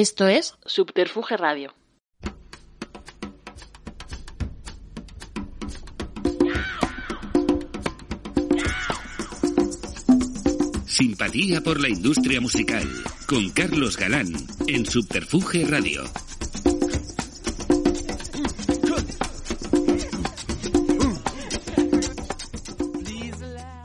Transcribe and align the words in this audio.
Esto 0.00 0.28
es 0.28 0.54
Subterfuge 0.64 1.36
Radio. 1.36 1.74
Simpatía 10.86 11.60
por 11.62 11.80
la 11.80 11.88
industria 11.88 12.40
musical 12.40 12.88
con 13.26 13.50
Carlos 13.50 13.96
Galán 13.96 14.32
en 14.68 14.86
Subterfuge 14.86 15.66
Radio. 15.66 16.04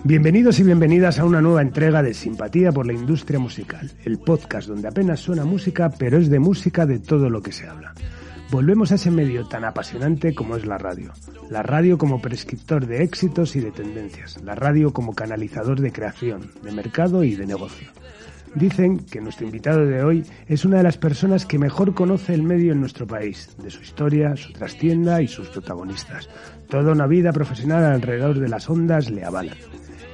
Bienvenidos 0.06 0.60
y 0.60 0.64
bienvenidas 0.64 1.18
a 1.18 1.24
una 1.24 1.40
nueva 1.40 1.62
entrega 1.62 2.04
de 2.04 2.14
Simpatía 2.14 2.74
por 2.74 2.86
la 2.86 2.92
Industria 2.92 3.40
Musical, 3.40 3.90
el 4.04 4.20
podcast 4.20 4.68
donde 4.68 4.90
apenas 4.90 5.22
suena 5.22 5.46
música, 5.46 5.90
pero 5.98 6.18
es 6.18 6.30
de 6.30 6.40
música 6.40 6.86
de 6.86 7.00
todo 7.00 7.30
lo 7.30 7.42
que 7.42 7.54
se 7.54 7.70
habla. 7.70 7.94
Volvemos 8.52 8.92
a 8.92 8.96
ese 8.96 9.12
medio 9.12 9.48
tan 9.48 9.64
apasionante 9.64 10.36
como 10.36 10.58
es 10.58 10.66
la 10.66 10.78
radio. 10.78 11.14
La 11.50 11.64
radio 11.64 11.98
como 11.98 12.22
prescriptor 12.22 12.86
de 12.86 13.02
éxitos 13.02 13.56
y 13.56 13.62
de 13.62 13.72
tendencias. 13.72 14.44
La 14.44 14.56
radio 14.56 14.92
como 14.92 15.16
canalizador 15.16 15.80
de 15.80 15.94
creación, 15.94 16.52
de 16.62 16.74
mercado 16.74 17.24
y 17.24 17.36
de 17.36 17.46
negocio. 17.46 17.88
Dicen 18.56 19.00
que 19.00 19.22
nuestro 19.22 19.46
invitado 19.46 19.86
de 19.86 20.04
hoy 20.04 20.26
es 20.48 20.66
una 20.66 20.78
de 20.78 20.84
las 20.84 20.98
personas 20.98 21.46
que 21.46 21.58
mejor 21.58 21.94
conoce 21.94 22.34
el 22.34 22.44
medio 22.44 22.74
en 22.74 22.82
nuestro 22.82 23.08
país, 23.08 23.56
de 23.58 23.72
su 23.72 23.82
historia, 23.82 24.36
su 24.36 24.52
trastienda 24.52 25.22
y 25.22 25.30
sus 25.30 25.48
protagonistas. 25.48 26.30
Toda 26.68 26.92
una 26.92 27.08
vida 27.08 27.32
profesional 27.32 27.86
alrededor 27.86 28.38
de 28.38 28.50
las 28.50 28.70
ondas 28.70 29.10
le 29.10 29.24
avalan. 29.24 29.56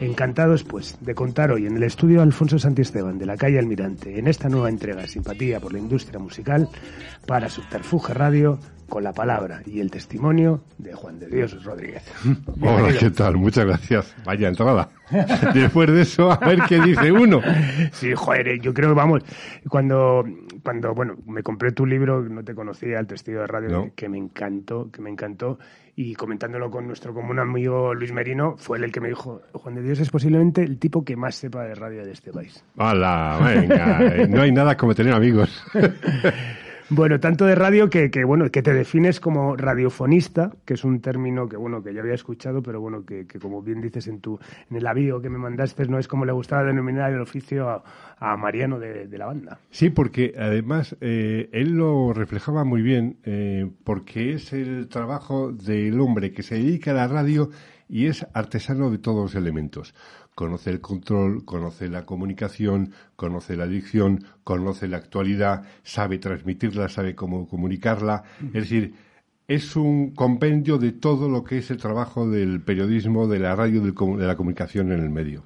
Encantados, 0.01 0.63
pues, 0.63 0.97
de 1.01 1.13
contar 1.13 1.51
hoy 1.51 1.65
en 1.65 1.75
el 1.75 1.83
estudio 1.83 2.21
Alfonso 2.21 2.57
Santisteban 2.57 3.17
de 3.17 3.25
la 3.25 3.35
calle 3.35 3.59
Almirante, 3.59 4.17
en 4.17 4.27
esta 4.29 4.47
nueva 4.47 4.69
entrega 4.69 5.05
Simpatía 5.07 5.59
por 5.59 5.73
la 5.73 5.79
Industria 5.79 6.19
Musical, 6.19 6.69
para 7.27 7.49
Subterfuge 7.49 8.13
Radio, 8.13 8.59
con 8.87 9.03
la 9.03 9.11
palabra 9.11 9.61
y 9.65 9.81
el 9.81 9.91
testimonio 9.91 10.63
de 10.77 10.93
Juan 10.93 11.19
de 11.19 11.27
Dios 11.27 11.63
Rodríguez. 11.65 12.03
Hola, 12.61 12.93
¿qué 12.97 13.09
tal? 13.11 13.35
Muchas 13.35 13.65
gracias. 13.65 14.15
Vaya 14.25 14.47
entrada. 14.47 14.89
Después 15.53 15.91
de 15.91 16.01
eso, 16.01 16.31
a 16.31 16.37
ver 16.37 16.59
qué 16.69 16.79
dice 16.81 17.11
uno. 17.11 17.41
Sí, 17.91 18.13
joder, 18.15 18.59
yo 18.61 18.73
creo, 18.73 18.95
vamos, 18.95 19.23
cuando, 19.67 20.23
cuando, 20.63 20.93
bueno, 20.95 21.17
me 21.27 21.43
compré 21.43 21.73
tu 21.73 21.85
libro, 21.85 22.21
no 22.23 22.41
te 22.43 22.55
conocía, 22.55 22.99
El 22.99 23.07
Testigo 23.07 23.41
de 23.41 23.47
Radio, 23.47 23.69
No. 23.69 23.91
que 23.95 24.07
me 24.07 24.17
encantó, 24.17 24.89
que 24.91 25.01
me 25.01 25.09
encantó, 25.09 25.59
y 26.01 26.15
comentándolo 26.15 26.71
con 26.71 26.87
nuestro 26.87 27.13
común 27.13 27.39
amigo 27.39 27.93
Luis 27.93 28.13
Merino, 28.13 28.55
fue 28.55 28.77
él 28.77 28.85
el 28.85 28.91
que 28.93 29.01
me 29.01 29.09
dijo, 29.09 29.41
Juan 29.51 29.75
de 29.75 29.81
Dios 29.81 29.99
es 29.99 30.09
posiblemente 30.09 30.63
el 30.63 30.79
tipo 30.79 31.03
que 31.03 31.17
más 31.17 31.35
sepa 31.35 31.65
de 31.65 31.75
radio 31.75 32.05
de 32.05 32.13
este 32.13 32.31
país. 32.31 32.63
Hola, 32.77 33.37
venga. 33.43 33.99
eh, 34.05 34.25
No 34.29 34.41
hay 34.41 34.53
nada 34.53 34.77
como 34.77 34.95
tener 34.95 35.13
amigos. 35.13 35.61
Bueno, 36.91 37.19
tanto 37.19 37.45
de 37.45 37.53
radio 37.53 37.87
que, 37.87 38.09
que, 38.09 38.23
bueno, 38.23 38.49
que 38.49 38.63
te 38.63 38.73
defines 38.73 39.19
como 39.19 39.55
radiofonista, 39.55 40.51
que 40.65 40.73
es 40.73 40.83
un 40.83 41.01
término 41.01 41.47
que 41.47 41.55
bueno, 41.55 41.83
que 41.83 41.93
ya 41.93 42.01
había 42.01 42.15
escuchado, 42.15 42.63
pero 42.63 42.81
bueno, 42.81 43.05
que, 43.05 43.27
que 43.27 43.37
como 43.37 43.61
bien 43.61 43.79
dices 43.79 44.07
en 44.07 44.21
tu, 44.21 44.39
en 44.71 44.75
el 44.77 44.87
avío 44.87 45.21
que 45.21 45.29
me 45.29 45.37
mandaste, 45.37 45.85
no 45.87 45.99
es 45.99 46.07
como 46.07 46.25
le 46.25 46.31
gustaba 46.31 46.63
denominar 46.63 47.13
el 47.13 47.21
oficio 47.21 47.69
a, 47.69 47.83
a 48.19 48.35
Mariano 48.35 48.79
de, 48.79 49.07
la 49.17 49.25
banda. 49.25 49.59
Sí, 49.69 49.89
porque 49.89 50.33
además 50.37 50.95
eh, 51.01 51.49
él 51.53 51.71
lo 51.71 52.13
reflejaba 52.13 52.63
muy 52.63 52.81
bien, 52.81 53.17
eh, 53.23 53.69
porque 53.83 54.33
es 54.33 54.53
el 54.53 54.87
trabajo 54.89 55.51
del 55.51 55.99
hombre 55.99 56.31
que 56.31 56.43
se 56.43 56.55
dedica 56.55 56.91
a 56.91 56.95
la 56.95 57.07
radio 57.07 57.49
y 57.87 58.05
es 58.07 58.25
artesano 58.33 58.91
de 58.91 58.97
todos 58.97 59.23
los 59.23 59.35
elementos. 59.35 59.95
Conoce 60.35 60.69
el 60.69 60.79
control, 60.79 61.43
conoce 61.43 61.89
la 61.89 62.05
comunicación, 62.05 62.91
conoce 63.15 63.57
la 63.57 63.67
dicción, 63.67 64.23
conoce 64.43 64.87
la 64.87 64.97
actualidad, 64.97 65.63
sabe 65.83 66.17
transmitirla, 66.17 66.87
sabe 66.87 67.15
cómo 67.15 67.47
comunicarla. 67.47 68.23
Es 68.47 68.53
decir, 68.53 68.93
es 69.49 69.75
un 69.75 70.11
compendio 70.11 70.77
de 70.77 70.91
todo 70.93 71.27
lo 71.27 71.43
que 71.43 71.57
es 71.57 71.71
el 71.71 71.77
trabajo 71.77 72.29
del 72.29 72.61
periodismo, 72.61 73.27
de 73.27 73.39
la 73.39 73.55
radio, 73.55 73.81
de 73.81 74.27
la 74.27 74.35
comunicación 74.37 74.91
en 74.91 74.99
el 75.01 75.09
medio. 75.09 75.43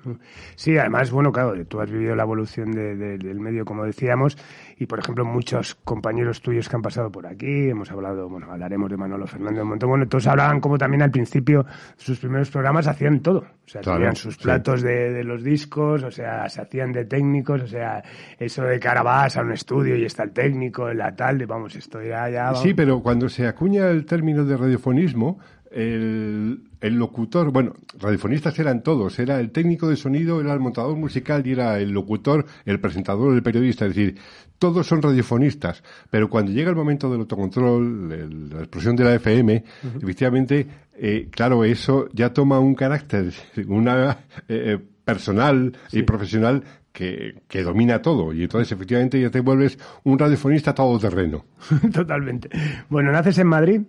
Sí, 0.56 0.78
además, 0.78 1.10
bueno, 1.10 1.32
claro, 1.32 1.54
tú 1.66 1.80
has 1.80 1.90
vivido 1.90 2.14
la 2.16 2.24
evolución 2.24 2.72
de- 2.72 2.96
de- 2.96 3.18
del 3.18 3.40
medio, 3.40 3.64
como 3.64 3.86
decíamos, 3.86 4.38
y 4.78 4.86
por 4.88 5.00
ejemplo, 5.00 5.24
muchos 5.24 5.76
compañeros 5.76 6.42
tuyos 6.42 6.68
que 6.68 6.76
han 6.76 6.82
pasado 6.82 7.10
por 7.12 7.26
aquí, 7.26 7.70
hemos 7.70 7.90
hablado, 7.92 8.28
bueno, 8.28 8.52
hablaremos 8.52 8.92
de 8.92 8.98
Manolo 8.98 9.26
Fernández 9.26 9.64
un 9.64 9.70
montón, 9.70 9.90
bueno, 9.90 10.06
todos 10.08 10.28
hablaban 10.28 10.60
como 10.60 10.78
también 10.78 11.02
al 11.02 11.12
principio, 11.12 11.66
sus 11.96 12.20
primeros 12.20 12.52
programas 12.52 12.88
hacían 12.88 13.22
todo, 13.22 13.40
o 13.40 13.68
sea, 13.70 13.82
Claro, 13.82 14.00
tenían 14.00 14.16
sus 14.18 14.36
sí. 14.36 14.44
platos 14.44 14.82
de, 14.82 15.14
de 15.14 15.24
los 15.24 15.44
discos, 15.44 16.04
o 16.04 16.12
sea, 16.12 16.50
se 16.50 16.62
hacían 16.62 16.92
de 16.92 17.06
técnicos, 17.06 17.62
o 17.62 17.68
sea, 17.68 18.04
eso 18.38 18.64
de 18.64 18.82
ahora 18.86 19.02
vas 19.04 19.38
a 19.38 19.42
un 19.44 19.54
estudio 19.54 19.96
y 19.96 20.04
está 20.04 20.24
el 20.24 20.32
técnico, 20.32 20.92
la 20.94 21.16
tal, 21.16 21.38
de 21.38 21.46
vamos, 21.46 21.74
esto 21.78 22.02
ya, 22.02 22.30
ya, 22.30 22.44
vamos. 22.46 22.62
Sí, 22.64 22.74
pero 22.74 23.00
cuando 23.02 23.30
se 23.30 23.48
acuña 23.48 23.93
el 23.94 24.06
término 24.06 24.44
de 24.46 24.58
radiofonismo, 24.58 25.40
el, 25.72 26.64
el 26.82 26.94
locutor, 26.96 27.52
bueno, 27.52 27.74
radiofonistas 28.00 28.58
eran 28.60 28.84
todos, 28.84 29.18
era 29.20 29.40
el 29.40 29.52
técnico 29.52 29.88
de 29.88 29.96
sonido, 29.96 30.40
era 30.40 30.54
el 30.54 30.60
montador 30.60 30.96
musical 30.98 31.46
y 31.48 31.52
era 31.52 31.80
el 31.80 31.90
locutor, 31.92 32.46
el 32.66 32.80
presentador, 32.80 33.34
el 33.34 33.42
periodista, 33.44 33.86
es 33.86 33.96
decir, 33.96 34.16
todos 34.60 34.86
son 34.88 35.02
radiofonistas, 35.02 35.84
pero 36.10 36.30
cuando 36.30 36.52
llega 36.52 36.70
el 36.70 36.76
momento 36.76 37.10
del 37.12 37.22
autocontrol, 37.22 38.12
el- 38.12 38.50
la 38.50 38.60
explosión 38.60 38.96
de 38.96 39.04
la 39.04 39.16
FM, 39.16 39.64
efectivamente, 40.02 40.68
eh, 40.96 41.28
claro, 41.32 41.64
eso 41.64 42.08
ya 42.14 42.32
toma 42.34 42.60
un 42.60 42.76
carácter, 42.76 43.34
una 43.68 44.20
eh, 44.48 44.78
personal 45.04 45.74
y 45.92 46.04
profesional 46.04 46.64
que, 46.94 47.42
que 47.48 47.64
domina 47.64 48.02
todo, 48.02 48.32
y 48.32 48.44
entonces 48.44 48.72
efectivamente 48.72 49.20
ya 49.20 49.32
te 49.32 49.42
vuelves 49.42 49.78
un 50.04 50.18
radiofonista 50.18 50.74
todoterreno. 50.74 51.44
Totalmente. 51.94 52.50
Bueno, 52.88 53.12
naces 53.12 53.40
en 53.40 53.48
Madrid. 53.48 53.82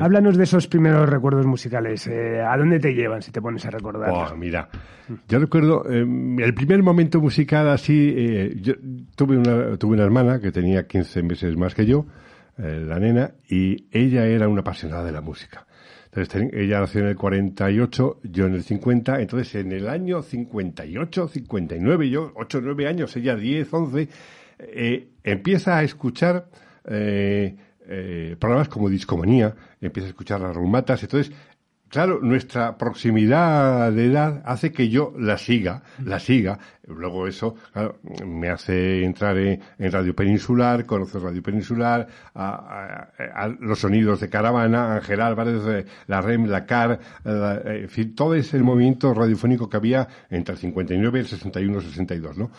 Háblanos 0.00 0.36
de 0.36 0.44
esos 0.44 0.68
primeros 0.68 1.08
recuerdos 1.08 1.46
musicales. 1.46 2.06
Eh, 2.06 2.40
¿A 2.42 2.56
dónde 2.58 2.78
te 2.78 2.92
llevan 2.92 3.22
si 3.22 3.32
te 3.32 3.40
pones 3.40 3.64
a 3.64 3.70
recordar? 3.70 4.10
Buah, 4.10 4.34
mira, 4.36 4.68
yo 5.26 5.38
recuerdo 5.38 5.84
eh, 5.90 6.00
el 6.00 6.54
primer 6.54 6.82
momento 6.82 7.18
musical 7.20 7.68
así. 7.68 8.14
eh, 8.16 8.56
yo 8.60 8.74
tuve 9.16 9.38
una, 9.38 9.78
tuve 9.78 9.94
una 9.94 10.04
hermana 10.04 10.38
que 10.38 10.52
tenía 10.52 10.86
15 10.86 11.22
meses 11.22 11.56
más 11.56 11.74
que 11.74 11.86
yo, 11.86 12.04
eh, 12.58 12.84
la 12.86 12.98
nena, 12.98 13.32
y 13.48 13.86
ella 13.90 14.26
era 14.26 14.48
una 14.48 14.60
apasionada 14.60 15.02
de 15.04 15.12
la 15.12 15.22
música. 15.22 15.66
Entonces, 16.12 16.50
ella 16.52 16.80
nació 16.80 17.02
en 17.02 17.06
el 17.08 17.16
48, 17.16 18.20
yo 18.24 18.46
en 18.46 18.54
el 18.54 18.64
50, 18.64 19.20
entonces 19.20 19.54
en 19.54 19.70
el 19.70 19.88
año 19.88 20.22
58, 20.22 21.28
59, 21.28 22.10
yo 22.10 22.32
8, 22.34 22.60
9 22.62 22.88
años, 22.88 23.16
ella 23.16 23.36
10, 23.36 23.72
11, 23.72 24.08
eh, 24.58 25.08
empieza 25.22 25.78
a 25.78 25.84
escuchar 25.84 26.48
eh, 26.84 27.56
eh, 27.86 28.36
programas 28.40 28.68
como 28.68 28.88
Discomanía, 28.88 29.54
empieza 29.80 30.08
a 30.08 30.10
escuchar 30.10 30.40
las 30.40 30.56
rumatas, 30.56 31.00
entonces 31.04 31.32
Claro, 31.90 32.20
nuestra 32.22 32.78
proximidad 32.78 33.90
de 33.90 34.06
edad 34.06 34.42
hace 34.46 34.70
que 34.70 34.88
yo 34.88 35.12
la 35.18 35.36
siga, 35.38 35.82
la 36.04 36.20
siga. 36.20 36.56
Luego 36.86 37.26
eso 37.26 37.56
claro, 37.72 37.98
me 38.24 38.48
hace 38.48 39.04
entrar 39.04 39.36
en, 39.36 39.60
en 39.76 39.90
Radio 39.92 40.14
Peninsular, 40.14 40.86
conocer 40.86 41.20
Radio 41.22 41.42
Peninsular, 41.42 42.06
a, 42.34 43.08
a- 43.18 43.42
a 43.44 43.48
los 43.48 43.80
sonidos 43.80 44.20
de 44.20 44.28
Caravana, 44.28 44.94
Ángel 44.96 45.20
Álvarez, 45.20 45.62
eh, 45.66 45.84
la 46.06 46.20
REM, 46.20 46.46
la 46.46 46.64
CAR, 46.64 46.98
la- 47.24 47.56
eh, 47.56 47.80
en 47.82 47.88
fin, 47.88 48.14
todo 48.14 48.34
ese 48.34 48.58
movimiento 48.60 49.12
radiofónico 49.12 49.68
que 49.68 49.76
había 49.76 50.06
entre 50.30 50.54
el 50.54 50.60
59 50.60 51.18
y 51.18 51.22
el 51.22 51.26
61, 51.28 51.80
62, 51.80 52.38
¿no? 52.38 52.50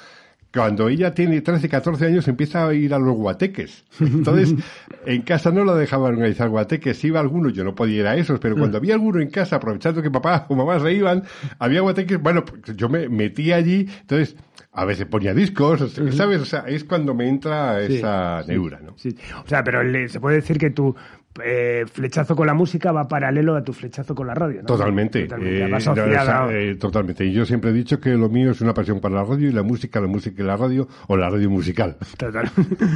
Cuando 0.54 0.90
ella 0.90 1.14
tiene 1.14 1.40
13, 1.42 1.70
14 1.70 2.06
años 2.08 2.28
empieza 2.28 2.68
a 2.68 2.74
ir 2.74 2.94
a 2.94 3.00
los 3.00 3.16
guateques. 3.16 3.86
Entonces, 4.02 4.54
en 5.06 5.22
casa 5.22 5.50
no 5.52 5.64
la 5.64 5.76
dejaban 5.76 6.14
organizar 6.14 6.50
guateques. 6.50 7.02
Iba 7.06 7.22
alguno, 7.22 7.50
yo 7.50 7.64
no 7.64 7.74
podía 7.74 8.02
ir 8.02 8.08
a 8.08 8.16
esos, 8.18 8.40
pero 8.40 8.58
cuando 8.58 8.78
había 8.78 8.96
alguno 8.96 9.22
en 9.22 9.30
casa, 9.30 9.56
aprovechando 9.56 10.02
que 10.02 10.12
papá 10.12 10.46
o 10.50 10.56
mamá 10.56 10.80
se 10.82 10.92
iban, 10.94 11.24
había 11.58 11.80
guateques, 11.82 12.22
bueno, 12.22 12.44
pues 12.44 12.76
yo 12.76 12.90
me 12.90 13.08
metí 13.08 13.54
allí, 13.54 13.88
entonces, 14.02 14.36
a 14.74 14.84
veces 14.86 15.06
ponía 15.06 15.34
discos, 15.34 15.94
¿sabes? 16.12 16.42
O 16.42 16.46
sea, 16.46 16.66
es 16.68 16.84
cuando 16.84 17.14
me 17.14 17.28
entra 17.30 17.86
Sí, 17.88 17.96
esa 17.96 18.44
neura, 18.48 18.80
¿no? 18.82 18.94
Sí. 18.98 19.16
O 19.46 19.48
sea, 19.48 19.64
pero 19.64 19.84
le- 19.84 20.10
se 20.10 20.20
puede 20.20 20.38
decir 20.38 20.58
que 20.58 20.70
tu 20.70 20.96
eh, 21.44 21.86
flechazo 21.92 22.36
con 22.36 22.46
la 22.48 22.54
música 22.54 22.92
va 22.92 23.08
paralelo 23.08 23.56
a 23.56 23.64
tu 23.64 23.72
flechazo 23.74 24.14
con 24.14 24.28
la 24.28 24.34
radio, 24.34 24.60
¿no? 24.62 24.66
Totalmente. 24.68 25.24
Totalmente. 25.24 25.60
eh, 25.70 25.74
asociada. 25.76 26.52
eh, 26.54 26.76
totalmente. 26.76 27.26
Y 27.26 27.32
yo 27.34 27.46
siempre 27.46 27.70
he 27.70 27.74
dicho 27.74 28.00
que 28.00 28.10
lo 28.12 28.28
mío 28.30 28.52
es 28.52 28.62
una 28.62 28.74
pasión 28.74 29.00
para 29.00 29.16
la 29.16 29.24
radio 29.24 29.50
y 29.50 29.54
la 29.54 29.64
música, 29.64 30.00
la 30.02 30.08
música 30.08 30.42
y 30.42 30.46
la 30.46 30.58
radio, 30.58 30.88
o 31.08 31.16
la 31.18 31.30
radio 31.30 31.50
musical. 31.50 31.96
Total. 32.18 32.50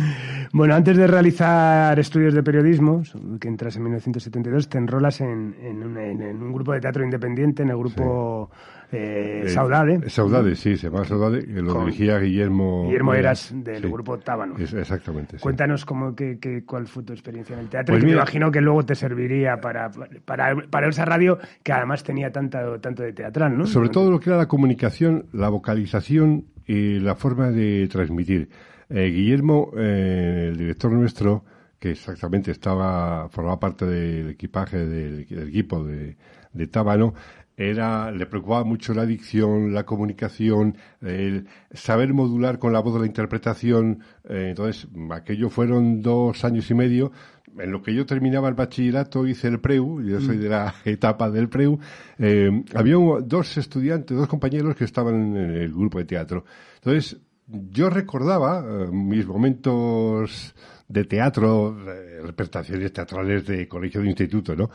bueno, 0.54 0.76
antes 0.76 0.98
de 0.98 1.08
realizar 1.08 1.98
estudios 2.00 2.34
de 2.34 2.44
periodismo, 2.44 3.04
que 3.40 3.48
entras 3.48 3.76
en 3.78 3.84
1972, 3.84 4.70
te 4.70 4.78
enrolas 4.78 5.22
en, 5.22 5.56
en 5.62 5.84
un, 5.84 5.98
en- 5.98 6.22
en 6.22 6.42
un 6.44 6.54
grupo 6.54 6.74
de 6.74 6.82
teatro 6.82 7.04
independiente, 7.04 7.64
en 7.64 7.70
el 7.70 7.78
grupo 7.78 8.50
Eh, 8.92 9.46
Saudade. 9.48 10.10
Saudade, 10.10 10.56
sí, 10.56 10.78
se 10.78 10.90
llama 10.90 11.04
Saudade, 11.06 11.46
que 11.46 11.62
lo 11.62 11.74
Con 11.74 11.86
dirigía 11.86 12.20
Guillermo. 12.20 12.86
Guillermo 12.86 13.14
Eras, 13.14 13.52
del 13.54 13.82
sí. 13.84 13.90
grupo 13.90 14.18
Tábano. 14.20 14.56
Es- 14.58 14.74
exactamente. 14.74 15.38
sí. 15.38 15.42
Cuéntanos 15.44 15.86
cómo, 15.86 16.16
que, 16.16 16.38
que- 16.40 16.64
cuál 16.64 16.88
fue 16.88 17.04
tu 17.04 17.14
experiencia 17.14 17.54
en 17.56 17.62
el 17.62 17.70
teatro. 17.70 17.94
Pues 17.94 18.04
que 18.04 18.08
me 18.08 18.14
imagino 18.16 18.52
que 18.52 18.62
luego 18.62 18.86
te 18.86 18.96
serviría 18.96 19.60
para, 19.60 19.90
para, 20.26 20.56
para 20.70 20.88
esa 20.88 21.06
radio 21.06 21.38
que 21.64 21.74
además 21.74 22.04
tenía 22.04 22.32
tanto, 22.32 22.80
tanto 22.80 23.04
de 23.04 23.14
teatral, 23.14 23.58
¿no? 23.58 23.66
Sobre 23.66 23.90
todo 23.90 24.12
lo 24.12 24.20
que 24.20 24.30
era 24.30 24.38
la 24.38 24.48
comunicación, 24.48 25.26
la 25.34 25.50
vocalización 25.50 26.46
y 26.68 27.00
la 27.00 27.16
forma 27.16 27.52
de 27.52 27.88
transmitir. 27.90 28.50
Eh, 28.90 29.10
Guillermo, 29.10 29.72
eh, 29.78 30.48
el 30.52 30.58
director 30.58 30.92
nuestro, 30.92 31.44
que 31.80 31.92
exactamente 31.92 32.52
estaba, 32.52 33.28
formaba 33.30 33.60
parte 33.60 33.86
del 33.86 34.30
equipaje 34.30 34.78
del, 34.86 35.26
del 35.28 35.50
equipo 35.50 35.84
de, 35.84 36.16
de 36.54 36.68
Tábano, 36.68 37.14
era, 37.58 38.12
le 38.12 38.26
preocupaba 38.26 38.64
mucho 38.64 38.94
la 38.94 39.06
dicción, 39.06 39.74
la 39.74 39.86
comunicación, 39.86 40.78
el 41.02 41.48
saber 41.72 42.14
modular 42.14 42.60
con 42.60 42.74
la 42.74 42.80
voz 42.80 42.96
de 42.96 43.00
la 43.02 43.06
interpretación. 43.06 44.00
Eh, 44.28 44.48
entonces, 44.50 44.88
aquello 45.12 45.50
fueron 45.50 46.02
dos 46.02 46.44
años 46.44 46.70
y 46.70 46.74
medio. 46.74 47.12
En 47.58 47.72
lo 47.72 47.82
que 47.82 47.94
yo 47.94 48.06
terminaba 48.06 48.50
el 48.50 48.56
bachillerato 48.56 49.26
hice 49.26 49.48
el 49.48 49.62
PREU, 49.62 50.02
yo 50.02 50.20
soy 50.20 50.38
de 50.38 50.50
la 50.50 50.76
etapa 50.86 51.30
del 51.32 51.48
PREU. 51.48 51.80
Eh, 52.20 52.64
había 52.74 52.98
dos 53.24 53.58
estudiantes, 53.58 54.18
dos 54.18 54.28
compañeros 54.28 54.76
que 54.76 54.84
estaban 54.84 55.38
en 55.38 55.56
el 55.56 55.72
grupo 55.72 56.00
de 56.00 56.06
teatro. 56.06 56.44
Entonces, 56.76 57.18
yo 57.48 57.90
recordaba 57.90 58.66
eh, 58.68 58.88
mis 58.92 59.26
momentos 59.26 60.54
de 60.88 61.04
teatro, 61.06 61.76
eh, 61.90 62.22
representaciones 62.22 62.94
teatrales 62.94 63.46
de 63.48 63.68
colegio 63.68 64.02
de 64.02 64.08
instituto, 64.08 64.56
¿no? 64.56 64.70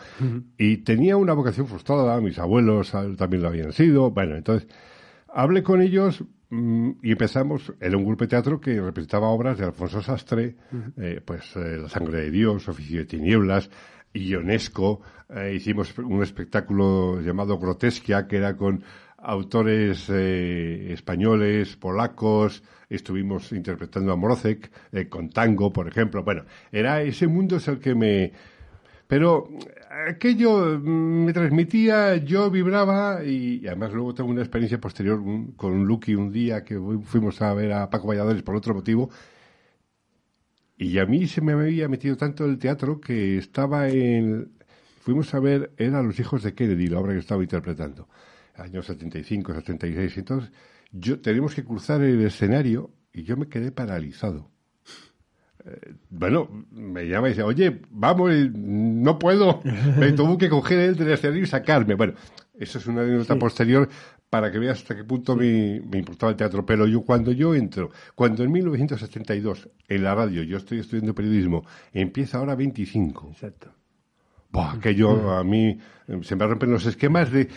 Y 0.59 0.79
tenía 0.79 1.17
una 1.17 1.35
vocación 1.35 1.67
frustrada, 1.67 2.21
mis 2.21 2.39
abuelos 2.39 2.95
ah, 2.95 3.07
también 3.17 3.43
lo 3.43 3.49
habían 3.49 3.73
sido, 3.73 4.11
bueno, 4.11 4.37
entonces 4.37 4.69
hablé 5.29 5.62
con 5.62 5.81
ellos 5.81 6.25
mm, 6.51 6.91
y 7.03 7.12
empezamos, 7.12 7.73
era 7.81 7.97
un 7.97 8.05
grupo 8.05 8.25
de 8.25 8.29
teatro 8.29 8.61
que 8.61 8.81
representaba 8.81 9.29
obras 9.29 9.59
de 9.59 9.65
Alfonso 9.65 10.03
Sastre, 10.03 10.57
eh, 10.97 11.21
pues 11.25 11.55
eh, 11.57 11.79
La 11.81 11.89
sangre 11.89 12.23
de 12.23 12.31
Dios, 12.31 12.69
Oficio 12.69 12.99
de 12.99 13.07
tinieblas, 13.07 13.71
Ionesco, 14.12 15.01
eh, 15.29 15.53
hicimos 15.55 15.97
un 15.99 16.23
espectáculo 16.23 17.21
llamado 17.21 17.59
Grotesquia, 17.59 18.27
que 18.27 18.37
era 18.39 18.57
con 18.57 18.83
autores 19.22 20.06
eh, 20.11 20.93
españoles, 20.93 21.76
polacos, 21.76 22.62
estuvimos 22.88 23.52
interpretando 23.52 24.12
a 24.12 24.17
Mrozek, 24.17 24.70
eh, 24.93 25.08
con 25.08 25.31
tango, 25.31 25.72
por 25.72 25.88
ejemplo. 25.88 26.22
Bueno, 26.25 26.44
era 26.72 27.02
ese 27.02 27.26
mundo 27.26 27.56
es 27.56 27.69
el 27.69 27.78
que 27.81 27.94
me... 27.94 28.32
Pero 29.06 29.49
aquello 30.08 30.78
mm, 30.78 31.25
me 31.26 31.32
transmitía, 31.32 32.17
yo 32.17 32.50
vibraba 32.50 33.25
y, 33.25 33.67
además 33.67 33.93
luego 33.93 34.14
tengo 34.14 34.31
una 34.31 34.43
experiencia 34.43 34.81
posterior 34.81 35.19
un- 35.20 35.52
con 35.52 35.84
Lucky 35.84 36.14
un 36.14 36.31
día 36.32 36.64
que 36.64 36.76
fu- 36.78 37.02
fuimos 37.02 37.43
a 37.43 37.52
ver 37.55 37.73
a 37.73 37.90
Paco 37.90 38.08
Valladares 38.08 38.43
por 38.43 38.55
otro 38.56 38.75
motivo 38.75 39.11
y 40.76 40.99
a 40.99 41.06
mí 41.06 41.26
se 41.26 41.40
me 41.40 41.52
había 41.52 41.88
metido 41.88 42.16
tanto 42.16 42.44
el 42.46 42.58
teatro 42.58 43.00
que 43.00 43.37
estaba 43.38 43.88
en... 43.88 44.50
Fuimos 45.00 45.34
a 45.34 45.40
ver, 45.40 45.73
era 45.76 46.02
Los 46.02 46.19
hijos 46.20 46.43
de 46.43 46.55
Kennedy, 46.55 46.87
la 46.88 47.00
obra 47.00 47.12
que 47.12 47.19
estaba 47.19 47.43
interpretando, 47.43 48.08
años 48.56 48.87
75, 48.87 49.55
76. 49.55 50.19
Entonces, 50.19 50.52
yo 50.93 51.20
tenemos 51.20 51.55
que 51.55 51.64
cruzar 51.64 52.02
el 52.02 52.20
escenario 52.23 52.91
y 53.12 53.23
yo 53.23 53.37
me 53.37 53.49
quedé 53.49 53.73
paralizado. 53.73 54.50
Eh, 55.64 55.94
bueno, 56.08 56.49
me 56.70 57.06
llama 57.06 57.29
y 57.29 57.31
dice, 57.31 57.43
oye, 57.43 57.81
vamos, 57.91 58.32
y 58.32 58.50
no 58.52 59.19
puedo. 59.19 59.62
Me 59.99 60.12
tuvo 60.17 60.38
que 60.38 60.49
coger 60.49 60.79
él 60.79 60.97
del 60.97 61.12
escenario 61.12 61.43
y 61.43 61.47
sacarme. 61.47 61.94
Bueno, 61.94 62.14
eso 62.55 62.79
es 62.79 62.87
una 62.87 63.02
anécdota 63.02 63.37
posterior 63.37 63.88
para 64.29 64.50
que 64.50 64.58
veas 64.58 64.79
hasta 64.79 64.97
qué 64.97 65.05
punto 65.05 65.35
me, 65.37 65.81
me 65.81 65.99
importaba 65.99 66.31
el 66.31 66.37
teatro. 66.37 66.64
Pero 66.64 66.87
yo, 66.87 67.02
cuando 67.02 67.32
yo 67.32 67.55
entro, 67.55 67.91
cuando 68.14 68.44
en 68.44 68.52
1972, 68.52 69.69
en 69.88 70.05
la 70.05 70.14
radio, 70.14 70.43
yo 70.43 70.56
estoy 70.56 70.79
estudiando 70.79 71.14
periodismo, 71.14 71.64
empieza 71.93 72.38
ahora 72.38 72.55
25. 72.55 73.31
Exacto. 73.32 73.75
Buah, 74.52 74.81
que 74.81 74.94
yo, 74.94 75.31
a 75.31 75.44
mí, 75.44 75.79
eh, 76.08 76.20
se 76.23 76.35
me 76.35 76.47
rompen 76.47 76.70
los 76.73 76.85
esquemas 76.87 77.31
de 77.31 77.49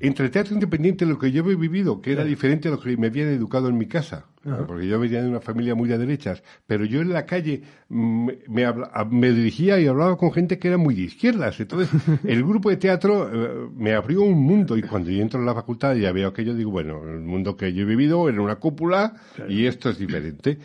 entre 0.00 0.28
teatro 0.28 0.54
independiente 0.54 1.04
lo 1.06 1.18
que 1.18 1.30
yo 1.32 1.42
he 1.50 1.54
vivido, 1.56 2.00
que 2.00 2.12
era 2.12 2.24
diferente 2.24 2.68
a 2.68 2.70
lo 2.72 2.80
que 2.80 2.96
me 2.96 3.08
habían 3.08 3.28
educado 3.28 3.68
en 3.68 3.78
mi 3.78 3.86
casa, 3.86 4.26
porque 4.66 4.86
yo 4.86 4.98
venía 4.98 5.22
de 5.22 5.28
una 5.28 5.40
familia 5.40 5.74
muy 5.74 5.88
de 5.88 5.98
derechas, 5.98 6.42
pero 6.66 6.84
yo 6.84 7.00
en 7.00 7.12
la 7.12 7.26
calle 7.26 7.62
me, 7.88 8.64
habla- 8.64 8.90
a- 8.94 9.04
me 9.04 9.30
dirigía 9.32 9.78
y 9.80 9.86
hablaba 9.86 10.16
con 10.16 10.32
gente 10.32 10.58
que 10.58 10.68
era 10.68 10.76
muy 10.78 10.94
de 10.94 11.02
izquierdas. 11.02 11.58
Entonces, 11.60 11.90
el 12.24 12.42
grupo 12.44 12.70
de 12.70 12.76
teatro 12.76 13.28
eh, 13.32 13.68
me 13.76 13.94
abrió 13.94 14.22
un 14.22 14.40
mundo 14.40 14.76
y 14.76 14.82
cuando 14.82 15.10
yo 15.10 15.20
entro 15.22 15.40
en 15.40 15.46
la 15.46 15.54
facultad 15.54 15.94
ya 15.96 16.12
veo 16.12 16.28
aquello, 16.28 16.54
digo, 16.54 16.70
bueno, 16.70 17.02
el 17.04 17.20
mundo 17.20 17.56
que 17.56 17.72
yo 17.72 17.82
he 17.82 17.86
vivido 17.86 18.28
era 18.28 18.40
una 18.40 18.56
cúpula 18.56 19.14
y 19.48 19.66
esto 19.66 19.90
es 19.90 19.98
diferente. 19.98 20.58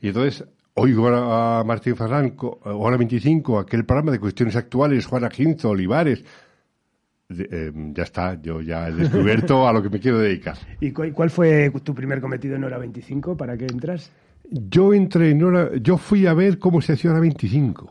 Y 0.00 0.08
entonces, 0.08 0.44
Oigo 0.74 1.08
a 1.08 1.62
Martín 1.64 1.96
Ferrán, 1.96 2.30
co- 2.30 2.60
hora 2.64 2.96
25, 2.96 3.58
aquel 3.58 3.84
programa 3.84 4.12
de 4.12 4.20
cuestiones 4.20 4.54
actuales, 4.56 5.04
Juana 5.04 5.28
Ginzo, 5.28 5.70
Olivares. 5.70 6.24
Eh, 7.38 7.72
ya 7.94 8.02
está, 8.02 8.40
yo 8.42 8.60
ya 8.60 8.88
he 8.88 8.92
descubierto 8.92 9.68
a 9.68 9.72
lo 9.72 9.82
que 9.82 9.88
me 9.88 10.00
quiero 10.00 10.18
dedicar. 10.18 10.56
¿Y 10.80 10.90
cu- 10.90 11.12
cuál 11.14 11.30
fue 11.30 11.70
tu 11.84 11.94
primer 11.94 12.20
cometido 12.20 12.56
en 12.56 12.64
hora 12.64 12.76
25 12.78 13.36
para 13.36 13.56
que 13.56 13.66
entras? 13.66 14.10
Yo 14.50 14.92
entré 14.92 15.30
en 15.30 15.42
hora, 15.44 15.70
yo 15.80 15.96
fui 15.96 16.26
a 16.26 16.34
ver 16.34 16.58
cómo 16.58 16.80
se 16.82 16.94
hacía 16.94 17.12
hora 17.12 17.20
25. 17.20 17.88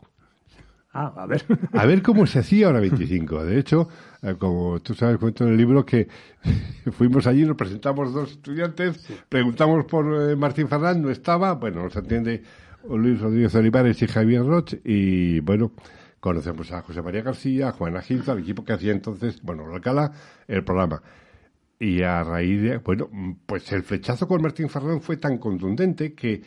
Ah, 0.92 1.12
a 1.16 1.26
ver. 1.26 1.44
A 1.72 1.86
ver 1.86 2.02
cómo 2.02 2.26
se 2.26 2.40
hacía 2.40 2.68
hora 2.68 2.80
25. 2.80 3.44
De 3.44 3.58
hecho, 3.60 3.88
eh, 4.22 4.34
como 4.36 4.80
tú 4.80 4.92
sabes, 4.94 5.18
cuento 5.18 5.44
en 5.46 5.52
el 5.52 5.56
libro 5.56 5.86
que 5.86 6.08
fuimos 6.92 7.26
allí, 7.28 7.44
nos 7.44 7.56
presentamos 7.56 8.12
dos 8.12 8.32
estudiantes, 8.32 9.06
preguntamos 9.28 9.84
por 9.84 10.30
eh, 10.30 10.36
Martín 10.36 10.66
Fernández, 10.68 11.02
no 11.02 11.10
estaba, 11.10 11.54
bueno, 11.54 11.84
nos 11.84 11.96
atiende 11.96 12.42
Luis 12.88 13.20
Rodríguez 13.20 13.54
Olivares 13.54 14.02
y 14.02 14.06
Javier 14.08 14.44
Roch, 14.44 14.74
y 14.84 15.38
bueno, 15.40 15.70
conocemos 16.20 16.70
a 16.72 16.82
José 16.82 17.02
María 17.02 17.22
García, 17.22 17.68
a 17.68 17.72
Juana 17.72 18.02
Ginza, 18.02 18.32
al 18.32 18.40
equipo 18.40 18.64
que 18.64 18.74
hacía 18.74 18.92
entonces, 18.92 19.40
bueno, 19.42 19.64
Alcalá, 19.72 20.12
el 20.46 20.62
programa. 20.62 21.02
Y 21.78 22.02
a 22.02 22.22
raíz 22.22 22.62
de, 22.62 22.76
bueno, 22.78 23.08
pues 23.46 23.72
el 23.72 23.82
flechazo 23.82 24.28
con 24.28 24.42
Martín 24.42 24.68
Fernández 24.68 25.02
fue 25.02 25.16
tan 25.16 25.38
contundente 25.38 26.14
que 26.14 26.42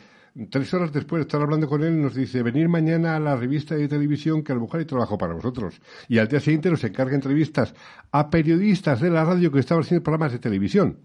tres 0.50 0.72
horas 0.74 0.92
después 0.92 1.20
de 1.20 1.22
estar 1.22 1.40
hablando 1.40 1.68
con 1.68 1.82
él 1.82 2.00
nos 2.00 2.14
dice, 2.14 2.42
venir 2.42 2.68
mañana 2.68 3.16
a 3.16 3.20
la 3.20 3.36
revista 3.36 3.74
de 3.74 3.88
televisión 3.88 4.42
que 4.42 4.52
a 4.52 4.54
lo 4.54 4.62
mejor 4.62 4.80
hay 4.80 4.86
trabajo 4.86 5.18
para 5.18 5.34
vosotros. 5.34 5.80
Y 6.08 6.18
al 6.18 6.28
día 6.28 6.40
siguiente 6.40 6.70
nos 6.70 6.82
encarga 6.84 7.14
entrevistas 7.14 7.74
a 8.12 8.30
periodistas 8.30 9.00
de 9.00 9.10
la 9.10 9.24
radio 9.24 9.50
que 9.50 9.60
estaban 9.60 9.82
haciendo 9.82 10.02
programas 10.02 10.32
de 10.32 10.38
televisión. 10.38 10.98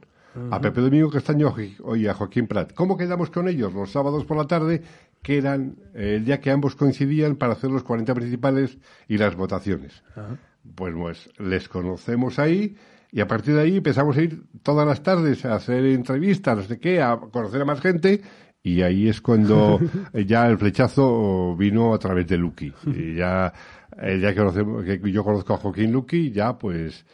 A 0.52 0.62
Pepe 0.62 0.80
Domingo 0.82 1.10
Castaño 1.10 1.54
y 1.98 2.06
a 2.06 2.14
Joaquín 2.14 2.48
Prat. 2.48 2.74
¿Cómo 2.74 2.96
quedamos 2.96 3.32
con 3.32 3.48
ellos? 3.48 3.74
Los 3.74 3.92
sábados 3.92 4.26
por 4.26 4.38
la 4.38 4.46
tarde, 4.46 4.84
que 5.22 5.38
eran 5.38 5.76
eh, 5.94 6.16
el 6.18 6.26
día 6.26 6.40
que 6.40 6.52
ambos 6.52 6.76
coincidían 6.76 7.36
para 7.36 7.54
hacer 7.54 7.70
los 7.70 7.84
40 7.84 8.14
principales 8.14 8.78
y 9.08 9.18
las 9.18 9.36
votaciones. 9.36 10.04
Pues, 10.76 10.94
pues 10.94 11.30
les 11.38 11.68
conocemos 11.70 12.40
ahí 12.40 12.76
y 13.12 13.22
a 13.22 13.28
partir 13.28 13.56
de 13.56 13.62
ahí 13.62 13.78
empezamos 13.78 14.16
a 14.18 14.22
ir 14.22 14.44
todas 14.62 14.88
las 14.88 15.02
tardes 15.02 15.44
a 15.46 15.56
hacer 15.56 15.86
entrevistas, 15.86 16.58
no 16.58 16.64
sé 16.64 16.80
qué, 16.80 17.02
a 17.02 17.18
conocer 17.18 17.62
a 17.62 17.66
más 17.66 17.82
gente 17.82 18.22
y 18.62 18.82
ahí 18.82 19.08
es 19.08 19.22
cuando 19.22 19.80
eh, 20.14 20.26
ya 20.26 20.48
el 20.48 20.58
flechazo 20.58 21.56
vino 21.56 21.94
a 21.94 22.00
través 22.00 22.28
de 22.28 22.38
Lucky. 22.38 22.74
Y 22.88 23.16
ya, 23.16 23.52
eh, 24.02 24.20
ya 24.20 24.30
que, 24.34 24.40
conocemos, 24.40 24.84
que 24.84 25.12
yo 25.12 25.24
conozco 25.24 25.54
a 25.54 25.58
Joaquín 25.58 25.92
Lucky, 25.92 26.32
ya 26.32 26.58
pues 26.58 27.06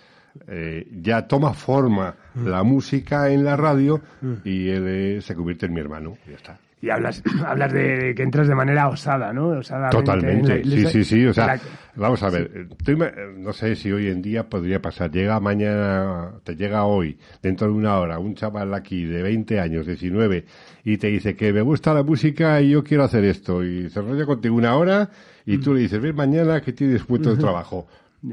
eh, 0.47 0.87
ya 1.01 1.27
toma 1.27 1.53
forma 1.53 2.15
la 2.35 2.63
música 2.63 3.29
en 3.29 3.45
la 3.45 3.55
radio 3.55 4.01
y 4.43 4.67
él 4.69 4.87
eh, 4.87 5.21
se 5.21 5.33
convierte 5.33 5.65
en 5.67 5.73
mi 5.73 5.79
hermano. 5.79 6.17
Y 6.27 6.31
ya 6.31 6.35
está. 6.35 6.59
Y 6.81 6.89
hablas, 6.89 7.23
hablas 7.45 7.73
de 7.73 8.13
que 8.15 8.21
entras 8.23 8.47
de 8.47 8.53
manera 8.55 8.87
osada, 8.89 9.33
¿no? 9.33 9.47
Osadamente 9.47 9.97
Totalmente, 10.03 10.63
la- 10.65 10.75
sí, 10.75 10.85
sí, 10.87 11.03
sí. 11.03 11.25
O 11.25 11.33
sea, 11.33 11.47
la- 11.47 11.59
vamos 11.95 12.21
a 12.21 12.29
ver, 12.29 12.67
tú 12.83 12.97
no 13.37 13.53
sé 13.53 13.75
si 13.75 13.91
hoy 13.91 14.07
en 14.07 14.21
día 14.21 14.47
podría 14.49 14.81
pasar. 14.81 15.09
Llega 15.09 15.39
mañana, 15.39 16.33
te 16.43 16.55
llega 16.55 16.83
hoy, 16.85 17.17
dentro 17.41 17.67
de 17.67 17.73
una 17.73 17.97
hora, 17.97 18.19
un 18.19 18.35
chaval 18.35 18.73
aquí 18.73 19.05
de 19.05 19.23
20 19.23 19.59
años, 19.59 19.87
19, 19.87 20.45
y 20.83 20.97
te 20.97 21.07
dice 21.07 21.35
que 21.35 21.51
me 21.53 21.61
gusta 21.61 21.93
la 21.93 22.03
música 22.03 22.61
y 22.61 22.71
yo 22.71 22.83
quiero 22.83 23.03
hacer 23.03 23.23
esto. 23.25 23.63
Y 23.63 23.89
se 23.89 23.99
enrolla 24.01 24.25
contigo 24.25 24.55
una 24.55 24.75
hora 24.75 25.09
y 25.45 25.57
tú 25.59 25.73
le 25.73 25.81
dices, 25.81 26.01
ven 26.01 26.15
mañana 26.15 26.61
que 26.61 26.73
tienes 26.73 27.03
puesto 27.03 27.29
de 27.31 27.37
trabajo. 27.41 27.87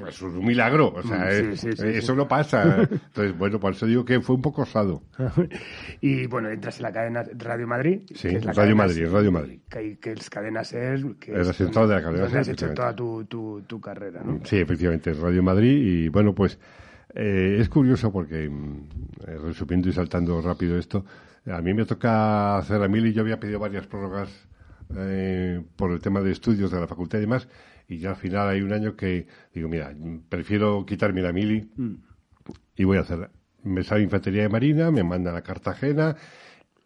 Es 0.07 0.23
un 0.23 0.45
milagro, 0.45 0.93
o 0.95 1.03
sea, 1.03 1.31
Sí, 1.31 1.69
eh, 1.69 1.77
sí, 1.77 1.87
eso 1.87 2.15
no 2.15 2.27
pasa. 2.27 2.83
Entonces, 2.91 3.37
bueno, 3.37 3.61
por 3.61 3.73
eso 3.73 3.87
digo 3.87 4.05
que 4.05 4.21
fue 4.21 4.37
un 4.37 4.43
poco 4.43 4.63
osado. 4.63 5.03
y 6.01 6.27
bueno, 6.27 6.49
entras 6.51 6.77
en 6.79 6.83
la 6.83 6.93
cadena 6.93 7.25
Radio 7.37 7.67
Madrid. 7.67 8.03
Sí, 8.15 8.29
que 8.29 8.37
es 8.37 8.45
la 8.45 8.53
Radio 8.53 8.77
Madrid, 8.77 9.05
Ser, 9.05 9.13
Radio 9.13 9.33
Madrid. 9.33 9.61
Que, 9.69 9.99
que 9.99 10.13
es 10.13 10.31
cadena 10.31 10.65
SER. 10.65 11.17
Que 11.19 11.39
Es 11.39 11.47
la 11.47 11.53
central 11.53 11.89
de 11.89 11.95
la 11.95 12.03
cadena 12.03 12.23
donde 12.23 12.39
has 12.39 12.47
SER, 12.47 12.55
hecho 12.55 12.75
toda 12.75 12.95
tu, 12.95 13.25
tu, 13.25 13.63
tu 13.67 13.81
carrera, 13.81 14.23
¿no? 14.25 14.41
Sí, 14.45 14.57
efectivamente, 14.59 15.11
es 15.11 15.19
Radio 15.19 15.43
Madrid 15.43 15.83
y 15.85 16.09
bueno, 16.09 16.35
pues 16.35 16.59
eh, 17.15 17.59
es 17.61 17.69
curioso 17.69 18.11
porque, 18.11 18.49
mm, 18.49 18.89
eh, 19.27 19.39
resumiendo 19.39 19.89
y 19.89 19.93
saltando 19.93 20.41
rápido 20.41 20.79
esto, 20.79 21.05
a 21.47 21.61
mí 21.61 21.75
me 21.75 21.85
toca 21.85 22.57
hacer 22.57 22.81
la 22.81 22.89
mil 22.89 23.07
y 23.07 23.13
yo 23.13 23.23
había 23.23 23.39
pedido 23.39 23.59
varias 23.59 23.87
prórrogas 23.87 24.31
eh, 24.97 25.63
por 25.77 25.91
el 25.91 26.01
tema 26.01 26.21
de 26.21 26.33
estudios 26.33 26.71
de 26.71 26.81
la 26.81 26.87
facultad 26.87 27.19
y 27.19 27.23
demás 27.23 27.49
y 27.93 27.99
ya 27.99 28.11
al 28.11 28.17
final 28.17 28.49
hay 28.49 28.63
un 28.63 28.73
año 28.73 28.97
que 28.97 29.27
digo, 29.55 29.69
mira, 29.69 29.95
prefiero 30.29 30.85
quitarme 30.87 31.23
la 31.23 31.33
mili 31.33 31.71
y 32.77 32.85
voy 32.85 32.99
a 32.99 33.01
hacer 33.01 33.31
me 33.65 33.85
sale 33.85 34.03
Infantería 34.03 34.43
de 34.43 34.49
Marina, 34.49 34.91
me 34.91 35.05
mandan 35.05 35.37
a 35.37 35.43
Cartagena 35.43 36.17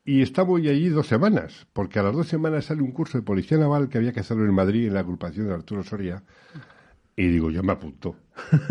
y 0.04 0.22
estamos 0.22 0.60
allí 0.60 0.88
dos 0.88 1.08
semanas, 1.08 1.66
porque 1.72 1.98
a 1.98 2.02
las 2.02 2.14
dos 2.14 2.28
semanas 2.28 2.66
sale 2.66 2.82
un 2.82 2.92
curso 2.92 3.18
de 3.18 3.22
Policía 3.22 3.58
Naval 3.58 3.88
que 3.88 3.98
había 3.98 4.12
que 4.12 4.20
hacerlo 4.20 4.44
en 4.44 4.54
Madrid 4.54 4.86
en 4.86 4.94
la 4.94 5.00
agrupación 5.00 5.48
de 5.48 5.54
Arturo 5.54 5.82
Soria. 5.82 6.22
Y 7.16 7.28
digo, 7.28 7.50
yo 7.50 7.62
me 7.62 7.72
apunto. 7.72 8.14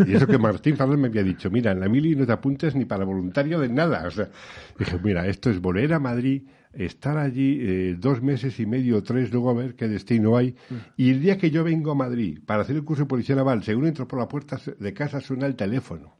Y 0.06 0.14
eso 0.14 0.26
que 0.26 0.38
Martín 0.38 0.76
Fernández 0.76 1.00
me 1.00 1.08
había 1.08 1.24
dicho, 1.24 1.50
mira, 1.50 1.72
en 1.72 1.80
la 1.80 1.88
mili 1.88 2.14
no 2.14 2.24
te 2.24 2.32
apuntes 2.32 2.74
ni 2.74 2.84
para 2.84 3.04
voluntario 3.04 3.58
de 3.60 3.68
nada. 3.68 4.06
O 4.06 4.10
sea, 4.10 4.30
dije, 4.78 4.98
mira, 5.02 5.26
esto 5.26 5.50
es 5.50 5.60
volver 5.60 5.92
a 5.92 5.98
Madrid, 5.98 6.44
estar 6.76 7.18
allí 7.18 7.58
eh, 7.60 7.96
dos 7.98 8.22
meses 8.22 8.58
y 8.60 8.66
medio 8.66 8.98
o 8.98 9.02
tres, 9.02 9.32
luego 9.32 9.50
a 9.50 9.54
ver 9.54 9.74
qué 9.74 9.88
destino 9.88 10.36
hay. 10.36 10.54
Y 10.96 11.10
el 11.10 11.20
día 11.20 11.38
que 11.38 11.50
yo 11.50 11.64
vengo 11.64 11.90
a 11.90 11.94
Madrid 11.94 12.40
para 12.44 12.62
hacer 12.62 12.76
el 12.76 12.84
curso 12.84 13.04
de 13.04 13.08
policía 13.08 13.36
naval, 13.36 13.62
según 13.62 13.86
entro 13.86 14.06
por 14.06 14.18
la 14.18 14.28
puerta 14.28 14.60
de 14.78 14.92
casa 14.92 15.20
suena 15.20 15.46
el 15.46 15.56
teléfono. 15.56 16.14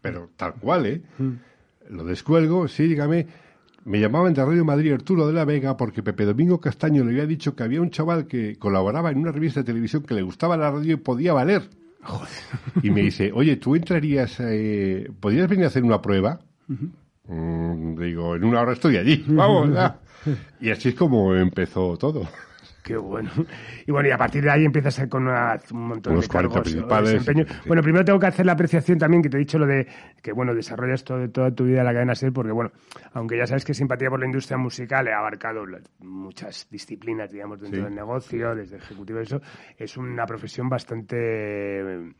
Pero 0.00 0.30
tal 0.36 0.54
cual, 0.54 0.86
¿eh? 0.86 1.02
Lo 1.90 2.04
descuelgo, 2.04 2.68
sí, 2.68 2.84
dígame. 2.84 3.26
Me 3.84 3.98
llamaban 3.98 4.34
de 4.34 4.44
Radio 4.44 4.64
Madrid 4.64 4.92
Arturo 4.92 5.26
de 5.26 5.32
la 5.32 5.44
Vega 5.44 5.76
porque 5.76 6.02
Pepe 6.02 6.24
Domingo 6.24 6.60
Castaño 6.60 7.02
le 7.02 7.10
había 7.12 7.26
dicho 7.26 7.56
que 7.56 7.62
había 7.62 7.80
un 7.80 7.90
chaval 7.90 8.26
que 8.26 8.56
colaboraba 8.56 9.10
en 9.10 9.18
una 9.18 9.32
revista 9.32 9.60
de 9.60 9.64
televisión 9.64 10.02
que 10.02 10.14
le 10.14 10.22
gustaba 10.22 10.56
la 10.56 10.70
radio 10.70 10.94
y 10.94 10.96
podía 10.96 11.32
valer. 11.32 11.68
Y 12.82 12.90
me 12.90 13.02
dice, 13.02 13.30
oye, 13.34 13.56
¿tú 13.56 13.74
entrarías, 13.76 14.38
eh, 14.40 15.10
podrías 15.20 15.48
venir 15.48 15.64
a 15.64 15.68
hacer 15.68 15.82
una 15.82 16.00
prueba? 16.00 16.40
Mm, 17.30 17.94
digo, 18.00 18.34
en 18.36 18.44
una 18.44 18.60
hora 18.62 18.72
estoy 18.72 18.96
allí, 18.96 19.24
vamos. 19.28 19.72
ya. 19.72 19.98
Y 20.60 20.70
así 20.70 20.90
es 20.90 20.94
como 20.94 21.34
empezó 21.34 21.96
todo. 21.96 22.28
Qué 22.82 22.96
bueno. 22.96 23.30
Y 23.86 23.92
bueno, 23.92 24.08
y 24.08 24.12
a 24.12 24.16
partir 24.18 24.42
de 24.42 24.50
ahí 24.50 24.64
empiezas 24.64 25.06
con 25.08 25.28
una- 25.28 25.60
un 25.70 25.88
montón 25.88 26.14
Los 26.14 26.24
de 26.26 26.28
cargos 26.32 26.52
40 26.54 26.58
o 26.58 26.62
principales, 26.62 27.22
sí. 27.22 27.68
Bueno, 27.68 27.82
primero 27.82 28.04
tengo 28.06 28.18
que 28.18 28.26
hacer 28.26 28.46
la 28.46 28.52
apreciación 28.52 28.98
también 28.98 29.22
que 29.22 29.28
te 29.28 29.36
he 29.36 29.40
dicho 29.40 29.58
lo 29.58 29.66
de 29.66 29.86
que, 30.22 30.32
bueno, 30.32 30.54
desarrollas 30.54 31.04
todo, 31.04 31.28
toda 31.30 31.54
tu 31.54 31.64
vida 31.64 31.84
la 31.84 31.92
cadena 31.92 32.14
SER, 32.14 32.32
porque, 32.32 32.52
bueno, 32.52 32.72
aunque 33.12 33.36
ya 33.36 33.46
sabes 33.46 33.64
que 33.66 33.74
Simpatía 33.74 34.08
por 34.08 34.18
la 34.18 34.26
Industria 34.26 34.56
Musical 34.56 35.06
ha 35.08 35.18
abarcado 35.18 35.62
muchas 36.00 36.66
disciplinas, 36.70 37.30
digamos, 37.30 37.60
dentro 37.60 37.80
Sí. 37.80 37.84
del 37.84 37.94
negocio, 37.94 38.54
desde 38.54 38.78
ejecutivo 38.78 39.20
y 39.20 39.22
eso, 39.24 39.40
es 39.78 39.96
una 39.98 40.24
profesión 40.26 40.68
bastante... 40.68 42.12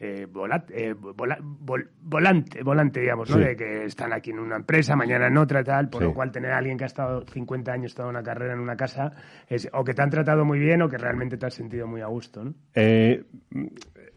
eh, 0.00 0.26
vola- 0.30 0.64
eh, 0.70 0.94
vola- 0.94 1.38
vol- 1.40 1.88
volante, 2.00 2.62
volante, 2.62 3.00
digamos, 3.00 3.28
¿no? 3.30 3.36
Sí. 3.36 3.42
De 3.44 3.56
que 3.56 3.84
están 3.84 4.12
aquí 4.12 4.30
en 4.30 4.38
una 4.38 4.56
empresa, 4.56 4.94
mañana 4.96 5.26
en 5.26 5.36
otra, 5.36 5.64
tal, 5.64 5.88
por 5.90 6.02
Sí. 6.02 6.08
lo 6.08 6.14
cual 6.14 6.30
tener 6.30 6.52
a 6.52 6.58
alguien 6.58 6.78
que 6.78 6.84
ha 6.84 6.86
estado 6.86 7.24
50 7.26 7.72
años 7.72 7.94
toda 7.94 8.08
una 8.08 8.22
carrera 8.22 8.54
en 8.54 8.60
una 8.60 8.76
casa 8.76 9.12
es 9.48 9.68
o 9.72 9.82
que 9.84 9.94
te 9.94 10.02
han 10.02 10.10
tratado 10.10 10.44
muy 10.44 10.58
bien 10.58 10.82
o 10.82 10.88
que 10.88 10.98
realmente 10.98 11.36
te 11.36 11.46
has 11.46 11.54
sentido 11.54 11.86
muy 11.86 12.00
a 12.00 12.06
gusto, 12.06 12.44
¿no? 12.44 12.54
Eh, 12.74 13.24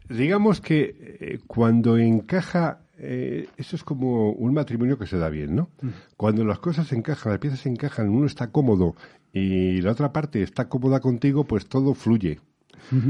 digamos 0.10 0.62
que 0.62 0.96
eh, 1.00 1.40
cuando 1.48 1.98
encaja, 1.98 2.82
eh, 2.98 3.48
eso 3.58 3.76
es 3.76 3.84
como 3.84 4.32
un 4.32 4.54
matrimonio 4.54 4.98
que 4.98 5.08
se 5.08 5.18
da 5.18 5.30
bien, 5.30 5.56
¿no? 5.56 5.70
Cuando 6.18 6.44
las 6.46 6.60
cosas 6.60 6.92
encajan, 6.94 7.32
las 7.34 7.40
piezas 7.40 7.66
encajan, 7.66 8.10
uno 8.10 8.26
está 8.26 8.52
cómodo 8.52 8.96
y 9.34 9.82
la 9.82 9.92
otra 9.92 10.12
parte 10.12 10.44
está 10.44 10.68
cómoda 10.70 11.00
contigo, 11.00 11.46
pues 11.46 11.68
todo 11.68 11.94
fluye. 11.94 12.40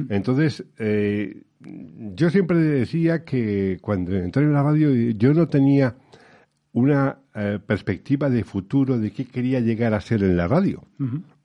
Entonces, 0.09 0.63
eh, 0.77 1.43
yo 2.15 2.29
siempre 2.29 2.57
decía 2.57 3.23
que 3.23 3.77
cuando 3.81 4.15
entré 4.15 4.43
en 4.43 4.53
la 4.53 4.63
radio 4.63 4.91
yo 5.11 5.33
no 5.33 5.47
tenía 5.47 5.95
una 6.73 7.19
eh, 7.35 7.59
perspectiva 7.65 8.29
de 8.29 8.43
futuro 8.43 8.97
de 8.97 9.11
qué 9.11 9.25
quería 9.25 9.59
llegar 9.59 9.93
a 9.93 10.01
ser 10.01 10.23
en 10.23 10.37
la 10.37 10.47
radio. 10.47 10.83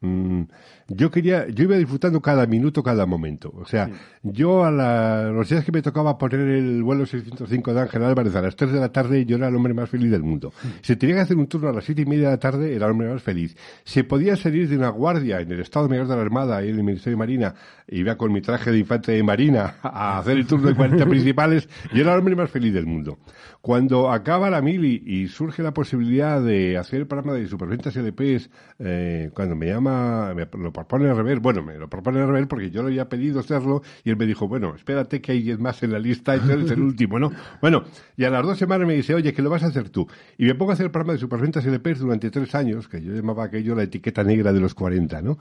Mm, 0.00 0.42
yo 0.88 1.10
quería, 1.10 1.48
yo 1.48 1.64
iba 1.64 1.76
disfrutando 1.76 2.20
cada 2.22 2.46
minuto, 2.46 2.82
cada 2.82 3.06
momento. 3.06 3.52
O 3.56 3.64
sea, 3.64 3.90
yo 4.22 4.64
a 4.64 4.70
la- 4.70 5.30
los 5.32 5.48
días 5.48 5.64
que 5.64 5.72
me 5.72 5.82
tocaba 5.82 6.16
poner 6.16 6.40
el 6.40 6.82
vuelo 6.84 7.06
605 7.06 7.74
de 7.74 7.80
Ángel 7.80 8.04
Álvarez 8.04 8.34
a 8.36 8.42
las 8.42 8.54
3 8.54 8.72
de 8.72 8.78
la 8.80 8.92
tarde, 8.92 9.24
yo 9.26 9.36
era 9.36 9.48
el 9.48 9.56
hombre 9.56 9.74
más 9.74 9.90
feliz 9.90 10.10
del 10.10 10.22
mundo. 10.22 10.52
Si 10.82 10.94
tenía 10.96 11.16
que 11.16 11.20
hacer 11.22 11.36
un 11.36 11.48
turno 11.48 11.68
a 11.68 11.72
las 11.72 11.84
siete 11.84 12.02
y 12.02 12.06
media 12.06 12.26
de 12.28 12.34
la 12.36 12.40
tarde, 12.40 12.74
era 12.74 12.86
el 12.86 12.92
hombre 12.92 13.08
más 13.12 13.22
feliz. 13.22 13.56
Si 13.84 14.02
podía 14.04 14.36
salir 14.36 14.68
de 14.68 14.76
una 14.76 14.90
guardia 14.90 15.40
en 15.40 15.50
el 15.50 15.60
Estado 15.60 15.88
Mayor 15.88 16.06
de 16.06 16.14
la 16.16 16.22
Armada 16.22 16.64
y 16.64 16.68
en 16.68 16.76
el 16.76 16.84
Ministerio 16.84 17.16
de 17.16 17.18
Marina, 17.18 17.54
y 17.88 18.00
iba 18.00 18.16
con 18.16 18.32
mi 18.32 18.40
traje 18.40 18.70
de 18.70 18.78
infante 18.78 19.12
de 19.12 19.22
Marina 19.22 19.74
a 19.82 20.18
hacer 20.18 20.36
el 20.36 20.46
turno 20.46 20.68
de 20.68 20.74
40 20.76 21.04
principales, 21.08 21.68
yo 21.92 22.02
era 22.02 22.12
el 22.12 22.18
hombre 22.20 22.36
más 22.36 22.50
feliz 22.50 22.72
del 22.72 22.86
mundo. 22.86 23.18
Cuando 23.60 24.12
acaba 24.12 24.48
la 24.50 24.62
mili 24.62 25.02
y 25.04 25.26
surge 25.26 25.62
la 25.62 25.74
posibilidad 25.74 26.40
de 26.40 26.76
hacer 26.78 27.00
el 27.00 27.06
programa 27.08 27.32
de 27.36 27.48
Superventas 27.48 27.96
LPs, 27.96 28.48
eh, 28.78 29.30
cuando 29.34 29.56
me 29.56 29.66
llama, 29.66 30.32
me 30.34 30.46
lo 30.62 30.72
propone 30.76 31.12
Rebel, 31.14 31.40
bueno, 31.40 31.62
me 31.62 31.78
lo 31.78 31.88
propone 31.88 32.24
Rebel 32.24 32.46
porque 32.46 32.70
yo 32.70 32.82
le 32.82 32.88
había 32.88 33.08
pedido 33.08 33.40
hacerlo 33.40 33.82
y 34.04 34.10
él 34.10 34.16
me 34.16 34.26
dijo, 34.26 34.46
bueno, 34.46 34.74
espérate 34.74 35.22
que 35.22 35.32
hay 35.32 35.42
10 35.42 35.58
más 35.58 35.82
en 35.82 35.92
la 35.92 35.98
lista 35.98 36.36
y 36.36 36.40
tú 36.40 36.50
eres 36.50 36.70
el 36.70 36.82
último, 36.82 37.18
¿no? 37.18 37.32
Bueno, 37.62 37.84
y 38.16 38.24
a 38.24 38.30
las 38.30 38.44
dos 38.44 38.58
semanas 38.58 38.86
me 38.86 38.94
dice, 38.94 39.14
oye, 39.14 39.32
que 39.32 39.40
lo 39.40 39.48
vas 39.48 39.62
a 39.62 39.68
hacer 39.68 39.88
tú. 39.88 40.06
Y 40.36 40.44
me 40.44 40.54
pongo 40.54 40.72
a 40.72 40.74
hacer 40.74 40.84
el 40.84 40.92
programa 40.92 41.14
de 41.14 41.18
Superventas 41.18 41.64
LPs 41.64 42.00
durante 42.00 42.30
tres 42.30 42.54
años, 42.54 42.88
que 42.88 43.02
yo 43.02 43.14
llamaba 43.14 43.44
aquello 43.44 43.74
la 43.74 43.84
etiqueta 43.84 44.22
negra 44.22 44.52
de 44.52 44.60
los 44.60 44.74
40, 44.74 45.22
¿no? 45.22 45.38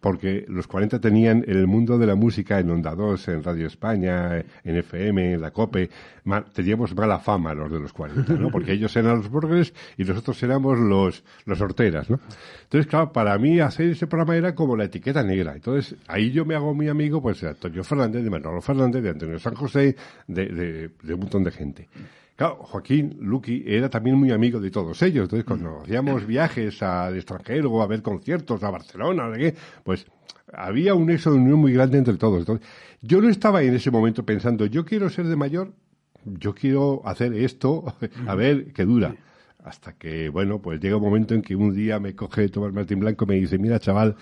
Porque 0.00 0.44
los 0.48 0.68
40 0.68 1.00
tenían 1.00 1.44
en 1.46 1.56
el 1.56 1.66
mundo 1.66 1.98
de 1.98 2.06
la 2.06 2.14
música 2.14 2.60
en 2.60 2.70
Onda 2.70 2.94
2, 2.94 3.28
en 3.28 3.42
Radio 3.42 3.66
España, 3.66 4.38
en 4.38 4.76
FM, 4.76 5.34
en 5.34 5.40
la 5.40 5.50
COPE, 5.50 5.90
teníamos 6.52 6.94
mala 6.94 7.18
fama 7.18 7.54
los 7.54 7.70
de 7.70 7.80
los 7.80 7.92
40, 7.92 8.34
¿no? 8.34 8.50
Porque 8.50 8.72
ellos 8.72 8.94
eran 8.96 9.16
los 9.16 9.28
burgues 9.28 9.74
y 9.98 10.04
nosotros 10.04 10.40
éramos 10.42 10.78
los, 10.78 11.24
los 11.46 11.60
horteras, 11.60 12.08
¿no? 12.10 12.20
Entonces, 12.62 12.86
claro, 12.88 13.12
para 13.12 13.36
mí 13.38 13.60
hacer 13.60 13.90
ese 13.90 14.06
programa 14.06 14.36
era 14.36 14.51
como 14.54 14.76
la 14.76 14.84
etiqueta 14.84 15.22
negra. 15.22 15.54
Entonces, 15.54 15.96
ahí 16.08 16.30
yo 16.30 16.44
me 16.44 16.54
hago 16.54 16.74
mi 16.74 16.88
amigo, 16.88 17.20
pues, 17.20 17.40
de 17.40 17.48
Antonio 17.48 17.84
Fernández, 17.84 18.22
de 18.22 18.30
Manolo 18.30 18.60
Fernández, 18.60 19.02
de 19.02 19.10
Antonio 19.10 19.38
San 19.38 19.54
José, 19.54 19.96
de, 20.26 20.46
de, 20.46 20.90
de 21.02 21.14
un 21.14 21.20
montón 21.20 21.44
de 21.44 21.50
gente. 21.50 21.88
Claro, 22.36 22.56
Joaquín 22.56 23.18
Luqui 23.20 23.62
era 23.66 23.88
también 23.88 24.16
muy 24.16 24.30
amigo 24.30 24.58
de 24.58 24.70
todos 24.70 25.00
ellos. 25.02 25.24
Entonces, 25.24 25.44
cuando 25.44 25.82
hacíamos 25.82 26.26
viajes 26.26 26.82
al 26.82 27.16
extranjero, 27.16 27.82
a 27.82 27.86
ver 27.86 28.02
conciertos, 28.02 28.62
a 28.62 28.70
Barcelona, 28.70 29.32
sé 29.32 29.38
qué, 29.38 29.54
pues 29.84 30.06
había 30.52 30.94
un 30.94 31.06
nexo 31.06 31.30
de 31.30 31.38
unión 31.38 31.58
muy 31.58 31.72
grande 31.72 31.98
entre 31.98 32.14
todos. 32.14 32.40
Entonces, 32.40 32.66
yo 33.00 33.20
no 33.20 33.28
estaba 33.28 33.62
en 33.62 33.74
ese 33.74 33.90
momento 33.90 34.24
pensando, 34.24 34.66
yo 34.66 34.84
quiero 34.84 35.10
ser 35.10 35.26
de 35.26 35.36
mayor, 35.36 35.72
yo 36.24 36.54
quiero 36.54 37.02
hacer 37.04 37.34
esto, 37.34 37.94
a 38.26 38.34
ver 38.34 38.72
qué 38.72 38.84
dura. 38.84 39.14
Hasta 39.62 39.92
que, 39.92 40.28
bueno, 40.28 40.60
pues 40.60 40.80
llega 40.80 40.96
un 40.96 41.02
momento 41.02 41.34
en 41.34 41.42
que 41.42 41.54
un 41.54 41.72
día 41.72 42.00
me 42.00 42.14
coge 42.14 42.48
Tomás 42.48 42.72
Martín 42.72 42.98
Blanco 43.00 43.24
y 43.24 43.28
me 43.28 43.34
dice, 43.36 43.58
mira, 43.58 43.78
chaval, 43.78 44.16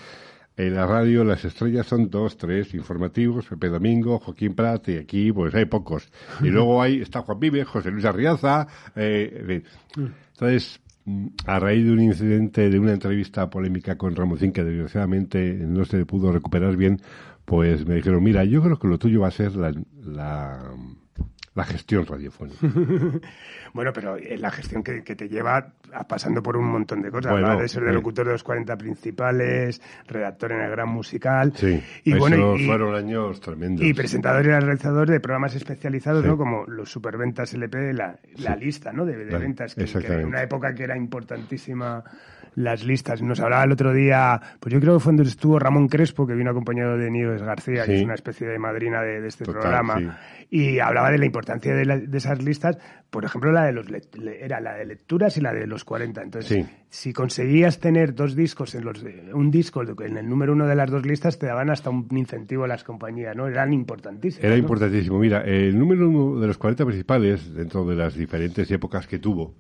en 0.57 0.75
la 0.75 0.87
radio 0.87 1.25
las 1.25 1.45
estrellas 1.45 1.87
son 1.87 2.11
dos, 2.11 2.37
tres 2.37 2.75
informativos, 2.75 3.47
Pepe 3.47 3.69
Domingo, 3.69 4.19
Joaquín 4.19 4.55
Prat, 4.55 4.89
y 4.91 4.97
aquí 4.99 5.33
pues 5.33 5.55
hay 5.55 5.65
pocos. 5.65 6.11
Y 6.43 6.49
luego 6.51 6.83
hay, 6.83 7.01
está 7.01 7.23
Juan 7.23 7.41
Vive, 7.41 7.65
José 7.65 7.91
Luis 7.91 8.05
Arriaza, 8.05 8.67
eh, 8.95 9.63
fin. 9.95 10.13
Entonces, 10.33 10.81
mm, 11.07 11.27
a 11.47 11.59
raíz 11.59 11.85
de 11.87 11.93
un 11.93 12.03
incidente, 12.03 12.69
de 12.69 12.79
una 12.79 12.93
entrevista 12.93 13.49
polémica 13.49 13.97
con 13.97 14.15
Ramoncín, 14.15 14.53
que 14.53 14.63
desgraciadamente 14.63 15.55
no 15.55 15.85
se 15.87 16.05
pudo 16.05 16.31
recuperar 16.33 16.77
bien, 16.77 17.01
pues 17.47 17.87
me 17.87 17.95
dijeron, 17.95 18.23
mira, 18.23 18.45
yo 18.45 18.63
creo 18.63 18.79
que 18.79 18.89
lo 18.89 18.99
tuyo 18.99 19.21
va 19.21 19.29
a 19.29 19.33
ser 19.33 19.57
la, 19.57 19.73
la, 20.05 20.73
la 21.55 21.65
gestión 21.65 22.07
radiofónica. 22.07 22.59
Bueno, 23.73 23.93
pero 23.93 24.17
eh, 24.17 24.37
la 24.37 24.51
gestión 24.51 24.83
que, 24.83 25.05
que 25.05 25.15
te 25.15 25.29
lleva 25.29 25.73
a- 25.93 26.09
pasando 26.09 26.43
por 26.43 26.57
un 26.57 26.65
montón 26.67 27.03
de 27.03 27.11
cosas. 27.13 27.31
Bueno, 27.31 27.57
de 27.57 27.69
ser 27.69 27.85
de 27.85 27.91
eh. 27.91 27.95
locutor 27.95 28.27
de 28.27 28.33
los 28.33 28.43
40 28.43 28.77
principales, 28.77 29.81
redactor 30.09 30.51
en 30.53 30.63
el 30.63 30.71
Gran 30.73 30.89
Musical. 30.89 31.53
Sí, 31.55 31.81
y 32.03 32.15
bueno, 32.15 32.57
y, 32.57 32.67
fueron 32.67 32.97
años 32.97 33.41
tremendos. 33.41 33.85
y 33.87 33.95
presentador 33.95 34.45
y 34.45 34.49
realizador 34.49 35.09
de 35.09 35.21
programas 35.21 35.55
especializados, 35.55 36.23
Sí. 36.23 36.29
¿no? 36.29 36.37
Como 36.37 36.65
los 36.67 36.91
superventas 36.91 37.55
LP, 37.55 37.93
la, 37.93 38.19
la 38.39 38.57
lista, 38.57 38.93
¿no? 38.93 39.05
De, 39.05 39.17
de 39.25 39.39
ventas, 39.39 39.77
que, 39.77 39.85
que 39.85 40.07
en 40.15 40.25
una 40.27 40.43
época 40.43 40.75
que 40.75 40.83
era 40.83 40.97
importantísima 40.97 42.03
las 42.55 42.85
listas. 42.85 43.23
Nos 43.23 43.41
hablaba 43.41 43.65
el 43.65 43.73
otro 43.73 43.93
día, 43.93 44.41
pues 44.61 44.73
yo 44.73 44.81
creo 44.81 44.95
que 44.95 45.01
fue 45.01 45.13
donde 45.13 45.29
estuvo 45.29 45.59
Ramón 45.59 45.89
Crespo, 45.89 46.27
que 46.27 46.35
vino 46.35 46.51
acompañado 46.51 46.97
de 46.97 47.11
Nieves 47.11 47.43
García, 47.43 47.85
que 47.87 47.97
es 47.97 48.03
una 48.03 48.15
especie 48.15 48.47
de 48.47 48.59
madrina 48.59 49.03
de, 49.03 49.21
de 49.21 49.29
este 49.29 49.45
Total, 49.45 49.61
programa, 49.63 49.99
sí. 49.99 50.09
y 50.51 50.79
hablaba 50.79 51.11
de 51.11 51.19
la 51.19 51.27
importancia 51.27 51.75
de, 51.75 51.85
la- 51.85 51.99
de 51.99 52.19
esas 52.19 52.43
listas, 52.43 52.79
por 53.11 53.25
ejemplo, 53.25 53.51
la 53.53 53.65
de 53.65 53.73
los 53.73 53.87
era 54.41 54.61
la 54.61 54.75
de 54.75 54.87
lecturas 54.87 55.37
y 55.37 55.41
la 55.41 55.53
de 55.53 55.67
los 55.67 55.85
40. 55.85 56.23
Entonces, 56.23 56.49
Sí. 56.65 56.67
si 56.89 57.13
conseguías 57.13 57.81
tener 57.81 58.15
dos 58.15 58.37
discos 58.37 58.75
en 58.75 58.85
los 58.85 59.05
un 59.33 59.51
disco 59.51 59.83
en 59.83 60.17
el 60.17 60.29
número 60.29 60.53
uno 60.53 60.67
de 60.67 60.75
las 60.77 60.91
dos 60.91 61.05
listas, 61.05 61.39
te 61.39 61.47
daban 61.47 61.71
hasta 61.71 61.91
un 61.91 62.07
incentivo 62.17 62.65
a 62.65 62.69
las 62.69 62.85
compañías, 62.85 63.35
¿no? 63.37 63.49
Eran 63.49 63.73
importantísimas. 63.73 64.45
Era 64.45 64.55
¿no? 64.55 64.61
importantísimo. 64.61 65.19
Mira, 65.19 65.41
el 65.43 65.77
número 65.79 66.09
uno 66.09 66.41
de 66.41 66.47
los 66.47 66.59
40 66.59 66.85
principales, 66.87 67.53
dentro 67.53 67.85
de 67.85 67.97
las 67.97 68.15
diferentes 68.15 68.71
épocas 68.71 69.07
que 69.09 69.19
tuvo, 69.19 69.55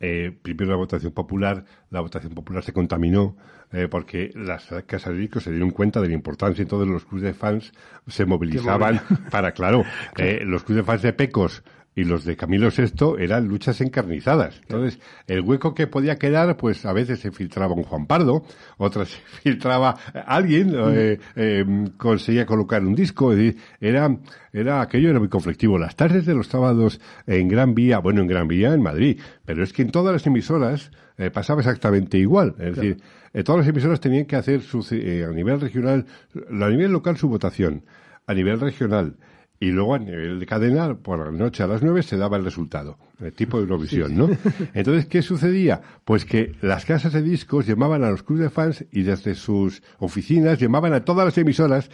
eh, 0.00 0.36
primero 0.42 0.70
la 0.70 0.76
votación 0.76 1.12
popular, 1.12 1.64
la 1.90 2.00
votación 2.00 2.32
popular 2.34 2.64
se 2.64 2.72
contaminó 2.72 3.36
eh, 3.70 3.86
porque 3.88 4.32
las 4.34 4.66
casas 4.86 5.12
de 5.12 5.20
discos 5.20 5.44
se 5.44 5.50
dieron 5.50 5.70
cuenta 5.70 6.00
de 6.00 6.08
la 6.08 6.14
importancia, 6.14 6.62
entonces 6.62 6.88
los 6.88 7.04
clubes 7.04 7.24
de 7.24 7.34
fans 7.34 7.72
se 8.06 8.24
movilizaban 8.24 9.00
para, 9.30 9.52
claro, 9.52 9.84
eh, 10.16 10.40
los 10.44 10.64
clubes 10.64 10.84
de 10.84 10.86
fans 10.86 11.02
de 11.02 11.12
Pecos 11.12 11.62
y 11.94 12.04
los 12.04 12.24
de 12.24 12.36
Camilo 12.36 12.68
VI 12.70 13.16
eran 13.18 13.48
luchas 13.48 13.80
encarnizadas. 13.80 14.60
Entonces, 14.62 15.00
el 15.26 15.40
hueco 15.40 15.74
que 15.74 15.86
podía 15.86 16.16
quedar, 16.16 16.56
pues 16.56 16.86
a 16.86 16.92
veces 16.92 17.20
se 17.20 17.32
filtraba 17.32 17.74
un 17.74 17.82
Juan 17.82 18.06
Pardo, 18.06 18.44
otras 18.78 19.08
se 19.08 19.20
filtraba 19.42 19.96
alguien, 20.26 20.68
mm. 20.68 20.92
eh, 20.94 21.18
eh, 21.36 21.64
conseguía 21.96 22.46
colocar 22.46 22.84
un 22.84 22.94
disco, 22.94 23.32
era, 23.80 24.16
era, 24.52 24.80
aquello 24.80 25.10
era 25.10 25.18
muy 25.18 25.28
conflictivo. 25.28 25.78
Las 25.78 25.96
tardes 25.96 26.26
de 26.26 26.34
los 26.34 26.46
sábados 26.46 27.00
en 27.26 27.48
Gran 27.48 27.74
Vía, 27.74 27.98
bueno, 27.98 28.20
en 28.20 28.28
Gran 28.28 28.46
Vía, 28.46 28.72
en 28.72 28.82
Madrid, 28.82 29.20
pero 29.44 29.64
es 29.64 29.72
que 29.72 29.82
en 29.82 29.90
todas 29.90 30.12
las 30.12 30.26
emisoras 30.26 30.92
eh, 31.18 31.30
pasaba 31.30 31.60
exactamente 31.60 32.18
igual. 32.18 32.54
Es 32.60 32.76
decir, 32.76 33.02
todas 33.44 33.60
las 33.60 33.68
emisoras 33.68 34.00
tenían 34.00 34.26
que 34.26 34.36
hacer 34.36 34.62
su, 34.62 34.78
a 34.80 35.32
nivel 35.32 35.60
regional, 35.60 36.06
a 36.34 36.68
nivel 36.68 36.92
local 36.92 37.16
su 37.16 37.28
votación, 37.28 37.84
a 38.26 38.34
nivel 38.34 38.60
regional, 38.60 39.16
y 39.62 39.72
luego 39.72 39.94
a 39.94 39.98
nivel 39.98 40.40
de 40.40 40.46
cadena, 40.46 40.94
por 40.94 41.18
la 41.18 41.30
noche 41.30 41.62
a 41.62 41.66
las 41.66 41.82
nueve 41.82 42.02
se 42.02 42.16
daba 42.16 42.38
el 42.38 42.44
resultado, 42.44 42.96
el 43.20 43.34
tipo 43.34 43.58
de 43.58 43.64
Eurovisión, 43.64 44.16
¿no? 44.16 44.30
Entonces, 44.72 45.04
¿qué 45.04 45.20
sucedía? 45.20 45.82
Pues 46.02 46.24
que 46.24 46.54
las 46.62 46.86
casas 46.86 47.12
de 47.12 47.20
discos 47.20 47.66
llamaban 47.66 48.02
a 48.02 48.10
los 48.10 48.22
clubes 48.22 48.44
de 48.44 48.50
fans 48.50 48.86
y 48.90 49.02
desde 49.02 49.34
sus 49.34 49.82
oficinas 49.98 50.58
llamaban 50.58 50.94
a 50.94 51.04
todas 51.04 51.26
las 51.26 51.36
emisoras 51.36 51.90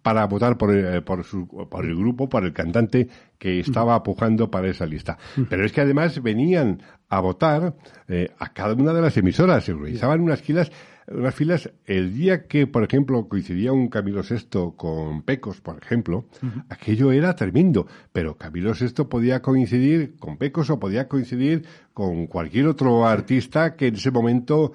para 0.00 0.26
votar 0.26 0.56
por 0.56 0.72
el, 0.72 1.02
por, 1.02 1.24
su, 1.24 1.48
por 1.68 1.84
el 1.84 1.96
grupo, 1.96 2.28
por 2.28 2.44
el 2.44 2.52
cantante 2.52 3.08
que 3.36 3.58
estaba 3.58 4.00
pujando 4.04 4.48
para 4.48 4.68
esa 4.68 4.86
lista. 4.86 5.18
Pero 5.50 5.66
es 5.66 5.72
que 5.72 5.80
además 5.80 6.22
venían 6.22 6.82
a 7.08 7.18
votar 7.18 7.74
eh, 8.06 8.30
a 8.38 8.52
cada 8.52 8.74
una 8.74 8.92
de 8.92 9.02
las 9.02 9.16
emisoras, 9.16 9.64
se 9.64 9.72
organizaban 9.72 10.20
unas 10.20 10.40
filas 10.40 10.70
unas 11.10 11.34
filas, 11.34 11.70
el 11.86 12.14
día 12.14 12.46
que, 12.46 12.66
por 12.66 12.84
ejemplo, 12.84 13.28
coincidía 13.28 13.72
un 13.72 13.88
Camilo 13.88 14.22
VI 14.22 14.72
con 14.76 15.22
Pecos, 15.22 15.60
por 15.60 15.78
ejemplo, 15.82 16.26
aquello 16.68 17.12
era 17.12 17.34
tremendo, 17.34 17.86
pero 18.12 18.36
Camilo 18.36 18.72
VI 18.72 19.04
podía 19.04 19.40
coincidir 19.40 20.16
con 20.16 20.36
Pecos 20.36 20.70
o 20.70 20.78
podía 20.78 21.08
coincidir 21.08 21.64
con 21.92 22.26
cualquier 22.26 22.68
otro 22.68 23.06
artista 23.06 23.74
que 23.74 23.88
en 23.88 23.96
ese 23.96 24.10
momento, 24.10 24.72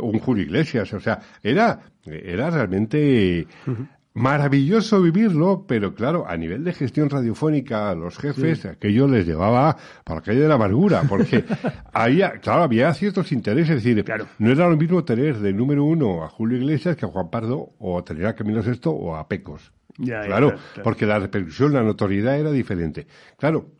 un 0.00 0.18
Julio 0.18 0.44
Iglesias, 0.44 0.92
o 0.92 1.00
sea, 1.00 1.20
era, 1.42 1.80
era 2.04 2.50
realmente 2.50 3.46
maravilloso 4.18 5.00
vivirlo, 5.00 5.64
pero 5.66 5.94
claro, 5.94 6.26
a 6.26 6.36
nivel 6.36 6.64
de 6.64 6.72
gestión 6.72 7.08
radiofónica, 7.08 7.90
a 7.90 7.94
los 7.94 8.18
jefes, 8.18 8.64
aquello 8.66 9.06
les 9.06 9.26
llevaba 9.26 9.76
para 10.04 10.20
calle 10.20 10.40
de 10.40 10.48
la 10.48 10.54
amargura, 10.54 11.02
porque 11.08 11.44
había, 11.92 12.32
claro, 12.40 12.62
había 12.62 12.92
ciertos 12.94 13.32
intereses, 13.32 13.76
es 13.76 13.84
decir, 13.84 14.04
claro. 14.04 14.26
no 14.38 14.50
era 14.50 14.68
lo 14.68 14.76
mismo 14.76 15.04
tener 15.04 15.38
de 15.38 15.52
número 15.52 15.84
uno 15.84 16.24
a 16.24 16.28
Julio 16.28 16.58
Iglesias 16.58 16.96
que 16.96 17.06
a 17.06 17.08
Juan 17.08 17.30
Pardo, 17.30 17.74
o 17.78 18.02
tener 18.04 18.26
a 18.26 18.34
Camilo 18.34 18.62
Sexto 18.62 18.90
o 18.90 19.14
a 19.16 19.28
Pecos. 19.28 19.72
claro, 19.96 20.54
porque 20.82 21.06
la 21.06 21.18
repercusión, 21.18 21.72
la 21.72 21.82
notoriedad 21.82 22.38
era 22.38 22.50
diferente. 22.50 23.06
Claro, 23.38 23.70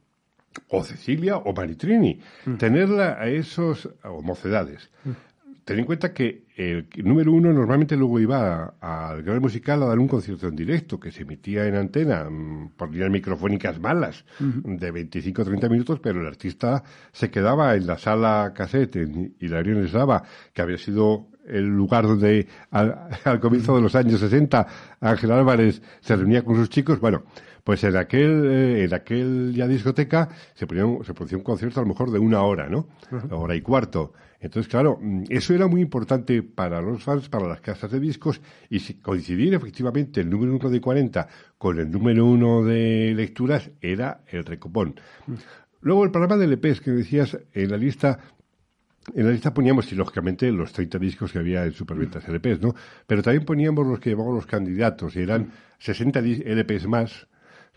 o 0.69 0.83
Cecilia 0.83 1.37
o 1.37 1.53
Maritrini, 1.53 2.21
mm. 2.47 2.55
tenerla 2.55 3.19
a 3.21 3.29
esos, 3.29 3.89
o 4.03 4.23
mocedades. 4.23 4.91
Mm 5.05 5.28
ten 5.69 5.81
en 5.81 5.85
cuenta 5.85 6.15
que 6.15 6.47
el 6.57 6.89
número 7.05 7.31
uno 7.31 7.53
normalmente 7.53 7.95
luego 7.95 8.19
iba 8.19 8.77
al 8.81 9.23
gran 9.23 9.39
musical 9.39 9.83
a 9.83 9.87
dar 9.87 9.99
un 9.99 10.09
concierto 10.09 10.49
en 10.49 10.57
directo 10.57 10.99
que 10.99 11.11
se 11.13 11.25
emitía 11.25 11.67
en 11.67 11.75
antena 11.75 12.25
mm, 12.25 12.71
por 12.75 12.91
líneas 12.91 13.11
microfónicas 13.11 13.79
malas 13.79 14.25
de 14.39 14.91
25 14.91 15.43
o 15.43 15.45
30 15.45 15.69
minutos, 15.69 16.01
pero 16.01 16.23
el 16.23 16.27
artista 16.27 16.83
se 17.13 17.31
quedaba 17.31 17.75
en 17.75 17.87
la 17.87 17.99
sala 17.99 18.55
cassette 18.55 18.97
en 18.97 19.35
Hilario 19.41 19.79
Eslava, 19.85 20.23
que 20.55 20.63
había 20.63 20.79
sido 20.79 21.29
el 21.47 21.67
lugar 21.67 22.07
donde 22.07 22.47
al, 22.71 23.11
comienzo 23.41 23.77
de 23.77 23.83
los 23.83 23.95
años 23.95 24.21
60 24.21 24.67
Ángel 25.01 25.33
Álvarez 25.33 25.83
se 26.01 26.17
reunía 26.17 26.47
con 26.47 26.57
sus 26.57 26.71
chicos. 26.71 26.99
Bueno, 26.99 27.25
pues 27.69 27.85
en 27.85 27.97
aquel, 27.99 28.47
eh, 28.47 28.85
en 28.85 28.95
aquel 28.95 29.53
ya 29.55 29.69
discoteca 29.69 30.31
se, 30.55 30.61
se 30.61 31.15
producía 31.15 31.37
un 31.37 31.45
concierto 31.45 31.81
a 31.81 31.83
lo 31.83 31.91
mejor 31.91 32.11
de 32.11 32.19
una 32.19 32.41
hora, 32.41 32.67
¿no? 32.67 32.89
Hora 33.31 33.55
y 33.55 33.61
cuarto. 33.61 34.15
Entonces, 34.41 34.71
claro, 34.71 34.99
mm, 34.99 35.25
eso 35.29 35.53
era 35.53 35.67
muy 35.67 35.83
importante 35.83 36.43
para 36.43 36.81
los 36.81 37.03
fans, 37.03 37.29
para 37.29 37.47
las 37.47 37.61
casas 37.61 37.91
de 37.91 38.01
discos, 38.01 38.41
y 38.71 38.79
si 38.79 38.95
coincidir 38.95 39.53
efectivamente 39.53 40.23
el 40.23 40.31
número 40.31 40.57
uno 40.57 40.71
de 40.71 40.81
40 40.81 41.29
con 41.59 41.79
el 41.79 41.91
número 41.91 42.25
uno 42.25 42.65
de 42.65 43.13
lecturas 43.15 43.71
era 43.83 44.23
el 44.29 44.47
recopón. 44.47 44.95
Mm. 45.27 45.35
Luego 45.83 46.05
el 46.05 46.11
programa 46.11 46.39
de 46.39 46.47
LPs 46.47 46.81
que 46.81 46.93
decías 46.93 47.37
en 47.53 47.71
la 47.71 47.77
lista, 47.77 48.19
en 49.15 49.27
la 49.27 49.31
lista 49.31 49.53
poníamos, 49.53 49.93
y 49.93 49.95
lógicamente, 49.95 50.51
los 50.53 50.73
30 50.73 50.99
discos 50.99 51.33
que 51.33 51.39
había 51.39 51.67
en 51.67 51.73
Superventas 51.73 52.27
LPs, 52.27 52.63
¿no? 52.63 52.75
Pero 53.07 53.23
también 53.23 53.45
poníamos 53.45 53.87
los 53.87 54.01
que 54.01 54.09
llevaban 54.09 54.35
los 54.35 54.47
candidatos, 54.47 55.17
y 55.17 55.21
eran 55.21 55.53
60 55.81 56.21
LPs 56.21 56.87
más, 56.87 57.29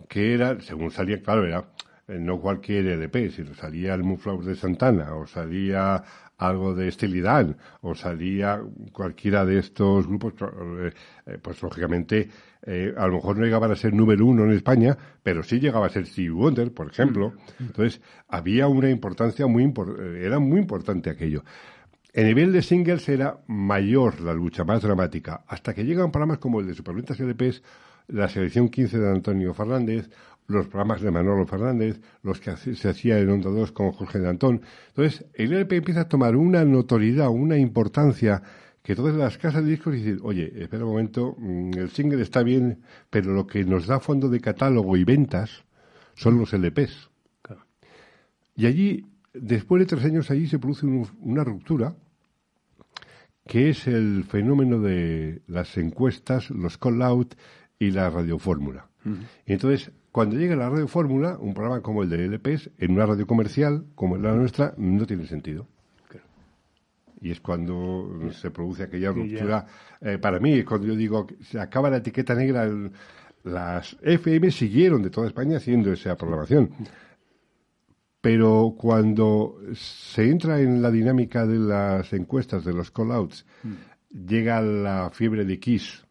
que 0.08 0.34
eran, 0.34 0.62
según 0.62 0.92
salía, 0.92 1.22
claro, 1.22 1.46
era 1.46 1.66
eh, 2.08 2.18
no 2.20 2.40
cualquier 2.40 2.88
LP, 2.88 3.30
sino 3.32 3.54
salía 3.54 3.94
el 3.94 4.04
Moonflower 4.04 4.46
de 4.46 4.56
Santana, 4.56 5.16
o 5.16 5.26
salía 5.28 6.04
algo 6.42 6.74
de 6.74 6.88
estilidad 6.88 7.56
o 7.82 7.94
salía 7.94 8.62
cualquiera 8.92 9.46
de 9.46 9.60
estos 9.60 10.08
grupos, 10.08 10.34
eh, 10.42 10.92
eh, 11.28 11.38
pues 11.42 11.62
lógicamente 11.62 12.30
eh, 12.64 12.94
a 12.98 13.08
lo 13.08 13.14
mejor 13.16 13.38
no 13.38 13.46
llegaban 13.46 13.72
a 13.72 13.76
ser 13.76 13.94
número 13.94 14.26
uno 14.26 14.44
en 14.44 14.52
España, 14.52 14.98
pero 15.22 15.44
sí 15.44 15.60
llegaba 15.60 15.86
a 15.86 15.90
ser 15.90 16.08
Steve 16.08 16.32
Wonder, 16.32 16.74
por 16.74 16.90
ejemplo. 16.90 17.34
Mm. 17.60 17.64
Entonces, 17.66 18.02
había 18.28 18.68
una 18.68 18.90
importancia 18.90 19.46
muy 19.48 19.72
era 20.20 20.40
muy 20.40 20.60
importante 20.60 21.12
aquello. 21.12 21.44
En 22.14 22.26
nivel 22.28 22.52
de 22.52 22.62
singles 22.62 23.08
era 23.08 23.40
mayor 23.48 24.20
la 24.22 24.34
lucha, 24.34 24.64
más 24.64 24.82
dramática, 24.82 25.44
hasta 25.48 25.74
que 25.74 25.86
llegan 25.86 26.12
programas 26.12 26.40
como 26.40 26.60
el 26.60 26.68
de 26.68 26.74
Superventas 26.74 27.20
LPs, 27.20 27.64
la 28.12 28.30
selección 28.30 28.70
15 28.70 29.00
de 29.00 29.10
Antonio 29.10 29.54
Fernández, 29.54 30.10
los 30.48 30.68
programas 30.68 31.02
de 31.02 31.12
Manolo 31.12 31.46
Fernández, 31.46 32.02
los 32.24 32.40
que 32.40 32.56
se 32.58 32.90
hacía 32.90 33.20
en 33.20 33.30
Onda 33.30 33.50
2 33.50 33.72
con 33.72 33.92
Jorge 33.92 34.20
de 34.20 34.30
Antón. 34.30 34.62
Entonces, 34.90 35.26
el 35.34 35.54
LP 35.54 35.78
empieza 35.78 36.02
a 36.02 36.10
tomar 36.10 36.36
una 36.36 36.66
notoriedad, 36.66 37.30
una 37.30 37.58
importancia 37.58 38.44
que 38.84 38.96
todas 38.96 39.16
las 39.16 39.38
casas 39.38 39.64
de 39.64 39.72
discos 39.72 39.94
dicen, 39.94 40.20
oye, 40.24 40.52
espera 40.62 40.86
un 40.86 40.92
momento, 40.92 41.36
mm, 41.38 41.72
el 41.78 41.90
single 41.92 42.22
está 42.22 42.44
bien, 42.44 42.82
pero 43.10 43.34
lo 43.34 43.48
que 43.48 43.64
nos 43.64 43.88
da 43.88 44.00
fondo 44.00 44.28
de 44.28 44.42
catálogo 44.42 44.98
y 44.98 45.04
ventas 45.04 45.64
son 46.16 46.38
los 46.38 46.54
LPs. 46.54 47.10
Y 48.56 48.66
allí, 48.66 49.06
después 49.34 49.80
de 49.80 49.86
tres 49.86 50.06
años, 50.06 50.30
allí 50.30 50.48
se 50.48 50.60
produce 50.60 50.86
una 50.86 51.44
ruptura, 51.44 51.96
que 53.48 53.70
es 53.70 53.88
el 53.88 54.24
fenómeno 54.24 54.80
de 54.80 55.42
las 55.48 55.78
encuestas, 55.78 56.50
los 56.50 56.78
call-out 56.78 57.36
y 57.82 57.90
la 57.90 58.12
radiofórmula. 58.12 58.86
Y 59.48 59.54
entonces 59.54 59.92
cuando 60.12 60.36
llega 60.36 60.56
la 60.56 60.70
radio 60.70 60.88
fórmula, 60.88 61.38
un 61.40 61.56
programa 61.56 61.82
como 61.82 62.04
el 62.04 62.10
de 62.10 62.28
LPS, 62.28 62.70
en 62.78 62.92
una 62.92 63.08
radio 63.08 63.26
comercial 63.26 63.86
como 63.96 64.18
la 64.18 64.34
nuestra, 64.34 64.76
no 64.78 65.06
tiene 65.08 65.26
sentido. 65.26 65.68
Y 67.24 67.32
es 67.32 67.40
cuando 67.40 68.32
se 68.32 68.50
produce 68.50 68.84
aquella 68.84 69.12
ruptura. 69.12 69.66
Eh, 70.02 70.18
para 70.18 70.40
mí, 70.40 70.54
es 70.54 70.66
cuando 70.66 70.88
yo 70.88 70.96
digo, 70.96 71.28
que 71.28 71.36
se 71.44 71.60
acaba 71.60 71.90
la 71.90 71.98
etiqueta 71.98 72.34
negra, 72.34 72.68
las 73.44 73.96
FM 74.02 74.50
siguieron 74.52 75.04
de 75.04 75.12
toda 75.12 75.28
España 75.28 75.58
haciendo 75.58 75.94
esa 75.94 76.16
programación. 76.16 76.72
Pero 78.22 78.76
cuando 78.78 79.60
se 79.74 80.30
entra 80.30 80.60
en 80.60 80.82
la 80.82 80.92
dinámica 80.92 81.46
de 81.46 81.60
las 81.60 82.12
encuestas, 82.14 82.66
de 82.66 82.74
los 82.74 82.90
call-outs, 82.92 83.46
mm. 83.64 84.28
llega 84.28 84.62
la 84.62 85.12
fiebre 85.12 85.46
de 85.46 85.60
Kiss, 85.60 86.04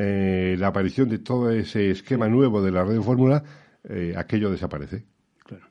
eh, 0.00 0.54
la 0.56 0.68
aparición 0.68 1.08
de 1.08 1.18
todo 1.18 1.50
ese 1.50 1.90
esquema 1.90 2.28
nuevo 2.28 2.62
de 2.62 2.70
la 2.70 2.84
radio 2.84 3.02
fórmula, 3.02 3.42
eh, 3.82 4.14
aquello 4.16 4.48
desaparece. 4.48 5.04
Claro. 5.44 5.66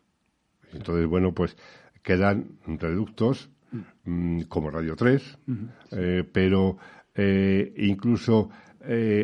Entonces, 0.73 1.07
bueno, 1.07 1.33
pues 1.33 1.55
quedan 2.03 2.57
reductos 2.65 3.49
mm, 4.03 4.41
como 4.43 4.69
Radio 4.69 4.97
3, 4.97 5.39
eh, 5.91 6.23
pero 6.29 6.77
incluso 7.77 8.49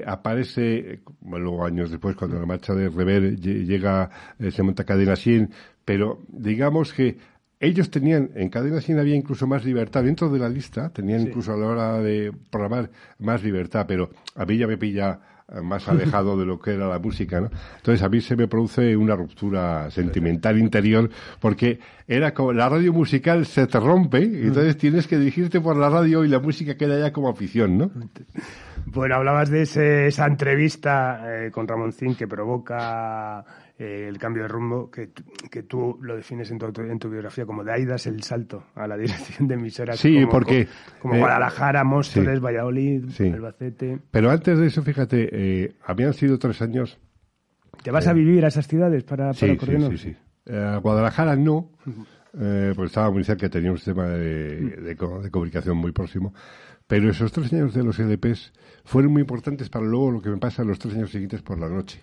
aparece, 0.08 1.02
luego 1.22 1.64
años 1.64 1.92
después, 1.92 2.16
cuando 2.16 2.40
la 2.40 2.46
marcha 2.46 2.74
de 2.74 2.90
Rever 2.90 3.40
llega, 3.40 4.10
se 4.52 4.64
monta 4.64 4.84
Cadena 4.84 5.16
100, 5.16 5.52
pero 5.86 6.24
digamos 6.28 6.92
que 6.92 7.18
ellos 7.64 7.90
tenían, 7.90 8.32
en 8.36 8.50
Cadena 8.50 8.82
100 8.82 9.00
había 9.00 9.16
incluso 9.16 9.48
más 9.48 9.66
libertad 9.66 10.04
dentro 10.04 10.30
de 10.30 10.40
la 10.40 10.50
lista, 10.50 10.90
tenían 10.90 11.22
incluso 11.22 11.54
a 11.54 11.58
la 11.58 11.66
hora 11.66 11.98
de 12.00 12.32
programar 12.50 12.90
más 13.20 13.44
libertad, 13.44 13.86
pero 13.88 14.10
a 14.36 14.46
mí 14.46 14.58
ya 14.58 14.68
me 14.68 14.78
pilla 14.78 15.20
más 15.62 15.88
alejado 15.88 16.38
de 16.38 16.46
lo 16.46 16.60
que 16.60 16.72
era 16.72 16.88
la 16.88 17.00
música, 17.00 17.40
¿no? 17.40 17.50
Entonces 17.78 18.02
a 18.02 18.10
mí 18.10 18.22
se 18.22 18.36
me 18.36 18.48
produce 18.48 18.96
una 18.96 19.16
ruptura 19.16 19.92
sentimental 19.92 20.58
interior 20.58 21.10
porque 21.40 21.80
era 22.08 22.34
como 22.34 22.54
la 22.54 22.70
radio 22.70 22.94
musical 22.94 23.46
se 23.46 23.68
te 23.68 23.80
rompe 23.80 24.24
y 24.24 24.48
entonces 24.48 24.78
tienes 24.78 25.06
que 25.06 25.18
dirigirte 25.18 25.62
por 25.62 25.76
la 25.76 25.90
radio 25.90 26.24
y 26.24 26.30
la 26.30 26.40
música 26.40 26.76
queda 26.76 27.00
ya 27.00 27.12
como 27.12 27.30
afición, 27.30 27.78
¿no? 27.78 27.92
Bueno, 28.86 29.16
hablabas 29.16 29.50
de 29.50 30.08
esa 30.08 30.26
entrevista 30.26 31.46
eh, 31.46 31.52
con 31.52 31.68
Ramón 31.68 31.94
Zin 31.94 32.16
que 32.16 32.28
provoca 32.28 33.46
eh, 33.80 34.06
el 34.08 34.20
cambio 34.20 34.44
de 34.44 34.50
rumbo, 34.50 34.92
que, 34.92 35.10
que 35.50 35.64
tú 35.64 35.98
lo 36.02 36.16
defines 36.16 36.52
en 36.52 36.60
tu, 36.60 36.82
en 36.82 37.00
tu 37.00 37.10
biografía 37.10 37.44
como 37.44 37.64
de 37.64 37.74
ahí 37.74 37.86
das 37.86 38.06
el 38.06 38.22
salto 38.22 38.66
a 38.76 38.88
la 38.88 38.96
dirección 39.00 39.48
de 39.48 39.56
emisoras. 39.56 40.00
Sí, 40.00 40.14
como, 40.16 40.30
porque. 40.30 40.68
Como, 41.00 41.16
eh, 41.16 41.20
Guadalajara, 41.20 41.84
Móstoles, 41.84 42.40
Valladolid, 42.40 43.06
Albacete. 43.20 44.00
Pero 44.12 44.30
antes 44.30 44.60
de 44.60 44.68
eso, 44.68 44.84
fíjate, 44.84 45.30
eh, 45.32 45.76
habían 45.86 46.14
sido 46.14 46.38
tres 46.38 46.62
años. 46.62 47.00
¿Te 47.82 47.90
vas 47.90 48.08
a 48.08 48.14
vivir 48.14 48.46
a 48.46 48.50
esas 48.50 48.68
ciudades 48.68 49.04
para, 49.04 49.34
para 49.34 49.34
sí, 49.34 49.58
sí, 49.60 49.98
sí, 49.98 50.16
Eh, 50.46 50.80
Guadalajara 50.82 51.36
no, 51.36 51.72
porque 52.32 52.84
estaba 52.86 53.10
muy 53.10 53.24
cerca, 53.24 53.50
tenía 53.50 53.72
un 53.72 53.78
sistema 53.78 54.08
de, 54.08 54.60
de, 54.60 54.96
de, 54.96 55.32
comunicación 55.32 55.78
muy 55.78 55.92
próximo. 55.92 56.34
Pero 56.86 57.10
esos 57.10 57.32
tres 57.32 57.52
años 57.52 57.74
de 57.74 57.84
los 57.84 57.98
EDPs 58.00 58.54
fueron 58.86 59.14
muy 59.14 59.22
importantes 59.22 59.70
para 59.70 59.86
luego 59.86 60.12
lo 60.12 60.22
que 60.22 60.30
me 60.30 60.38
pasa 60.38 60.62
en 60.62 60.68
los 60.68 60.78
tres 60.78 60.94
años 60.94 61.10
siguientes 61.10 61.42
por 61.42 61.60
la 61.60 61.68
noche. 61.68 62.02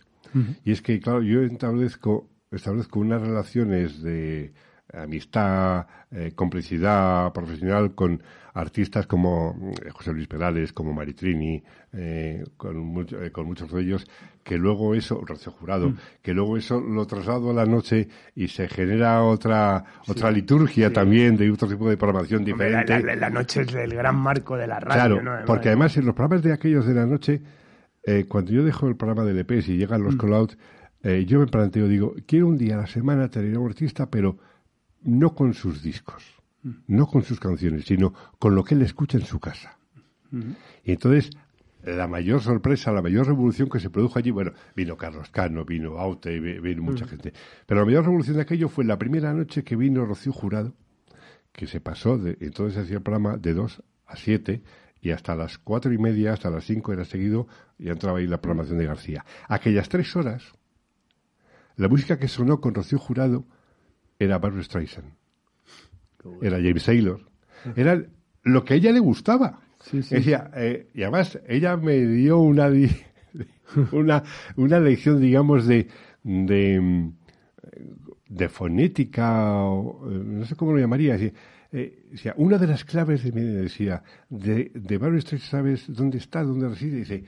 Y 0.64 0.72
es 0.72 0.82
que, 0.82 1.00
claro, 1.00 1.22
yo 1.22 1.42
establezco, 1.42 2.28
establezco 2.50 3.00
unas 3.00 3.20
relaciones 3.20 4.02
de 4.02 4.52
amistad, 4.92 5.86
eh, 6.10 6.32
complicidad 6.34 7.32
profesional 7.32 7.94
con 7.94 8.22
artistas 8.54 9.06
como 9.06 9.72
eh, 9.84 9.90
José 9.90 10.12
Luis 10.12 10.26
Perales, 10.26 10.72
como 10.72 10.92
Maritrini, 10.92 11.62
eh, 11.92 12.44
con, 12.56 12.78
mucho, 12.78 13.22
eh, 13.22 13.30
con 13.30 13.46
muchos 13.46 13.70
de 13.70 13.80
ellos, 13.80 14.06
que 14.42 14.56
luego 14.56 14.94
eso, 14.94 15.22
Rocío 15.24 15.52
Jurado, 15.52 15.90
mm. 15.90 15.96
que 16.22 16.34
luego 16.34 16.56
eso 16.56 16.80
lo 16.80 17.06
traslado 17.06 17.50
a 17.50 17.54
la 17.54 17.66
noche 17.66 18.08
y 18.34 18.48
se 18.48 18.68
genera 18.68 19.22
otra 19.22 19.84
sí, 20.04 20.12
otra 20.12 20.30
liturgia 20.30 20.88
sí. 20.88 20.94
también 20.94 21.36
de 21.36 21.50
otro 21.50 21.68
tipo 21.68 21.88
de 21.88 21.96
programación 21.96 22.44
diferente. 22.44 22.92
La, 22.92 23.00
la, 23.00 23.16
la, 23.16 23.30
noche 23.30 23.62
es 23.62 23.74
el 23.74 23.94
gran 23.94 24.16
marco 24.16 24.56
de 24.56 24.66
la 24.66 24.80
radio, 24.80 25.20
claro, 25.20 25.22
¿no? 25.22 25.44
porque 25.46 25.68
además 25.68 25.96
en 25.96 26.06
los 26.06 26.14
programas 26.14 26.42
de 26.42 26.52
aquellos 26.52 26.86
de 26.86 26.94
la 26.94 27.06
noche, 27.06 27.40
eh, 28.02 28.24
cuando 28.26 28.52
yo 28.52 28.64
dejo 28.64 28.88
el 28.88 28.96
programa 28.96 29.24
de 29.24 29.34
LPs 29.34 29.68
y 29.68 29.76
llegan 29.76 30.02
los 30.02 30.14
mm. 30.14 30.18
call-outs, 30.18 30.58
eh, 31.02 31.24
yo 31.26 31.40
me 31.40 31.46
planteo, 31.46 31.88
digo, 31.88 32.14
quiero 32.26 32.46
un 32.46 32.58
día 32.58 32.74
a 32.74 32.78
la 32.78 32.86
semana 32.86 33.28
tener 33.28 33.56
un 33.58 33.68
artista, 33.68 34.10
pero 34.10 34.38
no 35.02 35.34
con 35.34 35.54
sus 35.54 35.82
discos, 35.82 36.22
no 36.86 37.06
con 37.06 37.22
sus 37.22 37.40
canciones, 37.40 37.86
sino 37.86 38.12
con 38.38 38.54
lo 38.54 38.64
que 38.64 38.74
él 38.74 38.82
escucha 38.82 39.18
en 39.18 39.24
su 39.24 39.40
casa. 39.40 39.78
Y 40.84 40.92
entonces, 40.92 41.30
la 41.82 42.06
mayor 42.06 42.40
sorpresa, 42.40 42.92
la 42.92 43.02
mayor 43.02 43.26
revolución 43.26 43.68
que 43.68 43.80
se 43.80 43.90
produjo 43.90 44.18
allí, 44.18 44.30
bueno, 44.30 44.52
vino 44.76 44.96
Carlos 44.96 45.30
Cano, 45.30 45.64
vino 45.64 45.98
Aute, 45.98 46.38
vino 46.38 46.82
mucha 46.82 47.06
gente, 47.06 47.32
pero 47.66 47.80
la 47.80 47.86
mayor 47.86 48.04
revolución 48.04 48.36
de 48.36 48.42
aquello 48.42 48.68
fue 48.68 48.84
la 48.84 48.98
primera 48.98 49.32
noche 49.32 49.64
que 49.64 49.76
vino 49.76 50.04
Rocío 50.04 50.32
Jurado, 50.32 50.74
que 51.52 51.66
se 51.66 51.80
pasó, 51.80 52.18
de, 52.18 52.36
entonces 52.40 52.78
hacía 52.78 52.96
el 52.96 53.02
programa 53.02 53.38
de 53.38 53.54
2 53.54 53.82
a 54.06 54.16
7, 54.16 54.62
y 55.00 55.10
hasta 55.10 55.34
las 55.34 55.58
cuatro 55.58 55.92
y 55.92 55.98
media, 55.98 56.32
hasta 56.32 56.50
las 56.50 56.64
cinco 56.64 56.92
era 56.92 57.04
seguido, 57.04 57.46
y 57.78 57.88
entraba 57.88 58.18
ahí 58.18 58.26
la 58.26 58.40
programación 58.40 58.78
de 58.78 58.86
García. 58.86 59.24
Aquellas 59.48 59.88
tres 59.88 60.14
horas, 60.16 60.52
la 61.76 61.88
música 61.88 62.18
que 62.18 62.28
sonó 62.28 62.60
con 62.60 62.74
Rocío 62.74 62.98
Jurado, 62.98 63.46
era 64.18 64.38
Barbara 64.38 64.62
Streisand, 64.62 65.12
bueno. 66.22 66.42
era 66.42 66.56
James 66.58 66.84
Taylor, 66.84 67.20
era 67.76 68.02
lo 68.42 68.64
que 68.64 68.74
a 68.74 68.76
ella 68.76 68.92
le 68.92 69.00
gustaba. 69.00 69.60
Sí, 69.80 70.02
sí. 70.02 70.16
Decía, 70.16 70.50
eh, 70.54 70.90
y 70.94 71.02
además 71.02 71.38
ella 71.48 71.76
me 71.78 72.06
dio 72.06 72.38
una, 72.38 72.70
una, 73.92 74.22
una 74.56 74.80
lección, 74.80 75.20
digamos, 75.20 75.66
de, 75.66 75.88
de, 76.22 77.10
de 78.28 78.48
fonética, 78.50 79.54
o, 79.64 80.06
no 80.06 80.44
sé 80.44 80.54
cómo 80.54 80.72
lo 80.72 80.78
llamaría. 80.78 81.14
Decía, 81.14 81.32
eh, 81.72 82.06
decía, 82.10 82.34
una 82.36 82.58
de 82.58 82.66
las 82.66 82.84
claves 82.84 83.22
de, 83.22 83.30
decía, 83.30 84.02
de, 84.28 84.72
de 84.74 84.98
Barbara 84.98 85.20
Streisand, 85.20 85.50
¿sabes 85.50 85.84
dónde 85.88 86.18
está, 86.18 86.42
dónde 86.42 86.68
reside? 86.68 86.96
Dice, 86.96 87.24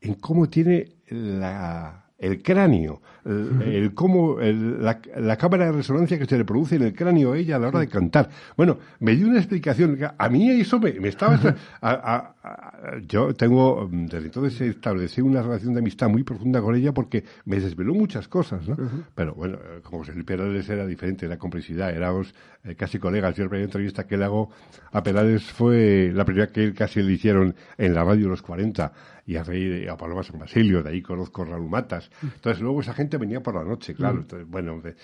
en 0.00 0.14
cómo 0.14 0.48
tiene 0.48 0.96
la 1.08 2.03
el 2.18 2.42
cráneo, 2.42 3.02
el, 3.24 3.62
el 3.62 3.94
cómo, 3.94 4.40
el, 4.40 4.82
la, 4.82 5.00
la, 5.16 5.36
cámara 5.36 5.66
de 5.66 5.72
resonancia 5.72 6.18
que 6.18 6.26
se 6.26 6.38
le 6.38 6.44
produce 6.44 6.76
en 6.76 6.82
el 6.82 6.94
cráneo 6.94 7.32
a 7.32 7.38
ella 7.38 7.56
a 7.56 7.58
la 7.58 7.68
hora 7.68 7.80
de 7.80 7.88
cantar. 7.88 8.28
Bueno, 8.56 8.78
me 9.00 9.16
dio 9.16 9.26
una 9.26 9.38
explicación. 9.38 9.98
A 10.16 10.28
mí 10.28 10.50
eso 10.50 10.78
me, 10.78 10.92
me 10.92 11.08
estaba... 11.08 11.34
A, 11.80 11.90
a, 11.90 12.34
a, 12.42 12.98
yo 13.06 13.34
tengo, 13.34 13.88
desde 13.90 14.26
entonces 14.26 14.60
establecí 14.60 15.20
una 15.20 15.42
relación 15.42 15.74
de 15.74 15.80
amistad 15.80 16.08
muy 16.08 16.22
profunda 16.22 16.60
con 16.60 16.74
ella 16.74 16.92
porque 16.92 17.24
me 17.46 17.58
desveló 17.58 17.94
muchas 17.94 18.28
cosas, 18.28 18.68
¿no? 18.68 18.74
Uh 18.74 18.78
-huh. 18.86 19.04
Pero 19.14 19.34
bueno, 19.34 19.58
como 19.82 19.98
José 19.98 20.12
Luis 20.12 20.24
Perales 20.24 20.68
era 20.68 20.86
diferente, 20.86 21.26
la 21.26 21.38
complicidad, 21.38 21.90
éramos 21.90 22.34
eh, 22.62 22.74
casi 22.74 22.98
colegas. 22.98 23.34
Yo 23.34 23.44
la 23.44 23.50
primera 23.50 23.64
entrevista 23.64 24.06
que 24.06 24.16
le 24.16 24.24
hago 24.24 24.50
a 24.92 25.02
Perales 25.02 25.42
fue 25.44 26.12
la 26.14 26.24
primera 26.24 26.48
que 26.48 26.72
casi 26.74 27.02
le 27.02 27.12
hicieron 27.12 27.54
en 27.78 27.94
la 27.94 28.04
radio 28.04 28.28
Los 28.28 28.42
40 28.42 28.92
y 29.26 29.36
a, 29.36 29.42
Rey, 29.42 29.86
a 29.86 29.96
Paloma 29.96 30.22
San 30.22 30.38
Basilio, 30.38 30.82
de 30.82 30.90
ahí 30.90 31.02
conozco 31.02 31.42
a 31.42 31.46
Raúl 31.46 31.68
Matas. 31.68 32.10
Entonces 32.22 32.62
luego 32.62 32.80
esa 32.80 32.92
gente 32.92 33.16
venía 33.16 33.42
por 33.42 33.54
la 33.54 33.64
noche, 33.64 33.94
claro. 33.94 34.18
Entonces, 34.18 34.48
bueno, 34.48 34.80
de, 34.80 34.94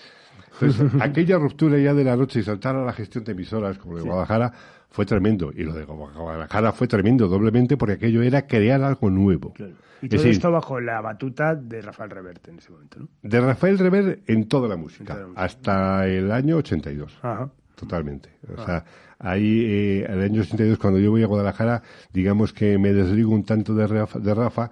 entonces 0.53 0.91
aquella 1.01 1.37
ruptura 1.37 1.77
ya 1.79 1.93
de 1.93 2.03
la 2.03 2.15
noche 2.15 2.39
y 2.39 2.43
saltar 2.43 2.75
a 2.75 2.85
la 2.85 2.93
gestión 2.93 3.23
de 3.23 3.31
emisoras 3.31 3.77
como 3.77 3.95
de 3.95 4.03
sí. 4.03 4.07
Guadalajara 4.07 4.53
fue 4.89 5.05
tremendo. 5.05 5.51
Y 5.55 5.63
lo 5.63 5.73
de 5.73 5.85
Guadalajara 5.85 6.71
fue 6.71 6.87
tremendo 6.87 7.27
doblemente 7.27 7.77
porque 7.77 7.93
aquello 7.93 8.21
era 8.21 8.45
crear 8.45 8.83
algo 8.83 9.09
nuevo. 9.09 9.53
Claro. 9.53 9.73
Y 10.01 10.09
todo 10.09 10.23
esto 10.23 10.51
bajo 10.51 10.79
la 10.79 10.99
batuta 10.99 11.53
de 11.53 11.79
Rafael 11.81 12.09
Reverte 12.09 12.49
en 12.49 12.57
ese 12.57 12.71
momento, 12.71 12.99
¿no? 13.01 13.07
De 13.21 13.39
Rafael 13.39 13.77
Reverte 13.77 14.23
en 14.33 14.47
toda 14.47 14.67
la 14.67 14.75
música, 14.75 15.13
toda 15.13 15.19
la 15.19 15.27
música. 15.27 15.43
hasta 15.43 16.07
el 16.07 16.31
año 16.31 16.57
82. 16.57 17.19
Ajá. 17.21 17.51
Totalmente. 17.81 18.29
O 18.55 18.63
sea, 18.63 18.85
ahí, 19.17 19.65
eh, 19.65 20.05
el 20.07 20.21
año 20.21 20.41
82, 20.41 20.77
cuando 20.77 20.99
yo 20.99 21.09
voy 21.09 21.23
a 21.23 21.25
Guadalajara, 21.25 21.81
digamos 22.13 22.53
que 22.53 22.77
me 22.77 22.93
desligo 22.93 23.31
un 23.31 23.43
tanto 23.43 23.73
de 23.73 23.87
Rafa, 23.87 24.19
de 24.19 24.35
Rafa 24.35 24.69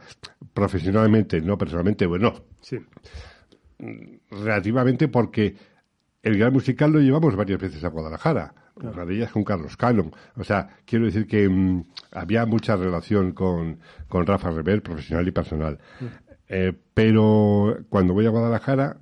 profesionalmente, 0.54 1.42
no 1.42 1.58
personalmente, 1.58 2.06
bueno. 2.06 2.36
Sí. 2.62 2.78
Relativamente 4.30 5.08
porque 5.08 5.56
el 6.22 6.38
gran 6.38 6.54
musical 6.54 6.92
lo 6.92 7.00
llevamos 7.00 7.36
varias 7.36 7.60
veces 7.60 7.84
a 7.84 7.88
Guadalajara. 7.90 8.54
Claro. 8.76 8.96
Una 8.96 9.06
de 9.06 9.16
ellas 9.16 9.32
con 9.32 9.44
Carlos 9.44 9.76
Cano. 9.76 10.12
O 10.36 10.44
sea, 10.44 10.70
quiero 10.86 11.06
decir 11.06 11.26
que 11.26 11.50
mmm, 11.50 11.84
había 12.12 12.46
mucha 12.46 12.76
relación 12.76 13.32
con, 13.32 13.80
con 14.08 14.28
Rafa 14.28 14.52
Rever, 14.52 14.84
profesional 14.84 15.28
y 15.28 15.32
personal. 15.32 15.80
Sí. 15.98 16.06
Eh, 16.48 16.74
pero 16.94 17.80
cuando 17.90 18.14
voy 18.14 18.28
a 18.28 18.30
Guadalajara, 18.30 18.98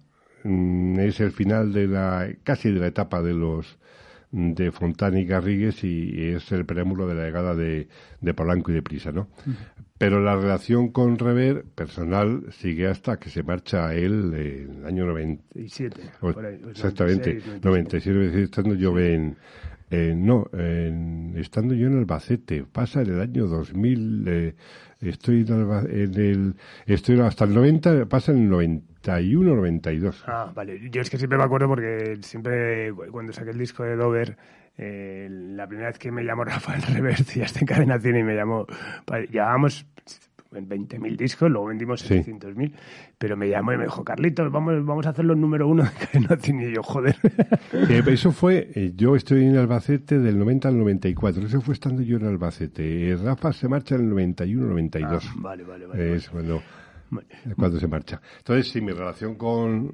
mmm, 0.45 0.97
es 0.99 1.19
el 1.19 1.31
final 1.31 1.73
de 1.73 1.87
la, 1.87 2.29
casi 2.43 2.71
de 2.71 2.79
la 2.79 2.87
etapa 2.87 3.21
de 3.21 3.33
los, 3.33 3.77
de 4.31 4.71
Fontana 4.71 5.19
y 5.19 5.25
Garrigues 5.25 5.83
y 5.83 6.31
es 6.33 6.51
el 6.51 6.65
preámbulo 6.65 7.07
de 7.07 7.15
la 7.15 7.25
llegada 7.25 7.55
de, 7.55 7.87
de 8.19 8.33
Polanco 8.33 8.71
y 8.71 8.75
de 8.75 8.81
Prisa, 8.81 9.11
¿no? 9.11 9.29
Uh 9.45 9.49
-huh. 9.49 9.55
Pero 9.97 10.21
la 10.21 10.35
relación 10.35 10.89
con 10.89 11.17
Rever 11.17 11.63
personal 11.73 12.43
sigue 12.51 12.87
hasta 12.87 13.17
que 13.17 13.29
se 13.29 13.41
marcha 13.41 13.93
él 13.95 14.31
en 14.35 14.79
el 14.79 14.85
año 14.85 15.05
97. 15.07 16.01
por 16.19 16.45
ahí, 16.45 16.61
exactamente, 16.69 17.41
96, 17.63 17.63
97, 17.63 18.43
estando 18.43 18.75
yo 18.75 18.99
en, 18.99 19.37
en 19.89 20.25
no, 20.25 20.47
en, 20.53 21.33
estando 21.37 21.73
yo 21.73 21.87
en 21.87 21.97
Albacete, 21.97 22.63
pasa 22.71 23.01
en 23.01 23.13
el 23.13 23.21
año 23.21 23.47
2000, 23.47 24.25
eh, 24.27 24.55
estoy 25.01 25.45
en, 25.47 26.13
el, 26.15 26.55
estoy 26.85 27.19
hasta 27.21 27.45
el 27.45 27.53
90, 27.53 28.05
pasa 28.05 28.31
en 28.31 28.39
el 28.39 28.49
91, 28.49 29.55
92. 29.55 30.23
Ah, 30.27 30.51
vale, 30.53 30.89
yo 30.89 31.01
es 31.01 31.09
que 31.09 31.17
siempre 31.17 31.37
me 31.37 31.43
acuerdo 31.43 31.67
porque 31.67 32.17
siempre 32.21 32.91
cuando 33.11 33.33
saqué 33.33 33.51
el 33.51 33.57
disco 33.57 33.83
de 33.83 33.95
Dover, 33.95 34.37
eh, 34.77 35.27
la 35.29 35.67
primera 35.67 35.89
vez 35.89 35.99
que 35.99 36.11
me 36.11 36.23
llamó 36.23 36.43
Rafael 36.45 36.81
Reversi 36.81 37.41
hasta 37.41 37.59
en 37.59 37.65
Cadena 37.65 37.99
y 38.03 38.23
me 38.23 38.35
llamó, 38.35 38.65
llevábamos 39.29 39.85
20.000 40.51 41.17
discos, 41.17 41.49
luego 41.49 41.67
vendimos 41.67 42.01
sí. 42.01 42.15
700.000, 42.15 42.71
pero 43.17 43.37
me 43.37 43.49
llamó 43.49 43.73
y 43.73 43.77
me 43.77 43.83
dijo, 43.85 44.03
Carlitos, 44.03 44.51
vamos, 44.51 44.85
vamos 44.85 45.05
a 45.05 45.09
hacer 45.09 45.25
los 45.25 45.37
número 45.37 45.67
uno 45.67 45.83
de 45.83 45.89
Cadena 45.89 46.37
Cine, 46.37 46.69
y 46.69 46.75
yo, 46.75 46.83
joder. 46.83 47.15
Eh, 47.89 48.03
eso 48.07 48.31
fue, 48.31 48.71
eh, 48.73 48.93
yo 48.95 49.15
estoy 49.15 49.45
en 49.45 49.57
Albacete 49.57 50.19
del 50.19 50.37
90 50.39 50.69
al 50.69 50.77
94, 50.77 51.45
eso 51.45 51.61
fue 51.61 51.73
estando 51.73 52.01
yo 52.01 52.17
en 52.17 52.25
Albacete. 52.25 53.11
Eh, 53.11 53.15
Rafa 53.15 53.53
se 53.53 53.67
marcha 53.67 53.95
en 53.95 54.01
el 54.01 54.09
91, 54.09 54.67
92. 54.67 55.25
Ah, 55.25 55.33
vale, 55.37 55.63
vale, 55.63 55.85
vale. 55.85 56.15
Es 56.15 56.29
cuando... 56.29 56.61
Vale. 57.09 57.27
cuando 57.55 57.79
se 57.79 57.87
marcha. 57.87 58.21
Entonces, 58.39 58.69
sí, 58.69 58.81
mi 58.81 58.91
relación 58.91 59.35
con, 59.35 59.93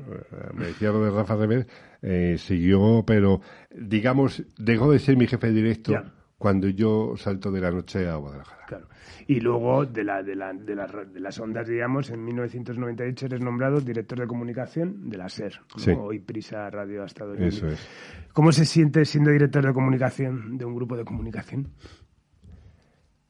me 0.56 0.66
decía 0.66 0.90
lo 0.90 1.04
de 1.04 1.12
Rafa 1.12 1.36
Rever, 1.36 1.68
eh, 2.02 2.38
siguió, 2.40 3.04
pero 3.06 3.42
digamos, 3.70 4.44
dejó 4.58 4.92
de 4.92 5.00
ser 5.00 5.16
mi 5.16 5.28
jefe 5.28 5.52
directo 5.52 5.92
ya. 5.92 6.04
Cuando 6.44 6.68
yo 6.68 7.14
salto 7.16 7.54
de 7.54 7.62
la 7.62 7.72
noche 7.72 8.06
a 8.06 8.18
Guadalajara. 8.18 8.66
Claro. 8.68 8.88
Y 9.28 9.40
luego, 9.40 9.86
de, 9.86 10.04
la, 10.04 10.22
de, 10.22 10.36
la, 10.36 10.52
de, 10.52 10.76
la, 10.76 10.88
de 10.88 11.22
las 11.22 11.40
ondas, 11.40 11.70
digamos, 11.70 12.10
en 12.10 12.22
1998 12.22 13.28
eres 13.28 13.40
nombrado 13.40 13.80
director 13.80 14.20
de 14.20 14.28
comunicación 14.28 15.10
de 15.10 15.16
la 15.16 15.30
SER, 15.30 15.54
¿no? 15.74 15.82
sí. 15.82 15.92
hoy 15.92 16.20
Prisa 16.20 16.70
Radio 16.70 17.06
2000. 17.06 17.48
Eso 17.48 17.68
es. 17.70 17.88
¿Cómo 18.34 18.52
se 18.52 18.66
siente 18.66 19.06
siendo 19.06 19.32
director 19.32 19.66
de 19.66 19.72
comunicación 19.72 20.58
de 20.58 20.66
un 20.66 20.76
grupo 20.76 20.98
de 20.98 21.06
comunicación? 21.06 21.70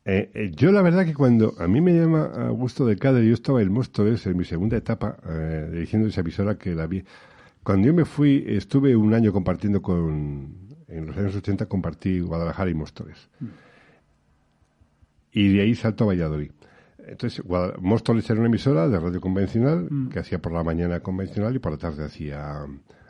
Eh, 0.05 0.31
eh, 0.33 0.51
yo 0.55 0.71
la 0.71 0.81
verdad 0.81 1.05
que 1.05 1.13
cuando 1.13 1.53
a 1.59 1.67
mí 1.67 1.81
me 1.81 1.93
llama 1.93 2.31
Augusto 2.47 2.83
de 2.83 2.95
Cader, 2.95 3.23
yo 3.23 3.35
estaba 3.35 3.61
en 3.61 3.71
Móstoles 3.71 4.25
en 4.25 4.35
mi 4.35 4.43
segunda 4.43 4.75
etapa 4.75 5.17
eh, 5.29 5.69
dirigiendo 5.71 6.07
esa 6.07 6.21
emisora 6.21 6.57
que 6.57 6.73
la 6.73 6.87
vi. 6.87 7.03
Cuando 7.61 7.85
yo 7.87 7.93
me 7.93 8.05
fui, 8.05 8.43
estuve 8.47 8.95
un 8.95 9.13
año 9.13 9.31
compartiendo 9.31 9.83
con, 9.83 10.62
en 10.97 11.07
los 11.07 11.17
años 11.17 11.35
80 11.35 11.65
compartí 11.65 12.19
Guadalajara 12.19 12.69
y 12.69 12.73
Móstoles. 12.73 13.29
Mm. 13.39 13.45
Y 15.31 15.53
de 15.53 15.61
ahí 15.61 15.75
salto 15.75 16.03
a 16.03 16.07
Valladolid. 16.07 16.51
Entonces, 17.05 17.43
Móstoles 17.79 18.29
era 18.29 18.39
una 18.39 18.47
emisora 18.47 18.87
de 18.87 18.99
radio 18.99 19.19
convencional 19.19 19.87
mm. 19.89 20.09
que 20.09 20.19
hacía 20.19 20.39
por 20.39 20.53
la 20.53 20.63
mañana 20.63 20.99
convencional 21.01 21.55
y 21.55 21.59
por 21.59 21.71
la 21.71 21.77
tarde 21.77 22.05
hacía 22.05 22.65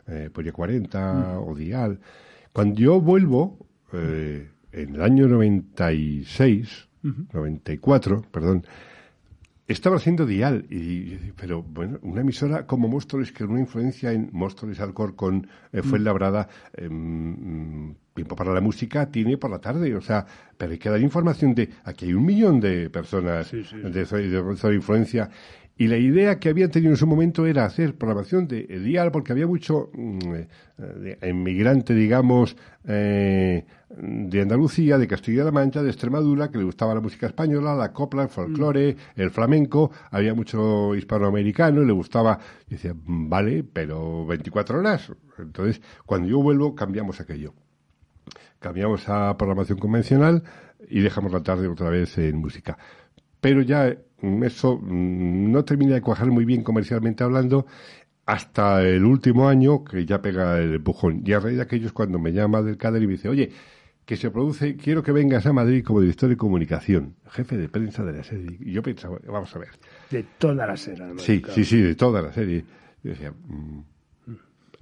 eh, 0.06 0.30
Polla 0.32 0.52
40 0.52 1.14
mm. 1.14 1.48
o 1.48 1.54
Dial. 1.54 2.00
Cuando 2.52 2.80
yo 2.80 3.00
vuelvo, 3.00 3.58
eh, 3.92 4.50
en 4.72 4.94
el 4.94 5.02
año 5.02 5.28
96, 5.28 6.88
uh 7.04 7.08
-huh. 7.08 7.32
94, 7.32 8.22
perdón, 8.30 8.66
estaba 9.66 9.96
haciendo 9.96 10.26
dial, 10.26 10.66
y, 10.70 11.16
pero 11.36 11.62
bueno, 11.62 11.98
una 12.02 12.20
emisora 12.20 12.66
como 12.66 12.88
Móstoles, 12.88 13.32
que 13.32 13.44
una 13.44 13.60
influencia 13.60 14.12
en 14.12 14.28
Móstoles, 14.32 14.80
Alcor, 14.80 15.16
con 15.16 15.48
eh, 15.72 15.82
Fuenlabrada, 15.82 16.48
eh, 16.74 16.88
tiempo 18.14 18.36
para 18.36 18.52
la 18.52 18.60
música 18.60 19.10
tiene 19.10 19.36
por 19.38 19.50
la 19.50 19.58
tarde, 19.58 19.94
o 19.94 20.00
sea, 20.00 20.24
pero 20.56 20.72
hay 20.72 20.78
que 20.78 20.88
dar 20.88 21.00
información 21.00 21.54
de, 21.54 21.68
aquí 21.84 22.06
hay 22.06 22.14
un 22.14 22.24
millón 22.24 22.60
de 22.60 22.90
personas 22.90 23.50
De, 23.50 24.04
de, 24.04 24.74
influencia, 24.74 25.30
y 25.76 25.88
la 25.88 25.96
idea 25.96 26.38
que 26.38 26.50
habían 26.50 26.70
tenido 26.70 26.92
en 26.92 26.96
su 26.96 27.06
momento 27.06 27.46
era 27.46 27.64
hacer 27.64 27.96
programación 27.96 28.46
de 28.46 28.62
dial, 28.62 29.10
porque 29.10 29.32
había 29.32 29.48
mucho 29.48 29.90
mm, 29.92 30.34
eh, 30.78 31.18
inmigrante, 31.28 31.94
digamos, 31.94 32.56
eh, 32.86 33.66
de 33.88 34.40
Andalucía, 34.40 34.98
de 34.98 35.08
Castilla-La 35.08 35.50
Mancha, 35.50 35.82
de 35.82 35.90
Extremadura, 35.90 36.50
que 36.52 36.58
le 36.58 36.64
gustaba 36.64 36.94
la 36.94 37.00
música 37.00 37.26
española, 37.26 37.74
la 37.74 37.92
copla, 37.92 38.22
el 38.22 38.28
folclore, 38.28 38.94
mm. 38.94 39.20
el 39.20 39.30
flamenco. 39.32 39.90
Había 40.12 40.32
mucho 40.32 40.94
hispanoamericano 40.94 41.82
y 41.82 41.86
le 41.86 41.92
gustaba. 41.92 42.38
Y 42.68 42.74
decía, 42.74 42.92
vale, 42.94 43.64
pero 43.64 44.26
24 44.26 44.78
horas. 44.78 45.12
Entonces, 45.38 45.82
cuando 46.06 46.28
yo 46.28 46.40
vuelvo, 46.40 46.76
cambiamos 46.76 47.20
aquello. 47.20 47.52
Cambiamos 48.60 49.08
a 49.08 49.36
programación 49.36 49.78
convencional 49.78 50.44
y 50.88 51.00
dejamos 51.00 51.32
la 51.32 51.42
tarde 51.42 51.66
otra 51.66 51.90
vez 51.90 52.16
en 52.18 52.36
música. 52.36 52.78
Pero 53.40 53.60
ya 53.60 53.94
eso 54.42 54.80
no 54.82 55.64
termina 55.64 55.94
de 55.94 56.00
cuajar 56.00 56.28
muy 56.28 56.44
bien 56.44 56.62
comercialmente 56.62 57.24
hablando 57.24 57.66
hasta 58.26 58.82
el 58.82 59.04
último 59.04 59.48
año 59.48 59.84
que 59.84 60.06
ya 60.06 60.22
pega 60.22 60.58
el 60.58 60.74
empujón. 60.74 61.22
Y 61.24 61.32
a 61.32 61.40
raíz 61.40 61.56
de 61.56 61.62
aquellos 61.62 61.92
cuando 61.92 62.18
me 62.18 62.32
llama 62.32 62.62
del 62.62 62.76
CADER 62.76 63.02
y 63.02 63.06
me 63.06 63.12
dice, 63.12 63.28
oye, 63.28 63.50
que 64.04 64.16
se 64.16 64.30
produce, 64.30 64.76
quiero 64.76 65.02
que 65.02 65.12
vengas 65.12 65.46
a 65.46 65.52
Madrid 65.52 65.82
como 65.84 66.00
director 66.00 66.28
de 66.28 66.36
comunicación, 66.36 67.16
jefe 67.30 67.56
de 67.56 67.68
prensa 67.68 68.04
de 68.04 68.12
la 68.12 68.24
serie. 68.24 68.58
Y 68.60 68.72
yo 68.72 68.82
pensaba, 68.82 69.18
vamos 69.26 69.54
a 69.54 69.58
ver. 69.58 69.70
De 70.10 70.24
toda 70.38 70.66
la 70.66 70.76
serie. 70.76 71.04
Sí, 71.18 71.42
sí, 71.50 71.64
sí, 71.64 71.80
de 71.80 71.94
toda 71.94 72.20
la 72.20 72.32
serie. 72.32 72.64
Yo 73.02 73.10
decía, 73.10 73.32
mm, 73.32 73.80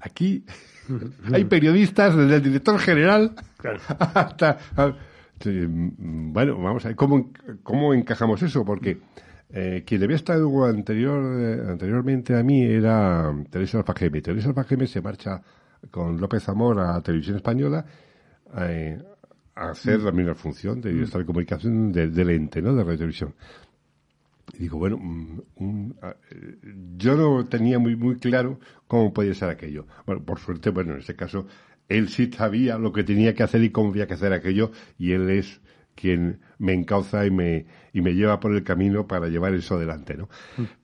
aquí 0.01 0.45
hay 1.33 1.45
periodistas, 1.45 2.17
desde 2.17 2.37
el 2.37 2.43
director 2.43 2.79
general 2.79 3.35
hasta... 4.15 4.59
Mm, 5.45 6.33
bueno, 6.33 6.57
vamos 6.63 6.85
a 6.85 6.89
ver, 6.89 6.97
¿cómo, 6.97 7.33
cómo 7.65 7.95
encajamos 7.95 8.43
eso? 8.43 8.65
Porque 8.65 8.99
eh, 9.53 9.83
quien 9.87 10.03
había 10.03 10.17
estado 10.17 10.65
anterior, 10.65 11.23
eh, 11.39 11.71
anteriormente 11.71 12.35
a 12.35 12.43
mí 12.43 12.63
era 12.63 13.33
Teresa 13.51 13.79
Alfajeme. 13.79 14.23
Teresa 14.23 14.49
Alfajeme 14.49 14.87
se 14.87 15.03
marcha 15.03 15.43
con 15.91 16.19
López 16.19 16.43
Zamora 16.45 16.95
a 16.95 17.03
Televisión 17.03 17.37
Española 17.37 17.85
eh, 18.59 19.03
hacer 19.55 20.01
la 20.01 20.13
misma 20.13 20.35
función 20.35 20.81
de 20.81 20.93
director 20.93 21.21
de 21.21 21.27
comunicación 21.27 21.93
del 21.93 22.31
ente, 22.31 22.63
¿no? 22.63 22.75
De 22.75 22.83
radio 22.83 22.97
televisión. 22.97 23.35
Y 24.55 24.61
digo, 24.61 24.79
bueno, 24.79 24.99
mm, 24.99 25.91
yo 26.97 27.17
no 27.17 27.45
tenía 27.47 27.79
muy, 27.79 27.95
muy 27.95 28.17
claro 28.17 28.59
cómo 28.87 29.13
podía 29.13 29.35
ser 29.35 29.51
aquello. 29.51 29.87
Bueno, 30.07 30.25
por 30.25 30.39
suerte, 30.39 30.71
bueno, 30.71 30.95
en 30.95 31.01
este 31.01 31.15
caso, 31.15 31.47
él 31.89 32.09
sí 32.09 32.31
sabía 32.33 32.79
lo 32.79 32.93
que 32.93 33.05
tenía 33.05 33.35
que 33.35 33.43
hacer 33.43 33.63
y 33.63 33.71
cómo 33.71 33.91
había 33.91 34.07
que 34.07 34.15
hacer 34.15 34.33
aquello, 34.33 34.73
y 34.99 35.13
él 35.13 35.29
es 35.31 35.61
quien 35.95 36.41
me 36.59 36.73
encauza 36.73 37.27
y 37.27 37.31
me, 37.31 37.67
y 37.93 38.01
me 38.01 38.15
lleva 38.15 38.41
por 38.41 38.55
el 38.55 38.63
camino 38.63 39.07
para 39.07 39.29
llevar 39.29 39.55
eso 39.55 39.77
adelante, 39.77 40.17
¿no? 40.17 40.29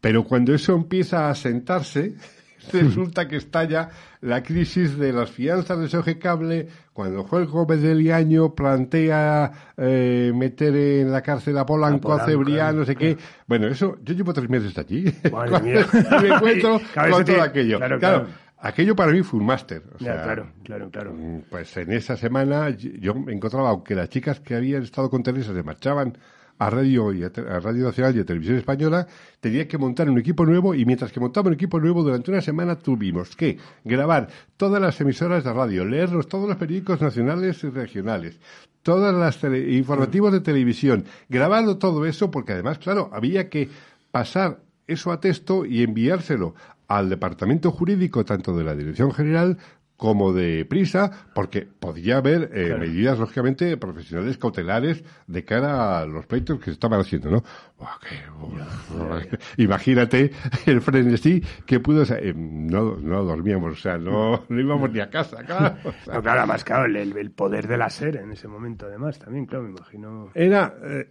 Pero 0.00 0.24
cuando 0.24 0.54
eso 0.54 0.74
empieza 0.74 1.30
a 1.30 1.34
sentarse, 1.34 2.14
resulta 2.72 3.28
que 3.28 3.36
estalla 3.36 3.88
la 4.20 4.42
crisis 4.42 4.98
de 4.98 5.12
las 5.12 5.30
fianzas 5.30 5.78
de 5.78 5.88
Soje 5.88 6.18
Cable, 6.18 6.68
cuando 6.92 7.22
Juan 7.22 7.46
Gómez 7.46 7.80
del 7.80 7.98
Liaño 7.98 8.54
plantea 8.54 9.52
eh, 9.76 10.32
meter 10.34 10.74
en 10.74 11.12
la 11.12 11.22
cárcel 11.22 11.56
a 11.58 11.64
Polanco, 11.64 12.12
a, 12.12 12.26
Cebrián, 12.26 12.76
no 12.76 12.84
sé 12.84 12.96
qué. 12.96 13.16
Bueno, 13.46 13.68
eso, 13.68 13.98
yo 14.02 14.14
llevo 14.14 14.32
tres 14.32 14.50
meses 14.50 14.76
allí. 14.76 15.04
y 15.06 15.30
me 16.22 16.28
encuentro 16.34 16.80
con 17.10 17.24
todo 17.24 17.42
aquello. 17.42 17.78
claro, 18.00 18.26
Aquello 18.60 18.96
para 18.96 19.12
mí 19.12 19.22
fue 19.22 19.38
un 19.40 19.46
máster. 19.46 19.82
claro, 19.98 20.50
claro, 20.64 20.90
claro. 20.90 21.14
Mm, 21.14 21.42
pues 21.48 21.76
en 21.76 21.92
esa 21.92 22.16
semana 22.16 22.70
yo 22.70 23.14
me 23.14 23.32
encontraba, 23.32 23.70
aunque 23.70 23.94
las 23.94 24.08
chicas 24.08 24.40
que 24.40 24.54
habían 24.56 24.82
estado 24.82 25.08
con 25.10 25.22
Teresa 25.22 25.54
se 25.54 25.62
marchaban 25.62 26.18
a 26.58 26.70
Radio, 26.70 27.12
y 27.12 27.22
a, 27.22 27.28
Radio 27.28 27.84
Nacional 27.84 28.16
y 28.16 28.20
a 28.20 28.24
Televisión 28.24 28.56
Española, 28.56 29.06
tenía 29.40 29.68
que 29.68 29.78
montar 29.78 30.10
un 30.10 30.18
equipo 30.18 30.44
nuevo 30.44 30.74
y 30.74 30.84
mientras 30.84 31.12
que 31.12 31.20
montaba 31.20 31.48
un 31.48 31.54
equipo 31.54 31.78
nuevo 31.78 32.02
durante 32.02 32.30
una 32.32 32.40
semana 32.40 32.76
tuvimos 32.76 33.36
que 33.36 33.58
grabar 33.84 34.28
todas 34.56 34.82
las 34.82 35.00
emisoras 35.00 35.44
de 35.44 35.52
radio, 35.52 35.84
leerlos 35.84 36.28
todos 36.28 36.48
los 36.48 36.56
periódicos 36.56 37.00
nacionales 37.00 37.62
y 37.62 37.68
regionales, 37.68 38.40
todas 38.82 39.14
las 39.14 39.42
informativos 39.44 40.32
de 40.32 40.40
televisión, 40.40 41.04
grabando 41.28 41.78
todo 41.78 42.04
eso 42.06 42.30
porque 42.30 42.54
además, 42.54 42.78
claro, 42.78 43.08
había 43.12 43.48
que 43.48 43.68
pasar 44.10 44.58
eso 44.88 45.12
a 45.12 45.20
texto 45.20 45.64
y 45.64 45.82
enviárselo 45.84 46.54
al 46.88 47.10
departamento 47.10 47.70
jurídico 47.70 48.24
tanto 48.24 48.56
de 48.56 48.64
la 48.64 48.74
Dirección 48.74 49.12
General 49.12 49.58
como 49.98 50.32
de 50.32 50.64
prisa, 50.64 51.10
porque 51.34 51.62
podía 51.62 52.18
haber 52.18 52.52
eh, 52.54 52.76
medidas, 52.78 53.18
lógicamente, 53.18 53.76
profesionales 53.76 54.38
cautelares 54.38 55.02
de 55.26 55.44
cara 55.44 55.98
a 55.98 56.06
los 56.06 56.24
pleitos 56.24 56.60
que 56.60 56.66
se 56.66 56.70
estaban 56.70 57.00
haciendo, 57.00 57.32
¿no? 57.32 57.42
imagínate 59.56 60.30
el 60.66 60.80
frenesí 60.80 61.42
que 61.66 61.80
pudo 61.80 62.04
ser. 62.04 62.24
Eh, 62.24 62.32
no, 62.34 62.96
no 62.96 63.24
dormíamos, 63.24 63.72
o 63.72 63.76
sea, 63.76 63.98
no, 63.98 64.44
no 64.48 64.60
íbamos 64.60 64.92
ni 64.92 65.00
a 65.00 65.10
casa, 65.10 65.42
claro. 65.46 65.74
no, 66.06 66.22
claro, 66.22 66.46
más 66.46 66.62
claro, 66.62 66.84
el, 66.86 67.30
poder 67.32 67.66
de 67.66 67.76
la 67.76 67.90
SER 67.90 68.18
en 68.18 68.30
ese 68.30 68.46
momento, 68.46 68.86
además, 68.86 69.18
también, 69.18 69.46
claro, 69.46 69.64
me 69.64 69.70
imagino. 69.70 70.30
Era, 70.32 70.76
eh, 70.80 71.08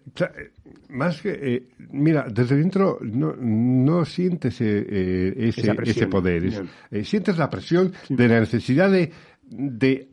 más 0.87 1.21
que, 1.21 1.67
mira, 1.89 2.25
desde 2.29 2.55
dentro 2.55 2.99
no, 3.01 3.35
no 3.37 4.05
sientes 4.05 4.61
ese, 4.61 5.49
ese 5.49 6.07
poder, 6.07 6.65
sientes 7.03 7.37
la 7.37 7.49
presión 7.49 7.91
de 8.07 8.27
la 8.29 8.39
necesidad 8.39 8.76
de, 8.85 9.11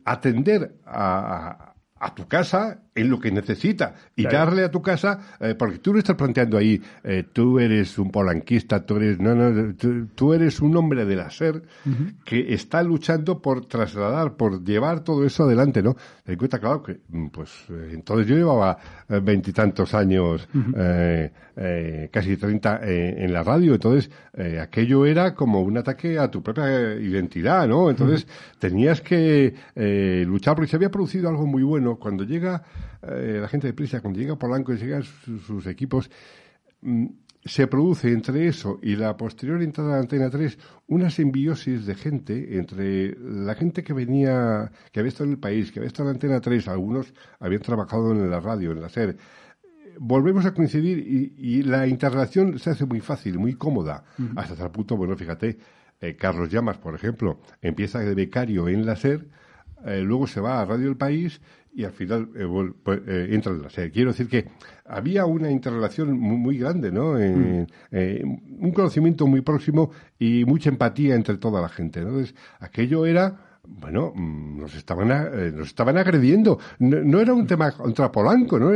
atender 0.05 0.75
a, 0.85 1.73
tu 2.15 2.27
casa 2.27 2.81
en 2.95 3.09
lo 3.09 3.19
que 3.19 3.29
necesita. 3.29 3.93
Y 4.15 4.23
darle 4.23 4.63
a 4.63 4.71
tu 4.71 4.81
casa, 4.81 5.19
eh, 5.41 5.53
porque 5.53 5.79
tú 5.79 5.91
no 5.91 5.99
estás 5.99 6.15
planteando 6.15 6.57
ahí, 6.57 6.81
eh, 7.03 7.25
tú 7.31 7.59
eres 7.59 7.99
un 7.99 8.09
polanquista, 8.09 8.85
tú 8.85 8.95
eres, 8.95 9.19
no, 9.19 9.35
no, 9.35 9.75
tú, 10.15 10.33
eres 10.33 10.61
un 10.61 10.75
hombre 10.77 11.05
de 11.05 11.15
la 11.17 11.29
SER 11.29 11.61
que 12.23 12.53
está 12.53 12.81
luchando 12.81 13.41
por 13.41 13.65
trasladar, 13.65 14.35
por 14.35 14.63
llevar 14.63 15.01
todo 15.01 15.25
eso 15.25 15.43
adelante, 15.43 15.83
¿no? 15.83 15.97
Ten 16.23 16.37
cuenta, 16.37 16.57
claro, 16.57 16.81
que, 16.81 17.01
mm, 17.09 17.27
pues, 17.27 17.51
eh, 17.69 17.91
entonces 17.93 18.27
yo 18.27 18.37
llevaba 18.37 18.77
veintitantos 19.21 19.93
años, 19.93 20.47
casi 22.11 22.37
treinta 22.37 22.79
en 22.81 23.31
la 23.31 23.43
radio, 23.43 23.73
entonces 23.73 24.09
aquello 24.61 25.05
era 25.05 25.35
como 25.35 25.61
un 25.61 25.77
ataque 25.77 26.17
a 26.17 26.31
tu 26.31 26.41
propia 26.41 26.95
identidad, 26.95 27.67
¿no? 27.67 27.89
Entonces 27.89 28.25
tenías 28.57 29.01
que 29.01 29.53
luchar 30.25 30.55
porque 30.55 30.69
se 30.69 30.77
había 30.77 30.89
producido 30.89 31.29
algo 31.29 31.45
muy 31.45 31.63
bueno. 31.63 31.97
Cuando 31.97 32.23
llega 32.23 32.63
eh, 33.01 33.39
la 33.41 33.47
gente 33.47 33.67
de 33.67 33.73
Prisa, 33.73 34.01
cuando 34.01 34.19
llega 34.19 34.37
Polanco 34.37 34.73
y 34.73 34.77
llegan 34.77 35.03
sus, 35.03 35.67
equipos, 35.67 36.09
mm, 36.81 37.05
se 37.45 37.67
produce 37.67 38.11
entre 38.11 38.47
eso 38.47 38.79
y 38.81 38.95
la 38.95 39.15
posterior 39.15 39.61
entrada 39.61 39.95
de 39.95 39.99
Antena 39.99 40.31
3 40.31 40.57
una 40.87 41.11
simbiosis 41.11 41.85
de 41.85 41.93
gente 41.93 42.57
entre 42.57 43.15
la 43.19 43.53
gente 43.53 43.83
que 43.83 43.93
venía, 43.93 44.71
que 44.91 44.99
había 44.99 45.09
estado 45.09 45.25
en 45.25 45.33
el 45.33 45.39
país, 45.39 45.71
que 45.71 45.79
había 45.79 45.87
estado 45.87 46.09
en 46.09 46.15
Antena 46.15 46.41
3, 46.41 46.67
algunos 46.67 47.13
habían 47.39 47.61
trabajado 47.61 48.11
en 48.11 48.29
la 48.31 48.39
radio, 48.39 48.71
en 48.71 48.81
la 48.81 48.89
SER. 48.89 49.15
Volvemos 49.99 50.45
a 50.45 50.53
coincidir 50.53 50.97
y, 50.97 51.61
la 51.63 51.87
interrelación 51.87 52.59
se 52.59 52.71
hace 52.71 52.85
muy 52.85 52.99
fácil, 52.99 53.37
muy 53.37 53.53
cómoda, 53.53 54.03
hasta 54.35 54.55
tal 54.55 54.71
punto, 54.71 54.97
bueno, 54.97 55.15
fíjate, 55.15 55.57
eh, 56.01 56.15
Carlos 56.15 56.49
Llamas, 56.49 56.77
por 56.77 56.95
ejemplo, 56.95 57.39
empieza 57.61 57.99
de 57.99 58.13
becario 58.13 58.67
en 58.67 58.85
la 58.85 58.95
SER, 58.95 59.25
eh, 59.85 60.01
luego 60.01 60.27
se 60.27 60.41
va 60.41 60.61
a 60.61 60.65
Radio 60.65 60.89
El 60.89 60.97
País 60.97 61.39
y 61.75 61.83
al 61.83 61.91
final 61.91 62.29
eh, 62.35 62.47
pues, 62.83 63.01
eh, 63.05 63.27
entra 63.31 63.51
en 63.51 63.61
la 63.61 63.69
serie. 63.69 63.91
Quiero 63.91 64.11
decir 64.11 64.29
que 64.29 64.47
había 64.85 65.25
una 65.25 65.51
interrelación 65.51 66.17
muy, 66.17 66.57
grande, 66.57 66.91
¿no? 66.91 67.13
Mm. 67.13 67.67
Eh, 67.91 68.23
un 68.23 68.71
conocimiento 68.71 69.27
muy 69.27 69.41
próximo 69.41 69.91
y 70.17 70.45
mucha 70.45 70.69
empatía 70.69 71.15
entre 71.15 71.37
toda 71.37 71.61
la 71.61 71.69
gente, 71.69 72.01
¿no? 72.01 72.09
Entonces, 72.09 72.35
aquello 72.59 73.05
era 73.05 73.59
bueno, 73.67 74.13
mm, 74.15 74.59
nos 74.59 74.75
estaban, 74.75 75.07
nos 75.55 75.67
estaban 75.67 75.97
agrediendo. 75.97 76.59
No, 76.79 77.19
era 77.19 77.33
un 77.33 77.45
tema 77.45 77.71
contra 77.71 78.11
Polanco, 78.11 78.57
¿no? 78.57 78.71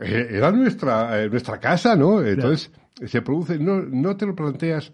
Era 0.00 0.50
nuestra, 0.52 1.26
nuestra 1.28 1.58
casa, 1.58 1.96
¿no? 1.96 2.22
Entonces, 2.22 2.70
se 3.06 3.22
produce, 3.22 3.58
no, 3.58 3.82
no 3.82 4.16
te 4.16 4.26
lo 4.26 4.34
planteas 4.34 4.90
eh, 4.90 4.92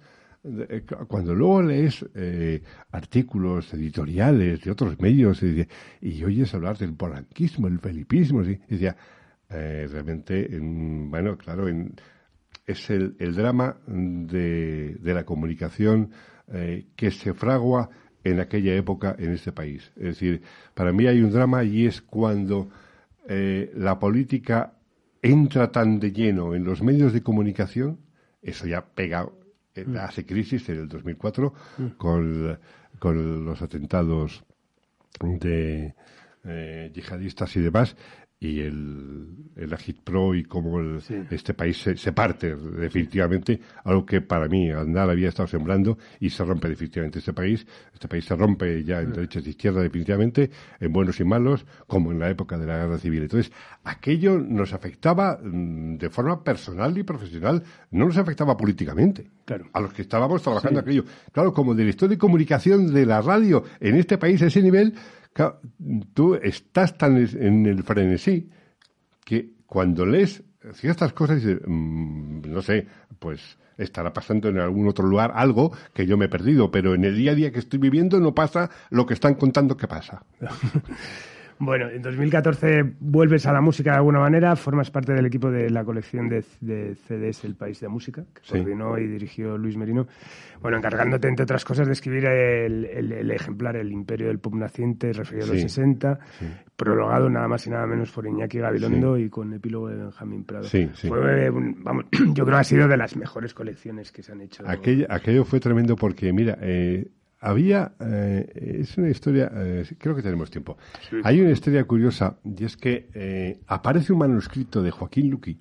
cuando 1.09 1.35
luego 1.35 1.63
lees 1.63 2.05
eh, 2.15 2.63
artículos 2.93 3.73
editoriales 3.75 4.63
de 4.63 4.71
otros 4.71 4.99
medios 5.01 5.43
y, 5.43 6.25
oyes 6.25 6.55
hablar 6.55 6.79
del 6.79 6.95
polanquismo, 6.95 7.67
el 7.67 7.81
felipismo, 7.81 8.43
y 8.43 8.61
decía, 8.69 8.97
eh, 9.51 9.89
realmente, 9.91 10.49
bueno, 10.61 11.37
claro, 11.37 11.67
es 12.67 12.91
el, 12.91 13.17
drama 13.35 13.77
de, 13.87 14.99
la 15.03 15.25
comunicación 15.25 16.11
que 16.97 17.11
se 17.11 17.35
fragua 17.35 17.91
en 18.25 18.41
aquella 18.41 18.75
época 18.75 19.15
en 19.19 19.33
este 19.33 19.53
país. 19.53 19.93
Es 19.97 20.05
decir, 20.05 20.43
para 20.75 20.93
mí 20.93 21.07
hay 21.07 21.21
un 21.21 21.31
drama 21.31 21.63
y 21.65 21.87
es 21.87 22.01
cuando 22.01 22.71
la 23.29 23.99
política 23.99 24.75
entra 25.21 25.71
tan 25.71 25.99
de 25.99 26.13
lleno 26.13 26.55
en 26.55 26.65
los 26.65 26.83
medios 26.83 27.13
de 27.13 27.23
comunicación 27.23 27.99
eso 28.43 28.67
ya 28.67 28.85
pega, 28.85 29.29
eh, 29.81 29.99
hace 30.01 30.25
crisis 30.25 30.69
en 30.69 30.79
el 30.81 30.89
2004 30.89 31.53
con, 31.97 32.59
con 32.99 33.45
los 33.45 33.63
atentados 33.63 34.45
de 35.21 35.95
eh, 36.45 36.91
yihadistas 36.95 37.57
y 37.57 37.61
demás, 37.61 37.97
y 38.41 38.61
el, 38.61 39.27
el 39.57 39.73
Agitpro 39.75 40.33
y 40.35 40.45
cómo 40.45 40.79
el- 40.79 41.01
Sí. 41.03 41.17
este 41.31 41.55
país 41.55 41.77
se, 41.79 41.97
se 41.97 42.13
parte 42.13 42.55
definitivamente, 42.55 43.61
algo 43.85 44.07
que 44.07 44.21
para 44.21 44.47
mí 44.49 44.71
Andal 44.71 45.11
había 45.11 45.29
estado 45.29 45.49
sembrando 45.49 45.99
y 46.21 46.31
se 46.31 46.45
rompe 46.45 46.69
definitivamente 46.69 47.19
este 47.19 47.33
país. 47.33 47.67
Este 47.93 48.07
país 48.09 48.25
se 48.25 48.37
rompe 48.37 48.85
ya 48.85 49.01
en 49.01 49.13
derechas 49.13 49.45
y 49.47 49.51
izquierdas 49.51 49.83
definitivamente, 49.83 50.51
en 50.81 50.93
buenos 50.93 51.19
y 51.21 51.25
malos, 51.25 51.67
como 51.87 52.13
en 52.13 52.21
la 52.21 52.31
época 52.31 52.57
de 52.57 52.67
la 52.67 52.79
guerra 52.79 52.99
civil. 52.99 53.23
Entonces, 53.23 53.53
aquello 53.85 54.39
nos 54.39 54.73
afectaba 54.73 55.39
mm, 55.43 55.97
de 55.99 56.11
forma 56.11 56.43
personal 56.45 56.97
y 56.97 57.03
profesional, 57.03 57.63
no 57.91 58.07
nos 58.07 58.17
afectaba 58.19 58.57
políticamente. 58.57 59.31
Claro. 59.45 59.67
A 59.73 59.81
los 59.81 59.93
que 59.93 60.03
estábamos 60.03 60.43
trabajando 60.43 60.79
aquello. 60.81 61.05
Claro, 61.33 61.53
como 61.53 61.75
director 61.75 62.09
de 62.09 62.19
comunicación 62.19 62.93
de 62.93 63.07
la 63.07 63.21
radio 63.21 63.65
en 63.81 63.97
este 63.97 64.19
país 64.19 64.41
a 64.43 64.47
ese 64.47 64.63
nivel, 64.63 64.95
claro, 65.33 65.61
tú 66.15 66.35
estás 66.35 66.97
tan 66.97 67.17
en 67.17 67.67
el 67.67 67.83
frenesí 67.83 68.49
que 69.25 69.53
cuando 69.67 70.07
lees 70.07 70.43
ciertas 70.75 71.13
cosas 71.13 71.37
dices, 71.37 71.61
mm, 71.67 72.41
no 72.47 72.63
sé, 72.63 72.87
pues 73.19 73.59
estará 73.77 74.13
pasando 74.13 74.49
en 74.49 74.59
algún 74.59 74.89
otro 74.89 75.07
lugar 75.07 75.33
algo 75.35 75.73
que 75.95 76.07
yo 76.07 76.17
me 76.17 76.27
he 76.27 76.29
perdido, 76.29 76.71
pero 76.71 76.95
en 76.95 77.05
el 77.05 77.17
día 77.17 77.33
a 77.33 77.35
día 77.35 77.53
que 77.53 77.61
estoy 77.61 77.79
viviendo 77.79 78.19
no 78.21 78.35
pasa 78.35 78.71
lo 78.91 79.07
que 79.07 79.15
están 79.15 79.35
contando 79.35 79.77
que 79.77 79.87
pasa. 79.87 80.25
Bueno, 81.61 81.89
en 81.91 82.03
2014 82.03 82.85
vuelves 83.01 83.45
a 83.47 83.53
la 83.53 83.61
música 83.61 83.91
de 83.91 83.97
alguna 83.97 84.21
manera, 84.21 84.55
formas 84.57 84.91
parte 84.91 85.13
del 85.13 85.27
equipo 85.27 85.51
de 85.51 85.71
la 85.71 85.85
colección 85.85 86.29
de, 86.29 86.45
de 86.61 86.95
CDs 86.95 87.45
El 87.45 87.57
País 87.57 87.81
de 87.81 87.89
Música, 87.89 88.23
que 88.33 88.41
Sí. 88.43 88.53
coordinó 88.59 88.97
y 88.99 89.07
dirigió 89.09 89.59
Luis 89.59 89.77
Merino. 89.77 90.07
Bueno, 90.61 90.77
encargándote, 90.79 91.29
entre 91.29 91.43
otras 91.45 91.65
cosas, 91.65 91.87
de 91.87 91.93
escribir 91.95 92.27
el, 92.27 92.85
el- 92.85 93.13
el 93.13 93.31
ejemplar 93.31 93.77
El 93.77 93.91
Imperio 93.93 94.29
del 94.29 94.39
Pop 94.39 94.55
Naciente, 94.55 95.13
referido 95.13 95.47
a 95.47 95.49
los 95.49 95.57
Sí. 95.57 95.63
60, 95.69 96.19
prologado 96.77 97.29
nada 97.29 97.49
más 97.49 97.67
y 97.67 97.71
nada 97.71 97.87
menos 97.87 98.11
por 98.13 98.27
Iñaki 98.27 98.59
Gabilondo 98.59 99.19
y 99.19 99.29
con 99.29 99.53
epílogo 99.53 99.89
de 99.89 99.97
Benjamín 99.97 100.45
Prado. 100.45 100.65
Sí, 100.65 100.89
sí. 100.95 101.09
Fue, 101.09 101.51
un- 101.51 101.83
vamos, 101.83 102.05
yo 102.35 102.45
creo 102.45 102.57
que 102.57 102.61
ha 102.61 102.65
sido 102.65 102.87
de 102.89 102.97
las 102.97 103.17
mejores 103.17 103.53
colecciones 103.55 104.13
que 104.13 104.23
se 104.23 104.33
han 104.33 104.41
hecho. 104.43 104.63
Aquello, 104.67 105.07
aquello 105.11 105.45
fue 105.45 105.59
tremendo 105.61 105.97
porque, 105.97 106.33
mira, 106.33 106.57
eh, 106.61 107.09
había, 107.41 107.93
eh, 108.01 108.79
es 108.81 108.97
una 108.99 109.09
historia, 109.11 109.51
eh, 109.55 109.85
creo 109.99 110.15
que 110.17 110.23
tenemos 110.23 110.51
tiempo. 110.51 110.77
Hay 111.25 111.41
una 111.41 111.51
historia 111.51 111.85
curiosa 111.85 112.37
y 112.45 112.65
es 112.65 112.77
que 112.77 113.09
eh, 113.15 113.61
aparece 113.67 114.13
un 114.13 114.19
manuscrito 114.21 114.83
de 114.83 114.91
Joaquín 114.91 115.31
Luqui 115.31 115.59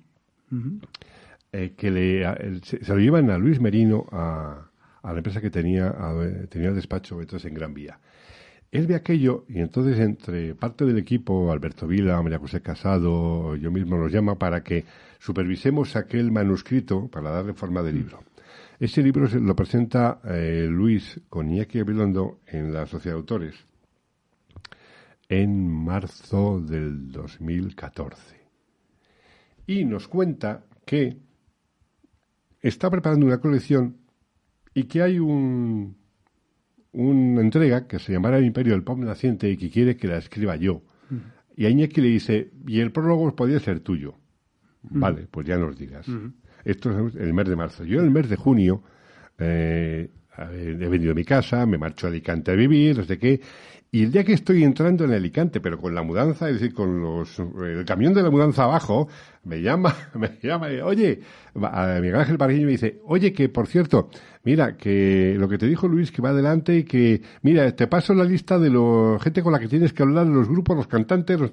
eh, 1.52 1.74
que 1.76 1.90
le, 1.90 2.26
a- 2.26 2.32
el- 2.34 2.62
se, 2.64 2.84
se 2.84 2.92
lo 2.94 2.98
llevan 3.00 3.30
a 3.30 3.38
Luis 3.38 3.60
Merino 3.60 4.06
a, 4.12 4.68
a 5.02 5.12
la 5.12 5.18
empresa 5.18 5.40
que 5.40 5.50
tenía, 5.50 5.88
a- 5.88 6.46
tenía 6.48 6.68
el 6.70 6.74
despacho 6.74 7.20
entonces 7.20 7.48
en 7.48 7.54
Gran 7.54 7.74
Vía. 7.74 7.98
Él 8.70 8.86
ve 8.86 8.96
aquello 8.96 9.46
y 9.48 9.60
entonces 9.60 9.98
entre 9.98 10.54
parte 10.54 10.84
del 10.84 10.98
equipo, 10.98 11.50
Alberto 11.52 11.86
Vila, 11.86 12.20
María 12.22 12.38
José 12.38 12.60
Casado, 12.60 13.56
yo 13.56 13.70
mismo 13.70 13.96
nos 13.96 14.12
llama 14.12 14.38
para 14.38 14.62
que 14.62 14.84
supervisemos 15.18 15.96
aquel 15.96 16.30
manuscrito 16.32 17.08
para 17.08 17.30
darle 17.30 17.54
forma 17.54 17.82
de 17.82 17.92
libro. 17.94 18.22
Ese 18.80 19.02
libro 19.02 19.28
se- 19.28 19.40
lo 19.40 19.56
presenta 19.56 20.20
eh, 20.24 20.68
Luis 20.70 21.20
con 21.28 21.50
Iñaki 21.50 21.78
Gabilondo 21.78 22.40
en 22.46 22.72
la 22.72 22.86
Sociedad 22.86 23.16
de 23.16 23.20
Autores 23.20 23.54
en 25.28 25.68
marzo 25.68 26.60
del 26.60 27.10
2014. 27.12 28.36
Y 29.66 29.84
nos 29.84 30.08
cuenta 30.08 30.64
que 30.86 31.18
está 32.62 32.90
preparando 32.90 33.26
una 33.26 33.38
colección 33.40 33.96
y 34.72 34.84
que 34.84 35.02
hay 35.02 35.18
un, 35.18 35.96
una 36.92 37.40
entrega 37.42 37.86
que 37.86 37.98
se 37.98 38.12
llamará 38.12 38.38
El 38.38 38.46
Imperio 38.46 38.72
del 38.72 38.84
Pop 38.84 38.98
Naciente 38.98 39.50
y 39.50 39.56
que 39.58 39.70
quiere 39.70 39.96
que 39.96 40.08
la 40.08 40.16
escriba 40.18 40.56
yo. 40.56 40.82
Y 41.56 41.66
a 41.66 41.70
Iñaki 41.70 42.00
le 42.00 42.08
dice, 42.08 42.52
y 42.66 42.80
el 42.80 42.92
prólogo 42.92 43.34
podría 43.34 43.58
ser 43.60 43.80
tuyo. 43.80 44.14
Vale, 44.82 45.26
pues 45.30 45.46
ya 45.46 45.58
nos 45.58 45.76
digas. 45.76 46.06
Esto 46.64 46.90
es 46.90 47.14
el 47.16 47.32
mes 47.32 47.48
de 47.48 47.56
marzo. 47.56 47.84
Yo 47.84 47.98
en 47.98 48.06
el 48.06 48.10
mes 48.10 48.28
de 48.28 48.36
junio 48.36 48.82
eh, 49.38 50.10
he 50.38 50.88
venido 50.88 51.12
a 51.12 51.14
mi 51.14 51.24
casa, 51.24 51.66
me 51.66 51.78
marcho 51.78 52.06
a 52.06 52.10
Alicante 52.10 52.52
a 52.52 52.54
vivir, 52.54 52.98
no 52.98 53.04
sé 53.04 53.18
qué. 53.18 53.40
Y 53.90 54.04
el 54.04 54.12
día 54.12 54.22
que 54.22 54.34
estoy 54.34 54.64
entrando 54.64 55.04
en 55.04 55.12
Alicante, 55.12 55.60
pero 55.60 55.78
con 55.80 55.94
la 55.94 56.02
mudanza, 56.02 56.48
es 56.48 56.60
decir, 56.60 56.74
con 56.74 57.00
los, 57.00 57.38
el 57.38 57.86
camión 57.86 58.12
de 58.12 58.22
la 58.22 58.30
mudanza 58.30 58.64
abajo, 58.64 59.08
me 59.44 59.62
llama, 59.62 59.96
me 60.14 60.38
llama, 60.42 60.68
oye, 60.84 61.20
a 61.54 61.98
Miguel 62.00 62.16
Ángel 62.16 62.36
Parguillo 62.36 62.66
me 62.66 62.72
dice, 62.72 63.00
oye, 63.06 63.32
que 63.32 63.48
por 63.48 63.66
cierto, 63.66 64.10
mira, 64.48 64.78
que 64.78 65.36
lo 65.38 65.46
que 65.46 65.58
te 65.58 65.66
dijo 65.66 65.88
Luis, 65.88 66.10
que 66.10 66.22
va 66.22 66.30
adelante 66.30 66.78
y 66.78 66.84
que, 66.84 67.20
mira, 67.42 67.70
te 67.76 67.86
paso 67.86 68.14
la 68.14 68.24
lista 68.24 68.58
de 68.58 68.70
la 68.70 69.18
gente 69.20 69.42
con 69.42 69.52
la 69.52 69.58
que 69.58 69.68
tienes 69.68 69.92
que 69.92 70.02
hablar, 70.02 70.26
los 70.26 70.48
grupos, 70.48 70.74
los 70.74 70.86
cantantes, 70.86 71.38
los... 71.38 71.52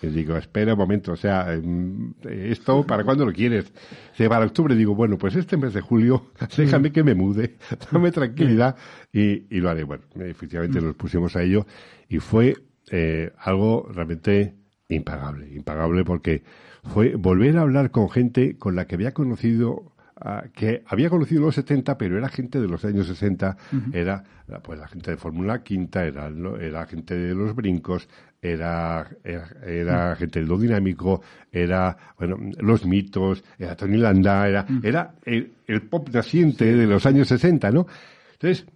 Y 0.00 0.06
digo, 0.06 0.34
espera 0.38 0.72
un 0.72 0.78
momento, 0.78 1.12
o 1.12 1.16
sea, 1.16 1.52
em, 1.52 2.14
¿esto 2.24 2.86
para 2.86 3.04
cuándo 3.04 3.26
lo 3.26 3.34
quieres? 3.34 3.70
Se 4.16 4.30
para 4.30 4.46
octubre, 4.46 4.74
digo, 4.74 4.94
bueno, 4.94 5.18
pues 5.18 5.36
este 5.36 5.58
mes 5.58 5.74
de 5.74 5.82
julio, 5.82 6.32
déjame 6.56 6.90
que 6.90 7.04
me 7.04 7.14
mude, 7.14 7.58
dame 7.92 8.10
tranquilidad 8.10 8.76
y, 9.12 9.54
y 9.54 9.60
lo 9.60 9.68
haré. 9.68 9.84
Bueno, 9.84 10.04
efectivamente 10.20 10.80
nos 10.80 10.94
pusimos 10.94 11.36
a 11.36 11.42
ello 11.42 11.66
y 12.08 12.18
fue 12.18 12.56
eh, 12.90 13.30
algo 13.36 13.90
realmente 13.92 14.56
impagable, 14.88 15.54
impagable 15.54 16.02
porque 16.02 16.44
fue 16.82 17.14
volver 17.14 17.58
a 17.58 17.60
hablar 17.60 17.90
con 17.90 18.08
gente 18.08 18.56
con 18.56 18.74
la 18.74 18.86
que 18.86 18.94
había 18.94 19.12
conocido 19.12 19.91
ah, 20.24 20.44
que 20.54 20.82
había 20.86 21.10
conocido 21.10 21.42
los 21.42 21.54
70, 21.54 21.98
pero 21.98 22.16
era 22.16 22.28
gente 22.28 22.60
de 22.60 22.68
los 22.68 22.84
años 22.84 23.06
60, 23.06 23.56
era 23.92 24.24
pues 24.62 24.78
la 24.78 24.88
gente 24.88 25.10
de 25.10 25.16
Fórmula 25.16 25.62
Quinta, 25.62 26.04
era, 26.04 26.30
era 26.60 26.86
gente 26.86 27.14
de 27.14 27.34
los 27.34 27.54
brincos, 27.54 28.08
era, 28.40 29.08
era, 29.22 29.48
era 29.64 30.16
gente 30.16 30.40
de 30.40 30.46
lo 30.46 30.58
dinámico, 30.58 31.22
era, 31.50 31.96
bueno, 32.18 32.38
los 32.58 32.84
mitos, 32.84 33.44
era 33.58 33.76
Tony 33.76 33.98
Landa, 33.98 34.48
era, 34.48 34.66
era 34.82 35.14
el, 35.24 35.52
el 35.66 35.82
pop 35.82 36.08
naciente 36.12 36.74
de 36.74 36.86
los 36.86 37.06
años 37.06 37.28
60, 37.28 37.70
¿no? 37.70 37.86
Entonces, 38.32 38.66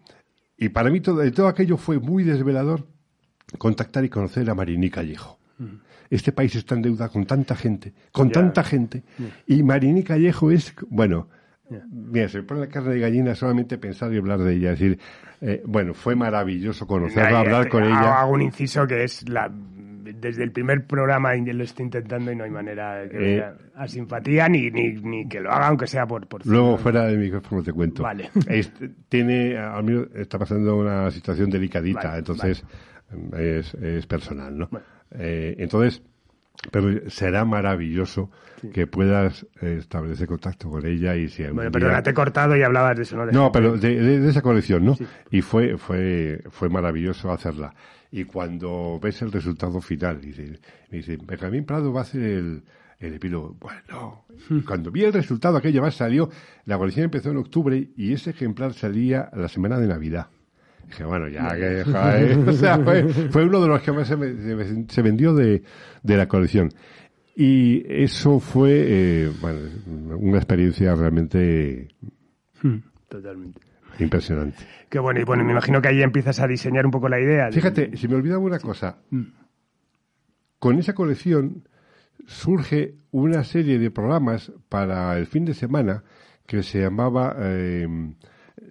y 0.56 0.68
para 0.68 0.90
mí 0.90 1.00
todo, 1.00 1.30
todo 1.32 1.48
aquello 1.48 1.76
fue 1.76 1.98
muy 1.98 2.24
desvelador 2.24 2.86
contactar 3.58 4.04
y 4.04 4.08
conocer 4.08 4.48
a 4.48 4.54
Marini 4.54 4.90
Callejo. 4.90 5.38
Este 6.10 6.32
país 6.32 6.54
está 6.54 6.74
en 6.74 6.82
deuda 6.82 7.08
con 7.08 7.24
tanta 7.26 7.54
gente, 7.56 7.92
con 8.12 8.30
tanta 8.30 8.62
gente. 8.62 9.02
Y 9.46 9.62
Marini 9.62 10.02
Callejo 10.02 10.50
es, 10.50 10.74
bueno, 10.88 11.28
mira, 11.90 12.28
se 12.28 12.38
me 12.38 12.44
pone 12.44 12.60
la 12.60 12.68
carne 12.68 12.94
de 12.94 13.00
gallina 13.00 13.34
solamente 13.34 13.78
pensar 13.78 14.12
y 14.12 14.18
hablar 14.18 14.40
de 14.40 14.54
ella. 14.54 14.72
Es 14.72 14.78
decir, 14.78 14.98
eh, 15.40 15.62
bueno, 15.66 15.94
fue 15.94 16.14
maravilloso 16.14 16.86
conocerla, 16.86 17.40
hablar 17.40 17.68
con 17.68 17.84
ella. 17.84 18.20
Hago 18.20 18.32
un 18.32 18.42
inciso 18.42 18.86
que 18.86 19.04
es 19.04 19.28
la 19.28 19.50
desde 20.14 20.44
el 20.44 20.52
primer 20.52 20.86
programa 20.86 21.34
lo 21.34 21.64
estoy 21.64 21.84
intentando 21.84 22.30
y 22.32 22.36
no 22.36 22.44
hay 22.44 22.50
manera 22.50 22.96
de 22.96 23.08
que 23.08 23.16
Eh. 23.16 23.36
vea 23.36 23.56
a 23.74 23.88
simpatía 23.88 24.48
ni, 24.48 24.70
ni, 24.70 24.92
ni 24.92 25.28
que 25.28 25.40
lo 25.40 25.50
haga 25.50 25.68
aunque 25.68 25.86
sea 25.86 26.06
por 26.06 26.26
por 26.26 26.46
Luego 26.46 26.78
fuera 26.78 27.06
del 27.06 27.18
micrófono 27.18 27.62
te 27.62 27.72
cuento. 27.72 28.02
Vale. 28.02 28.30
Este, 28.48 28.90
tiene, 29.08 29.58
a 29.58 29.80
mí 29.82 30.00
está 30.14 30.38
pasando 30.38 30.76
una 30.76 31.10
situación 31.10 31.50
delicadita, 31.50 32.04
Vale, 32.04 32.18
entonces 32.18 32.64
es, 33.36 33.74
es 33.74 34.06
personal, 34.06 34.56
¿no? 34.56 34.68
Bueno. 34.70 34.86
Eh, 35.12 35.56
entonces, 35.58 36.02
pero 36.72 37.08
será 37.10 37.44
maravilloso 37.44 38.30
que 38.72 38.86
puedas 38.86 39.46
eh, 39.60 39.76
establecer 39.78 40.26
contacto 40.26 40.70
con 40.70 40.84
ella 40.86 41.14
y 41.14 41.28
si 41.28 41.42
Bueno, 41.44 41.62
día- 41.62 41.70
perdona, 41.70 42.02
te 42.02 42.10
he 42.10 42.14
cortado 42.14 42.56
y 42.56 42.62
hablabas 42.62 42.96
de 42.96 43.02
eso, 43.02 43.16
¿no? 43.16 43.26
De 43.26 43.32
no, 43.32 43.52
pero 43.52 43.76
de, 43.76 44.00
de- 44.00 44.20
de 44.20 44.30
esa 44.30 44.42
colección, 44.42 44.84
¿no? 44.84 44.96
Y 45.30 45.42
fue, 45.42 45.76
fue, 45.76 46.42
fue 46.50 46.68
maravilloso 46.68 47.30
hacerla. 47.30 47.74
Y 48.10 48.24
cuando 48.24 48.98
ves 49.02 49.20
el 49.22 49.30
resultado 49.32 49.80
final, 49.80 50.20
dice, 50.20 50.58
me 50.90 50.98
dice, 50.98 51.18
Benjamín 51.22 51.64
Prado 51.66 51.92
va 51.92 52.00
a 52.00 52.04
hacer 52.04 52.22
el, 52.22 52.62
el 52.98 53.14
epílogo. 53.14 53.56
Bueno, 53.60 54.24
cuando 54.66 54.90
vi 54.90 55.04
el 55.04 55.12
resultado, 55.12 55.58
aquello 55.58 55.82
más 55.82 55.94
salió, 55.96 56.30
la 56.64 56.78
colección 56.78 57.04
empezó 57.04 57.30
en 57.30 57.36
octubre 57.36 57.90
y 57.96 58.12
ese 58.14 58.30
ejemplar 58.30 58.72
salía 58.72 59.28
la 59.34 59.48
semana 59.48 59.78
de 59.78 59.88
Navidad. 59.88 60.28
Dije, 60.86 61.04
bueno, 61.04 61.28
ya 61.28 61.54
que, 61.56 61.84
joder, 61.84 62.38
o 62.48 62.52
sea, 62.52 62.78
fue, 62.78 63.02
fue 63.30 63.44
uno 63.44 63.60
de 63.60 63.68
los 63.68 63.82
que 63.82 63.92
más 63.92 64.06
se, 64.08 64.16
me- 64.16 64.34
se 64.36 64.54
me- 64.54 64.84
se 64.88 65.02
vendió 65.02 65.34
de, 65.34 65.62
de 66.02 66.16
la 66.16 66.28
colección. 66.28 66.70
Y 67.34 67.84
eso 67.92 68.40
fue, 68.40 68.70
eh, 68.86 69.32
bueno, 69.40 69.58
una 70.18 70.38
experiencia 70.38 70.94
realmente 70.94 71.88
Totalmente. 73.08 73.60
impresionante. 73.98 74.56
Qué 74.88 74.98
bueno, 74.98 75.20
y 75.20 75.24
bueno, 75.24 75.44
me 75.44 75.52
imagino 75.52 75.82
que 75.82 75.88
ahí 75.88 76.02
empiezas 76.02 76.40
a 76.40 76.46
diseñar 76.46 76.84
un 76.86 76.92
poco 76.92 77.08
la 77.08 77.20
idea. 77.20 77.46
de- 77.46 77.52
Fíjate, 77.52 77.96
se 77.96 78.08
me 78.08 78.14
olvidaba 78.14 78.40
una 78.40 78.58
cosa. 78.58 78.98
Con 80.58 80.78
esa 80.78 80.94
colección 80.94 81.68
surge 82.26 82.94
una 83.10 83.44
serie 83.44 83.78
de 83.78 83.90
programas 83.90 84.52
para 84.68 85.16
el 85.18 85.26
fin 85.26 85.44
de 85.44 85.54
semana 85.54 86.02
que 86.46 86.62
se 86.62 86.80
llamaba, 86.80 87.36
eh, 87.40 87.86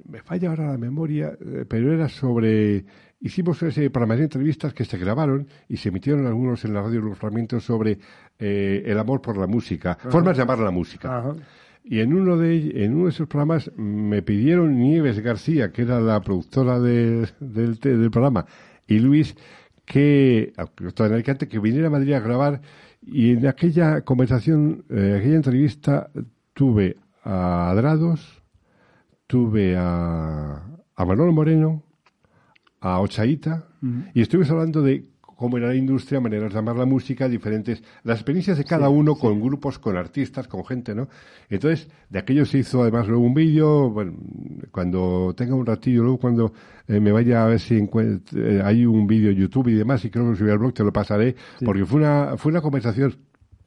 me 0.07 0.21
falla 0.21 0.49
ahora 0.49 0.71
la 0.71 0.77
memoria, 0.77 1.37
eh, 1.39 1.65
pero 1.67 1.93
era 1.93 2.09
sobre, 2.09 2.85
hicimos 3.19 3.61
una 3.61 3.71
serie 3.71 3.89
de 3.89 4.23
entrevistas 4.23 4.73
que 4.73 4.85
se 4.85 4.97
grabaron 4.97 5.47
y 5.67 5.77
se 5.77 5.89
emitieron 5.89 6.25
algunos 6.25 6.63
en 6.65 6.73
la 6.73 6.81
radio, 6.81 7.01
unos 7.01 7.17
fragmentos 7.17 7.63
sobre 7.63 7.99
eh, 8.39 8.83
el 8.85 8.97
amor 8.99 9.21
por 9.21 9.37
la 9.37 9.47
música, 9.47 9.97
formas 10.09 10.37
de 10.37 10.43
amar 10.43 10.59
la 10.59 10.71
música. 10.71 11.17
Ajá. 11.17 11.35
y 11.83 11.99
en 11.99 12.13
uno 12.13 12.37
de 12.37 12.83
en 12.83 12.95
uno 12.95 13.05
de 13.05 13.11
esos 13.11 13.27
programas 13.27 13.71
me 13.77 14.21
pidieron 14.21 14.79
Nieves 14.79 15.19
García, 15.19 15.71
que 15.71 15.83
era 15.83 15.99
la 15.99 16.21
productora 16.21 16.79
del, 16.79 17.29
del 17.39 18.11
programa, 18.11 18.45
y 18.87 18.99
Luis, 18.99 19.35
que, 19.85 20.53
que 21.49 21.59
viniera 21.59 21.87
a 21.87 21.91
Madrid 21.91 22.13
a 22.13 22.19
grabar, 22.19 22.61
y 23.01 23.31
en 23.31 23.47
aquella 23.47 24.01
conversación, 24.01 24.83
en 24.89 25.15
aquella 25.15 25.35
entrevista, 25.35 26.09
tuve 26.53 26.97
a 27.23 27.69
Adrados, 27.69 28.34
tuve 29.27 29.75
a, 29.77 30.63
a 30.95 31.05
Manolo 31.05 31.31
Moreno, 31.31 31.83
a 32.79 32.99
Ochaíta, 32.99 33.67
y 34.13 34.21
estuvimos 34.21 34.49
hablando 34.49 34.81
de 34.81 35.05
cómo 35.35 35.57
era 35.57 35.67
la 35.67 35.75
industria, 35.75 36.19
maneras 36.19 36.53
de 36.53 36.59
amar 36.59 36.75
la 36.75 36.85
música, 36.85 37.27
diferentes, 37.27 37.83
las 38.03 38.17
experiencias 38.17 38.57
de 38.57 38.63
cada 38.63 38.89
uno 38.89 39.15
con 39.15 39.41
grupos, 39.41 39.79
con 39.79 39.97
artistas, 39.97 40.47
con 40.47 40.65
gente, 40.65 40.95
¿no? 40.95 41.07
Entonces, 41.49 41.89
de 42.09 42.19
aquello 42.19 42.45
se 42.45 42.59
hizo 42.59 42.81
además 42.81 43.07
luego 43.07 43.23
un 43.23 43.33
vídeo, 43.33 43.89
bueno, 43.89 44.13
cuando 44.71 45.33
tenga 45.35 45.55
un 45.55 45.65
ratillo, 45.65 46.03
luego 46.03 46.17
cuando 46.17 46.53
eh, 46.87 46.99
me 46.99 47.11
vaya 47.11 47.43
a 47.43 47.47
ver 47.47 47.59
si 47.59 47.77
eh, 47.77 48.61
hay 48.63 48.85
un 48.85 49.07
vídeo 49.07 49.31
en 49.31 49.37
YouTube 49.37 49.67
y 49.67 49.73
demás, 49.73 50.03
y 50.05 50.09
creo 50.09 50.29
que 50.31 50.37
subí 50.37 50.49
al 50.49 50.57
blog, 50.57 50.73
te 50.73 50.83
lo 50.83 50.93
pasaré, 50.93 51.35
porque 51.63 51.85
fue 51.85 51.99
una, 51.99 52.37
fue 52.37 52.51
una 52.51 52.61
conversación 52.61 53.15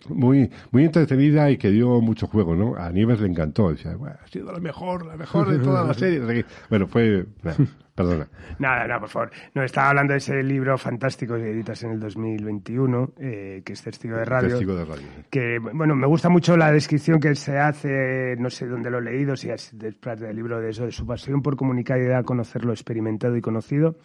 muy 0.08 0.50
muy 0.70 0.84
entretenida 0.84 1.50
y 1.50 1.56
que 1.56 1.70
dio 1.70 2.00
mucho 2.00 2.26
juego, 2.26 2.54
¿no? 2.54 2.76
A 2.76 2.90
Nieves 2.90 3.20
le 3.20 3.28
encantó, 3.28 3.70
decía, 3.70 3.92
ha 3.92 4.26
sido 4.28 4.52
la 4.52 4.60
mejor, 4.60 5.06
la 5.06 5.16
mejor 5.16 5.50
de 5.50 5.58
toda 5.58 5.84
la 5.84 5.94
serie. 5.94 6.44
Bueno, 6.68 6.86
fue... 6.86 7.26
Perdona. 7.98 8.28
Nada, 8.60 8.86
nada, 8.86 9.00
por 9.00 9.08
favor. 9.08 9.30
No, 9.54 9.64
estaba 9.64 9.88
hablando 9.88 10.12
de 10.12 10.18
ese 10.18 10.40
libro 10.44 10.78
fantástico 10.78 11.34
que 11.34 11.50
editas 11.50 11.82
en 11.82 11.90
el 11.90 11.98
2021, 11.98 13.14
eh, 13.18 13.62
que 13.64 13.72
es 13.72 13.82
Testigo 13.82 14.16
de 14.16 14.24
Radio. 14.24 14.50
Testigo 14.50 14.76
de 14.76 14.84
Radio. 14.84 15.06
Que, 15.28 15.58
bueno, 15.58 15.96
me 15.96 16.06
gusta 16.06 16.28
mucho 16.28 16.56
la 16.56 16.70
descripción 16.70 17.18
que 17.18 17.34
se 17.34 17.58
hace, 17.58 18.36
no 18.38 18.50
sé 18.50 18.68
dónde 18.68 18.88
lo 18.88 18.98
he 18.98 19.02
leído, 19.02 19.34
si 19.34 19.50
es 19.50 19.76
del 19.76 19.96
libro 20.36 20.60
de 20.60 20.70
eso, 20.70 20.84
de 20.84 20.92
su 20.92 21.04
pasión 21.04 21.42
por 21.42 21.56
comunicar 21.56 21.98
y 21.98 22.04
de 22.04 22.22
conocer 22.22 22.64
lo 22.64 22.72
experimentado 22.72 23.36
y 23.36 23.40
conocido 23.40 23.96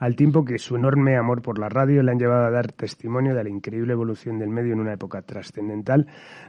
al 0.00 0.16
tiempo 0.16 0.44
que 0.44 0.58
su 0.58 0.76
enorme 0.76 1.16
amor 1.16 1.42
por 1.42 1.58
la 1.58 1.68
radio 1.68 2.02
le 2.02 2.10
han 2.10 2.18
llevado 2.18 2.46
a 2.46 2.50
dar 2.50 2.72
testimonio 2.72 3.34
de 3.34 3.44
la 3.44 3.50
increíble 3.50 3.92
evolución 3.92 4.38
del 4.38 4.48
medio 4.48 4.72
en 4.72 4.80
una 4.80 4.94
época 4.94 5.20
trascendental 5.22 6.06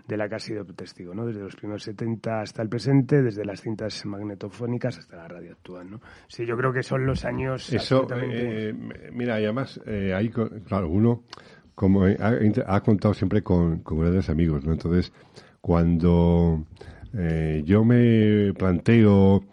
de 0.07 0.17
la 0.17 0.29
que 0.29 0.35
ha 0.35 0.39
sido 0.39 0.65
testigo, 0.65 1.13
¿no? 1.13 1.25
Desde 1.25 1.41
los 1.41 1.55
primeros 1.57 1.83
70 1.83 2.41
hasta 2.41 2.61
el 2.61 2.69
presente, 2.69 3.21
desde 3.21 3.43
las 3.43 3.61
cintas 3.61 4.05
magnetofónicas 4.05 4.97
hasta 4.97 5.17
la 5.17 5.27
radio 5.27 5.51
actual, 5.51 5.91
¿no? 5.91 6.01
Sí, 6.27 6.45
yo 6.45 6.55
creo 6.55 6.71
que 6.71 6.81
son 6.81 7.05
los 7.05 7.25
años... 7.25 7.71
Eso, 7.73 8.07
eh, 8.15 8.73
mira, 9.11 9.39
y 9.41 9.43
además, 9.43 9.81
eh, 9.85 10.13
hay, 10.15 10.29
claro, 10.29 10.89
uno 10.89 11.23
como 11.75 12.05
ha, 12.05 12.81
contado 12.81 13.13
siempre 13.13 13.41
con, 13.41 13.79
con 13.79 13.99
grandes 13.99 14.29
amigos, 14.29 14.63
¿no? 14.63 14.71
Entonces, 14.71 15.11
cuando 15.59 16.65
eh, 17.13 17.63
yo 17.65 17.83
me 17.83 18.53
planteo, 18.53 19.43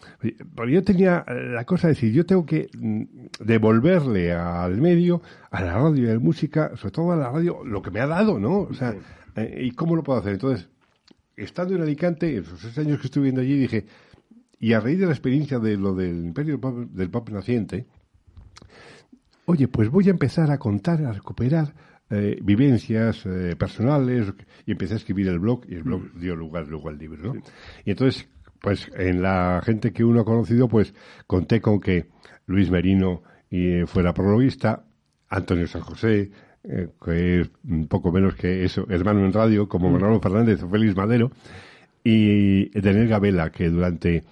porque 0.55 0.73
yo 0.73 0.85
tenía 0.85 1.25
la 1.27 1.65
cosa 1.65 1.89
de 1.89 1.95
decir, 1.95 2.13
yo 2.13 2.25
tengo 2.25 2.47
que 2.47 2.69
mm, 2.79 3.03
devolverle 3.41 4.33
al 4.33 4.77
medio, 4.81 5.23
a 5.51 5.63
la 5.63 5.75
radio 5.75 6.05
y 6.05 6.09
a 6.09 6.15
la 6.15 6.21
música, 6.21 6.77
sobre 6.77 6.93
todo 6.93 7.13
a 7.13 7.17
la 7.17 7.31
radio, 7.31 7.65
lo 7.65 7.83
que 7.83 7.91
me 7.91 8.01
ha 8.01 8.07
dado, 8.07 8.39
¿no? 8.39 8.61
O 8.61 8.75
sea, 8.75 8.95
eh, 9.35 9.63
¿y 9.65 9.73
cómo 9.73 9.97
lo 9.97 10.05
puedo 10.05 10.21
hacer? 10.21 10.35
Entonces, 10.35 10.69
estando 11.37 11.75
en 11.75 11.83
Alicante, 11.83 12.33
en 12.33 12.43
esos 12.43 12.61
seis 12.61 12.79
años 12.79 13.01
que 13.01 13.07
estuve 13.07 13.25
viendo 13.25 13.41
allí, 13.41 13.59
dije, 13.59 13.87
y 14.61 14.73
a 14.73 14.81
raíz 14.81 14.99
de 14.99 15.07
la 15.07 15.13
experiencia 15.13 15.59
de 15.59 15.77
lo 15.77 15.95
del 15.95 16.27
imperio 16.27 16.61
del 16.93 17.11
pop 17.11 17.29
naciente, 17.31 17.87
oye, 19.47 19.67
pues 19.67 19.89
voy 19.89 20.07
a 20.09 20.11
empezar 20.11 20.51
a 20.51 20.59
contar, 20.59 21.05
a 21.05 21.13
recuperar 21.13 21.75
eh, 22.11 22.39
vivencias 22.43 23.27
eh, 23.27 23.55
personales 23.55 24.33
y 24.65 24.73
empecé 24.73 24.95
a 24.95 24.97
escribir 24.97 25.29
el 25.29 25.39
blog 25.39 25.67
y 25.69 25.75
el 25.75 25.83
blog 25.83 26.11
dio 26.15 26.35
lugar 26.35 26.67
luego 26.67 26.89
al 26.89 26.97
libro, 26.97 27.35
¿no? 27.35 27.43
Y 27.85 27.91
entonces, 27.91 28.27
pues 28.63 28.91
en 28.97 29.21
la 29.21 29.61
gente 29.63 29.93
que 29.93 30.05
uno 30.05 30.23
ha 30.23 30.25
conocido, 30.25 30.69
pues 30.69 30.95
conté 31.27 31.61
con 31.61 31.81
que 31.81 32.07
Luis 32.47 32.71
Merino 32.71 33.23
eh, 33.51 33.85
fuera 33.87 34.15
prologuista, 34.15 34.85
Antonio 35.29 35.67
San 35.67 35.83
José, 35.83 36.31
que 36.63 37.41
es 37.41 37.51
un 37.65 37.89
poco 37.89 38.11
menos 38.11 38.35
que 38.37 38.65
eso, 38.65 38.87
hermano 38.89 39.27
en 39.27 39.33
radio, 39.35 39.69
como 39.69 39.91
Manolo 39.91 40.19
Fernández 40.19 40.63
o 40.63 40.69
Félix 40.71 40.97
Madero, 40.97 41.31
y 42.03 42.71
Daniel 42.81 43.09
Gabela, 43.09 43.51
que 43.51 43.69
durante 43.69 44.25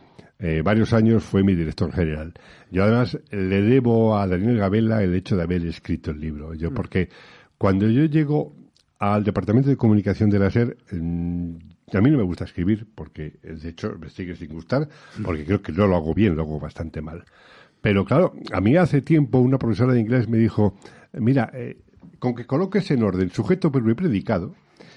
varios 0.65 0.93
años 0.95 1.25
fue 1.25 1.43
mi 1.43 1.55
director 1.55 1.93
general. 1.93 2.33
Yo 2.71 2.85
además 2.85 3.19
le 3.31 3.63
debo 3.63 4.17
a 4.17 4.27
Daniel 4.27 4.57
Gabela 4.59 5.03
el 5.03 5.15
hecho 5.15 5.37
de 5.37 5.43
haber 5.43 5.65
escrito 5.67 6.11
el 6.11 6.21
libro. 6.21 6.55
Yo 6.55 6.73
porque 6.73 7.11
cuando 7.59 7.89
yo 7.89 8.05
llego 8.05 8.55
al 8.99 9.25
departamento 9.25 9.69
de 9.69 9.77
comunicación 9.77 10.31
de 10.31 10.39
la 10.39 10.51
SER, 10.51 10.77
mm, 10.93 11.57
a 11.93 12.01
mí 12.01 12.11
no 12.11 12.19
me 12.19 12.25
gusta 12.25 12.45
escribir, 12.45 12.87
porque 12.95 13.39
de 13.43 13.69
hecho 13.69 13.97
me 13.99 14.11
sigue 14.11 14.35
sin 14.35 14.53
gustar, 14.53 14.89
porque 15.23 15.45
creo 15.45 15.63
que 15.63 15.73
no 15.73 15.87
lo 15.87 15.97
hago 15.97 16.15
bien, 16.15 16.35
lo 16.35 16.43
hago 16.43 16.59
bastante 16.59 17.01
mal. 17.01 17.25
Pero 17.81 18.05
claro, 18.05 18.35
a 18.53 18.61
mí 18.61 18.77
hace 18.77 19.03
tiempo 19.03 19.39
una 19.39 19.59
profesora 19.59 19.93
de 19.93 20.01
inglés 20.01 20.29
me 20.29 20.39
dijo, 20.39 20.77
mira, 21.13 21.51
eh, 21.55 21.79
con 22.19 22.35
que 22.35 22.47
coloques 22.47 22.91
en 22.91 23.03
orden 23.03 23.31
sujeto, 23.31 23.71
verbo 23.71 23.91
y 23.91 23.95
predicado, 23.95 24.55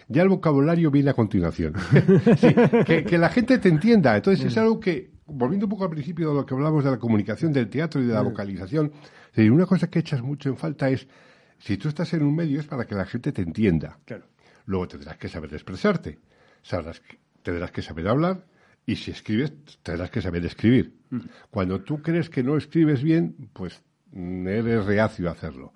ya 0.07 0.23
el 0.23 0.29
vocabulario 0.29 0.89
viene 0.89 1.11
a 1.11 1.13
continuación. 1.13 1.73
que, 2.85 3.17
la 3.19 3.29
gente 3.29 3.59
te 3.59 3.69
entienda. 3.69 4.15
Entonces 4.15 4.43
es 4.43 4.57
algo 4.57 4.79
que, 4.79 5.11
volviendo 5.27 5.67
un 5.67 5.69
poco 5.69 5.83
al 5.83 5.91
principio 5.91 6.29
de 6.29 6.35
lo 6.35 6.45
que 6.45 6.55
hablamos 6.55 6.83
de 6.83 6.89
la 6.89 6.97
comunicación, 6.97 7.53
del 7.53 7.69
teatro 7.69 8.01
y 8.01 8.07
de 8.07 8.13
la 8.13 8.21
vocalización, 8.21 8.91
una 9.37 9.65
cosa 9.67 9.89
que 9.89 9.99
echas 9.99 10.21
mucho 10.21 10.49
en 10.49 10.57
falta 10.57 10.89
es 10.89 11.07
si 11.59 11.77
tú 11.77 11.89
estás 11.89 12.13
en 12.13 12.23
un 12.23 12.35
medio 12.35 12.59
es 12.59 12.65
para 12.65 12.85
que 12.85 12.95
la 12.95 13.05
gente 13.05 13.31
te 13.31 13.41
entienda. 13.41 13.99
Claro. 14.05 14.25
Luego 14.65 14.87
tendrás 14.87 15.17
que 15.17 15.29
saber 15.29 15.53
expresarte, 15.53 16.19
sabrás, 16.61 17.01
tendrás 17.43 17.71
que 17.71 17.81
saber 17.81 18.07
hablar 18.07 18.45
y 18.85 18.95
si 18.95 19.11
escribes 19.11 19.53
tendrás 19.83 20.09
que 20.09 20.21
saber 20.21 20.45
escribir. 20.45 20.93
Mm. 21.09 21.19
Cuando 21.51 21.81
tú 21.81 22.01
crees 22.01 22.29
que 22.29 22.43
no 22.43 22.57
escribes 22.57 23.03
bien, 23.03 23.35
pues 23.53 23.81
eres 24.13 24.85
reacio 24.85 25.29
a 25.29 25.33
hacerlo. 25.33 25.73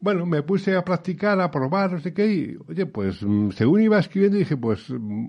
Bueno, 0.00 0.26
me 0.26 0.42
puse 0.42 0.74
a 0.74 0.84
practicar, 0.84 1.40
a 1.40 1.50
probar, 1.50 1.92
no 1.92 2.00
sé 2.00 2.12
qué, 2.12 2.26
y 2.26 2.58
oye, 2.68 2.86
pues 2.86 3.22
mm, 3.22 3.50
según 3.50 3.82
iba 3.82 3.98
escribiendo 3.98 4.38
dije, 4.38 4.56
pues 4.56 4.90
mm, 4.90 5.28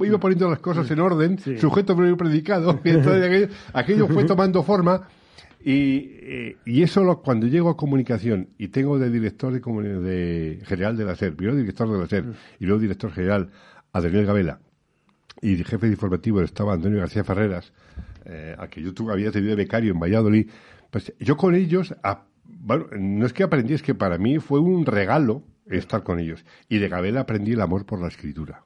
iba 0.00 0.18
poniendo 0.18 0.48
las 0.48 0.60
cosas 0.60 0.88
en 0.90 1.00
orden, 1.00 1.38
sujeto 1.58 1.96
predicado, 2.16 2.80
y 2.84 2.90
entonces 2.90 3.24
aquello, 3.24 3.48
aquello 3.72 4.08
fue 4.08 4.24
tomando 4.24 4.62
forma 4.62 5.08
y, 5.64 6.18
eh, 6.20 6.56
y 6.64 6.82
eso 6.82 7.22
cuando 7.22 7.46
llego 7.46 7.70
a 7.70 7.76
comunicación 7.76 8.48
y 8.58 8.68
tengo 8.68 8.98
de 8.98 9.10
director 9.10 9.52
de, 9.52 10.00
de 10.00 10.64
general 10.64 10.96
de 10.96 11.04
la 11.04 11.16
SER, 11.16 11.34
primero 11.34 11.56
director 11.56 11.90
de 11.90 11.98
la 11.98 12.06
SER 12.06 12.24
mm. 12.24 12.34
y 12.60 12.66
luego 12.66 12.80
director 12.80 13.12
general 13.12 13.50
a 13.92 14.00
Daniel 14.00 14.26
Gabela 14.26 14.60
y 15.42 15.56
de 15.56 15.64
jefe 15.64 15.86
de 15.86 15.92
informativo 15.92 16.40
estaba 16.40 16.72
Antonio 16.72 17.00
García 17.00 17.24
Ferreras, 17.24 17.72
eh, 18.24 18.54
a 18.56 18.68
que 18.68 18.80
yo 18.80 18.92
había 19.10 19.32
tenido 19.32 19.50
de 19.50 19.56
becario 19.56 19.92
en 19.92 19.98
Valladolid, 19.98 20.48
pues 20.90 21.12
yo 21.18 21.36
con 21.36 21.54
ellos, 21.54 21.94
bueno, 22.44 22.86
no 22.96 23.26
es 23.26 23.32
que 23.32 23.42
aprendí, 23.42 23.74
es 23.74 23.82
que 23.82 23.94
para 23.94 24.18
mí 24.18 24.38
fue 24.38 24.60
un 24.60 24.86
regalo 24.86 25.42
estar 25.66 26.02
con 26.02 26.20
ellos. 26.20 26.44
Y 26.68 26.78
de 26.78 26.88
Gabela 26.88 27.20
aprendí 27.20 27.52
el 27.52 27.60
amor 27.60 27.84
por 27.86 28.00
la 28.00 28.08
escritura. 28.08 28.64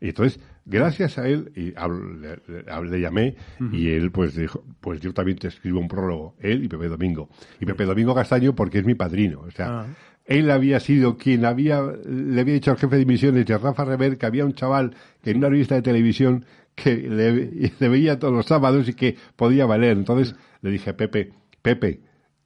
Y 0.00 0.08
entonces, 0.08 0.40
gracias 0.64 1.18
a 1.18 1.28
él, 1.28 1.52
y 1.54 1.72
le, 1.72 3.00
llamé 3.00 3.36
y 3.72 3.90
él 3.90 4.10
pues 4.10 4.36
dijo, 4.36 4.64
pues 4.80 5.00
yo 5.00 5.12
también 5.12 5.38
te 5.38 5.48
escribo 5.48 5.80
un 5.80 5.88
prólogo, 5.88 6.34
él 6.40 6.64
y 6.64 6.68
Pepe 6.68 6.88
Domingo. 6.88 7.28
Y 7.60 7.66
Pepe 7.66 7.84
Domingo 7.84 8.14
Castaño 8.14 8.54
porque 8.54 8.78
es 8.78 8.84
mi 8.84 8.94
padrino. 8.94 9.40
O 9.40 9.50
sea, 9.50 9.80
ah. 9.80 9.86
él 10.24 10.50
había 10.50 10.80
sido 10.80 11.16
quien 11.16 11.44
había, 11.44 11.82
le 12.04 12.40
había 12.40 12.54
dicho 12.54 12.70
al 12.70 12.78
jefe 12.78 12.96
de 12.96 13.06
misiones 13.06 13.46
de 13.46 13.58
Rafa 13.58 13.84
Rever 13.84 14.18
que 14.18 14.26
había 14.26 14.44
un 14.44 14.54
chaval 14.54 14.94
que 15.22 15.30
en 15.30 15.38
una 15.38 15.48
revista 15.48 15.74
de 15.74 15.82
televisión 15.82 16.44
que 16.74 16.96
le, 16.96 17.72
le 17.78 17.88
veía 17.88 18.18
todos 18.18 18.32
los 18.32 18.46
sábados 18.46 18.88
y 18.88 18.94
que 18.94 19.16
podía 19.36 19.66
valer. 19.66 19.96
Entonces 19.96 20.34
le 20.62 20.70
dije 20.70 20.94
Pepe, 20.94 21.32
Pepe, 21.60 22.00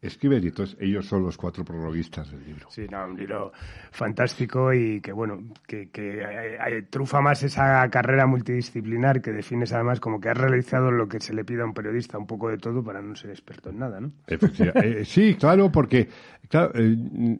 escriben 0.07 0.43
y 0.45 0.49
entonces 0.49 0.77
ellos 0.81 1.07
son 1.07 1.23
los 1.23 1.37
cuatro 1.37 1.65
prologuistas 1.65 2.31
del 2.31 2.45
libro. 2.45 2.67
Sí, 2.71 2.87
no, 2.91 3.05
un 3.07 3.17
libro 3.17 3.53
fantástico 3.91 4.73
y 4.73 5.01
que, 5.01 5.13
bueno, 5.13 5.39
que, 5.67 5.91
que 5.91 6.21
eh, 6.21 6.59
eh, 6.67 6.83
trufa 6.89 7.21
más 7.21 7.43
esa 7.43 7.89
carrera 7.91 8.27
multidisciplinar 8.27 9.21
que 9.21 9.33
defines 9.33 9.73
además 9.73 10.01
como 10.01 10.21
que 10.21 10.29
has 10.29 10.37
realizado 10.37 10.91
lo 10.91 11.09
que 11.09 11.21
se 11.21 11.35
le 11.35 11.45
pide 11.45 11.63
a 11.63 11.65
un 11.65 11.75
periodista, 11.75 12.19
un 12.19 12.27
poco 12.27 12.49
de 12.49 12.59
todo 12.59 12.83
para 12.83 13.01
no 13.01 13.15
ser 13.15 13.31
experto 13.31 13.71
en 13.71 13.79
nada, 13.79 14.01
¿no? 14.01 14.13
Eh, 14.27 15.05
sí, 15.05 15.35
claro, 15.35 15.71
porque 15.71 16.09
claro, 16.49 16.73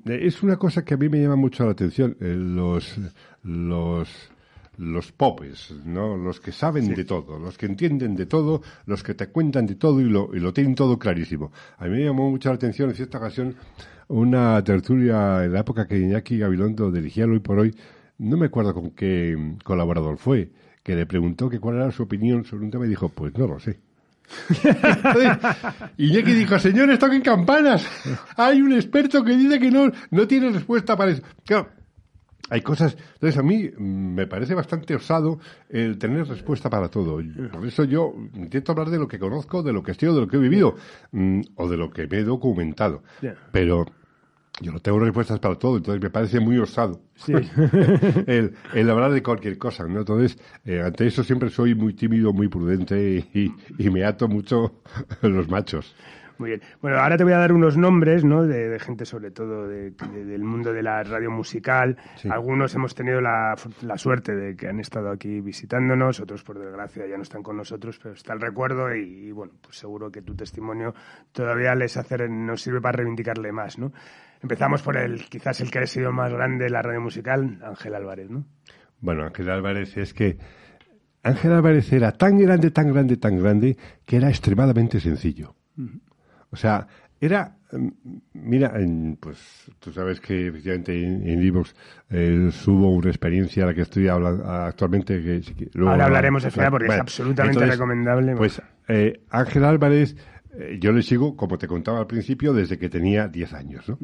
es 0.05 0.43
una 0.43 0.57
cosa 0.57 0.85
que 0.85 0.95
a 0.95 0.97
mí 0.97 1.09
me 1.09 1.21
llama 1.21 1.37
mucho 1.37 1.65
la 1.65 1.73
atención. 1.73 2.17
los, 2.21 2.99
los 3.43 4.31
los 4.79 5.13
popes, 5.13 5.75
¿no? 5.85 6.17
Los 6.17 6.41
que 6.41 6.53
saben 6.53 6.95
de 6.95 7.05
todo, 7.05 7.39
los 7.39 7.57
que 7.57 7.67
entienden 7.67 8.15
de 8.17 8.27
todo, 8.27 8.63
los 8.87 9.03
que 9.03 9.15
te 9.15 9.29
cuentan 9.29 9.67
de 9.67 9.77
todo 9.77 10.01
y 10.01 10.05
lo, 10.05 10.35
y 10.35 10.41
lo 10.41 10.53
tienen 10.53 10.75
todo 10.75 10.99
clarísimo. 10.99 11.53
A 11.79 11.85
mí 11.85 11.91
me 11.91 12.05
llamó 12.05 12.31
mucho 12.31 12.49
la 12.49 12.57
atención 12.57 12.91
en 12.91 12.97
cierta 12.97 13.19
ocasión 13.19 13.57
una 14.09 14.63
tertulia 14.63 15.45
en 15.45 15.53
la 15.53 15.61
época 15.61 15.87
que 15.87 15.99
Iñaki 15.99 16.39
Gabilondo 16.39 16.91
dirigía 16.91 17.27
Hoy 17.27 17.41
por 17.41 17.59
Hoy, 17.59 17.75
no 18.19 18.37
me 18.37 18.47
acuerdo 18.47 18.73
con 18.73 18.91
qué 18.91 19.57
colaborador 19.65 20.19
fue, 20.19 20.51
que 20.83 20.95
le 20.95 21.07
preguntó 21.07 21.49
que 21.49 21.59
cuál 21.59 21.77
era 21.77 21.91
su 21.91 22.05
opinión 22.05 22.45
sobre 22.45 22.65
un 22.65 22.71
tema 22.71 22.87
y 22.87 22.91
dijo, 22.91 23.09
pues 23.09 23.37
no 23.37 23.47
lo 23.47 23.59
sé. 23.59 23.81
Iñaki 25.99 26.33
dijo, 26.33 26.59
señores, 26.59 26.99
toquen 26.99 27.23
campanas. 27.23 27.87
Hay 28.37 28.61
un 28.61 28.73
experto 28.73 29.25
que 29.25 29.37
dice 29.37 29.59
que 29.61 29.71
no, 29.71 29.91
no 30.11 30.27
tiene 30.27 30.51
respuesta 30.51 30.97
para 30.97 31.13
eso. 31.13 31.23
Hay 32.51 32.61
cosas. 32.61 32.97
Entonces, 33.15 33.39
a 33.39 33.43
mí 33.43 33.71
mm, 33.77 34.15
me 34.15 34.27
parece 34.27 34.55
bastante 34.55 34.95
osado 34.95 35.39
el 35.69 35.99
tener 35.99 36.27
respuesta 36.27 36.71
para 36.71 36.89
todo. 36.89 37.21
Por 37.53 37.67
eso 37.67 37.85
yo 37.85 38.15
intento 38.35 38.73
hablar 38.73 38.91
de 38.91 38.99
lo 38.99 39.09
que 39.09 39.19
conozco, 39.19 39.63
de 39.63 39.73
lo 39.73 39.83
que 39.83 39.93
estoy, 39.93 40.15
de 40.15 40.21
lo 40.21 40.29
que 40.29 40.37
he 40.37 40.41
vivido, 40.41 40.75
mm, 41.13 41.41
o 41.57 41.69
de 41.69 41.77
lo 41.77 41.91
que 41.91 42.07
me 42.07 42.19
he 42.19 42.25
documentado. 42.25 43.03
Pero 43.53 43.87
yo 44.61 44.73
no 44.73 44.81
tengo 44.81 44.99
respuestas 44.99 45.39
para 45.39 45.57
todo, 45.57 45.77
entonces 45.77 46.03
me 46.03 46.09
parece 46.09 46.41
muy 46.41 46.57
osado 46.59 47.03
el, 47.29 48.55
el, 48.73 48.91
hablar 48.91 49.13
de 49.13 49.23
cualquier 49.23 49.59
cosa, 49.59 49.85
¿no? 49.85 50.01
Entonces, 50.01 50.39
eh, 50.65 50.81
ante 50.83 51.07
eso 51.07 51.23
siempre 51.23 51.51
soy 51.51 51.75
muy 51.75 51.93
tímido, 51.93 52.33
muy 52.33 52.49
prudente 52.49 53.27
y, 53.35 53.53
y 53.79 53.91
me 53.91 54.05
ato 54.05 54.29
mucho 54.29 54.81
los 55.23 55.49
machos. 55.49 55.95
Muy 56.39 56.51
bien. 56.51 56.63
Bueno, 56.83 56.99
ahora 56.99 57.17
te 57.17 57.25
voy 57.25 57.33
a 57.33 57.39
dar 57.39 57.53
unos 57.53 57.77
nombres, 57.77 58.25
¿no? 58.25 58.47
De, 58.47 58.79
gente, 58.79 59.07
sobre 59.07 59.31
todo 59.31 59.67
del 59.69 60.45
mundo 60.45 60.73
de 60.73 60.83
la 60.83 61.03
radio 61.03 61.31
musical. 61.31 61.97
Algunos 62.29 62.75
hemos 62.75 62.95
tenido 62.95 63.21
la, 63.21 63.55
suerte 63.97 64.35
de 64.35 64.57
que 64.57 64.69
han 64.69 64.81
estado 64.81 65.11
aquí 65.11 65.41
visitándonos, 65.41 66.21
otros, 66.21 66.43
por 66.43 66.59
desgracia, 66.59 67.07
ya 67.07 67.17
no 67.17 67.23
están 67.23 67.43
con 67.43 67.57
nosotros, 67.57 67.99
pero 68.03 68.15
está 68.15 68.35
el 68.35 68.41
recuerdo 68.41 68.95
y, 68.95 69.33
bueno, 69.33 69.55
pues 69.61 69.79
seguro 69.79 70.11
que 70.11 70.23
tu 70.23 70.35
testimonio 70.35 70.95
todavía 71.33 71.75
les 71.75 71.97
hace, 71.97 72.29
nos 72.29 72.61
sirve 72.61 72.81
para 72.81 72.99
reivindicarle 72.99 73.53
más, 73.53 73.79
¿no? 73.79 73.93
Empezamos 74.43 74.83
por 74.83 74.97
el, 74.97 75.25
quizás 75.29 75.61
el 75.61 75.71
que 75.71 75.79
ha 75.79 75.87
sido 75.87 76.13
más 76.13 76.33
grande 76.33 76.65
de 76.65 76.71
la 76.71 76.83
radio 76.83 77.01
musical, 77.01 77.59
Ángel 77.65 77.95
Álvarez, 77.95 78.31
¿no? 78.31 78.45
Bueno, 79.01 79.25
Ángel 79.25 79.51
Álvarez 79.51 79.97
es 79.97 80.13
que 80.13 80.39
Ángel 81.23 81.53
Álvarez 81.53 81.93
era 81.93 82.13
tan 82.13 82.39
grande, 82.39 82.71
tan 82.71 82.93
grande, 82.93 83.17
tan 83.17 83.39
grande, 83.39 83.77
que 84.05 84.17
era 84.17 84.29
extremadamente 84.29 85.01
sencillo. 85.01 85.57
O 86.57 86.59
sea, 86.59 86.87
era, 87.21 87.55
mm, 87.71 87.89
mira, 88.33 88.73
pues 89.21 89.71
tú 89.79 89.93
sabes 89.93 90.21
que 90.21 90.47
efectivamente 90.47 91.05
en 91.05 91.43
Evox 91.43 91.77
eh, 92.09 92.49
subo 92.51 92.93
una 92.93 93.11
experiencia 93.11 93.65
a 93.65 93.67
la 93.67 93.75
que 93.75 93.83
estoy 93.83 94.09
hablando 94.09 94.43
actualmente. 94.51 95.23
Que, 95.23 95.69
Ahora 95.79 96.07
hablaremos 96.07 96.45
de 96.45 96.51
FEA 96.51 96.71
porque 96.71 96.87
es 96.87 96.99
absolutamente 96.99 97.67
recomendable. 97.67 98.35
Pues 98.37 98.63
eh, 98.89 99.21
Ángel 99.29 99.65
Álvarez, 99.65 100.17
eh, 100.55 100.79
yo 100.81 100.93
le 100.93 101.03
sigo, 101.03 101.37
como 101.37 101.59
te 101.59 101.69
contaba 101.69 101.99
al 101.99 102.07
principio, 102.07 102.55
desde 102.55 102.79
que 102.79 102.89
tenía 102.89 103.29
10 103.29 103.53
años. 103.53 103.87
¿no? 103.91 103.99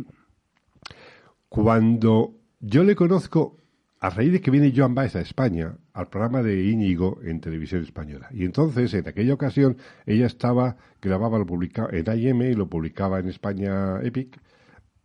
Cuando 1.48 2.34
yo 2.60 2.84
le 2.84 2.94
conozco 2.94 3.61
a 4.02 4.10
raíz 4.10 4.32
de 4.32 4.40
que 4.40 4.50
viene 4.50 4.72
Joan 4.74 4.96
Baez 4.96 5.14
a 5.14 5.20
España, 5.20 5.76
al 5.92 6.08
programa 6.08 6.42
de 6.42 6.64
Íñigo 6.64 7.20
en 7.22 7.40
televisión 7.40 7.84
española. 7.84 8.28
Y 8.32 8.44
entonces, 8.44 8.92
en 8.94 9.06
aquella 9.06 9.32
ocasión, 9.32 9.76
ella 10.06 10.26
estaba, 10.26 10.76
grababa, 11.00 11.38
lo 11.38 11.46
publicaba 11.46 11.88
en 11.92 12.10
AIM 12.10 12.42
y 12.42 12.54
lo 12.54 12.68
publicaba 12.68 13.20
en 13.20 13.28
España 13.28 14.00
Epic, 14.02 14.40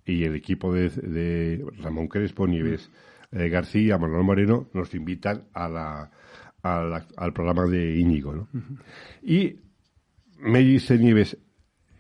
y 0.04 0.24
el 0.24 0.34
equipo 0.34 0.74
de, 0.74 1.64
Ramón 1.78 2.08
Crespo, 2.08 2.48
Nieves 2.48 2.90
eh, 3.32 3.50
García, 3.50 4.00
Manuel 4.00 4.24
Moreno, 4.24 4.68
nos 4.74 4.96
invitan 4.96 5.44
a 5.54 5.70
la, 5.70 6.12
al 6.64 7.34
programa 7.34 7.66
de 7.68 8.00
Íñigo. 8.00 8.34
¿no? 8.34 8.48
Y 9.22 9.60
me 10.40 10.60
dice 10.60 10.98
Nieves, 10.98 11.38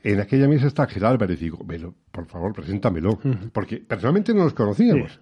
en 0.02 0.20
aquella 0.20 0.48
mesa 0.48 0.66
está 0.66 0.84
Ángel 0.84 1.06
Álvarez, 1.06 1.40
digo, 1.40 1.64
velo, 1.64 1.94
por 2.12 2.26
favor, 2.26 2.54
preséntamelo, 2.54 3.20
porque 3.54 3.78
personalmente 3.78 4.34
no 4.34 4.46
nos 4.46 4.54
conocíamos. 4.56 5.20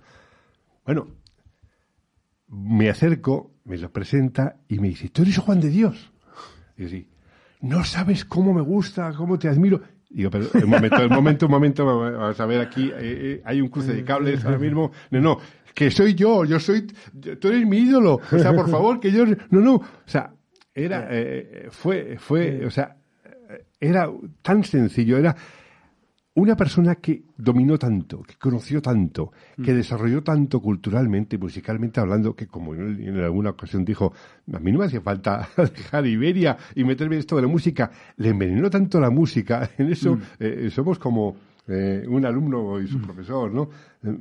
Bueno, 0.85 1.07
me 2.47 2.89
acerco, 2.89 3.51
me 3.65 3.77
lo 3.77 3.91
presenta 3.91 4.57
y 4.67 4.79
me 4.79 4.89
dice, 4.89 5.09
tú 5.09 5.23
eres 5.23 5.37
Juan 5.37 5.59
de 5.59 5.69
Dios. 5.69 6.11
Yo 6.77 6.87
sí, 6.87 7.07
no 7.61 7.83
sabes 7.83 8.25
cómo 8.25 8.53
me 8.53 8.61
gusta, 8.61 9.13
cómo 9.13 9.39
te 9.39 9.47
admiro. 9.47 9.81
Digo, 10.09 10.29
pero 10.29 10.47
un 10.53 10.69
momento, 10.69 10.97
un 11.03 11.09
momento, 11.09 11.45
un 11.47 11.51
momento, 11.51 11.85
vamos 11.85 12.39
a 12.39 12.45
ver 12.45 12.61
aquí, 12.61 12.89
eh, 12.89 12.93
eh, 12.99 13.41
hay 13.43 13.59
un 13.59 13.69
cruce 13.69 13.93
de 13.93 14.03
cables 14.03 14.45
ahora 14.45 14.59
mismo. 14.59 14.91
No, 15.11 15.19
no, 15.19 15.39
que 15.73 15.91
soy 15.91 16.13
yo, 16.13 16.45
yo 16.45 16.59
soy, 16.59 16.87
tú 17.39 17.47
eres 17.47 17.65
mi 17.67 17.79
ídolo. 17.79 18.21
O 18.31 18.39
sea, 18.39 18.53
por 18.53 18.69
favor, 18.69 18.99
que 18.99 19.11
yo, 19.11 19.25
no, 19.25 19.59
no, 19.61 19.75
o 19.75 19.83
sea, 20.05 20.33
era, 20.73 21.07
eh, 21.09 21.67
fue, 21.69 22.17
fue, 22.17 22.65
o 22.65 22.69
sea, 22.69 22.97
era 23.79 24.09
tan 24.41 24.63
sencillo, 24.63 25.17
era, 25.17 25.35
una 26.35 26.55
persona 26.55 26.95
que 26.95 27.23
dominó 27.37 27.77
tanto, 27.77 28.21
que 28.21 28.35
conoció 28.35 28.81
tanto, 28.81 29.31
que 29.55 29.71
mm. 29.71 29.75
desarrolló 29.75 30.21
tanto 30.21 30.61
culturalmente, 30.61 31.37
musicalmente 31.37 32.01
hablando, 32.01 32.35
que 32.35 32.47
como 32.47 32.75
en 32.75 33.17
alguna 33.19 33.51
ocasión 33.51 33.85
dijo, 33.85 34.13
a 34.51 34.59
mí 34.59 34.71
no 34.71 34.79
me 34.79 34.85
hacía 34.85 35.01
falta 35.01 35.47
dejar 35.57 36.05
Iberia 36.05 36.57
y 36.75 36.83
meterme 36.83 37.15
en 37.15 37.19
esto 37.21 37.37
de 37.37 37.43
la 37.43 37.47
música, 37.47 37.89
le 38.17 38.29
envenenó 38.29 38.69
tanto 38.69 38.99
la 38.99 39.09
música, 39.09 39.69
en 39.77 39.91
eso 39.91 40.15
mm. 40.15 40.21
eh, 40.39 40.69
somos 40.71 40.99
como 40.99 41.37
eh, 41.67 42.03
un 42.05 42.25
alumno 42.25 42.81
y 42.81 42.87
su 42.87 42.99
mm. 42.99 43.01
profesor, 43.01 43.53
¿no? 43.53 43.69
Eh, 44.03 44.17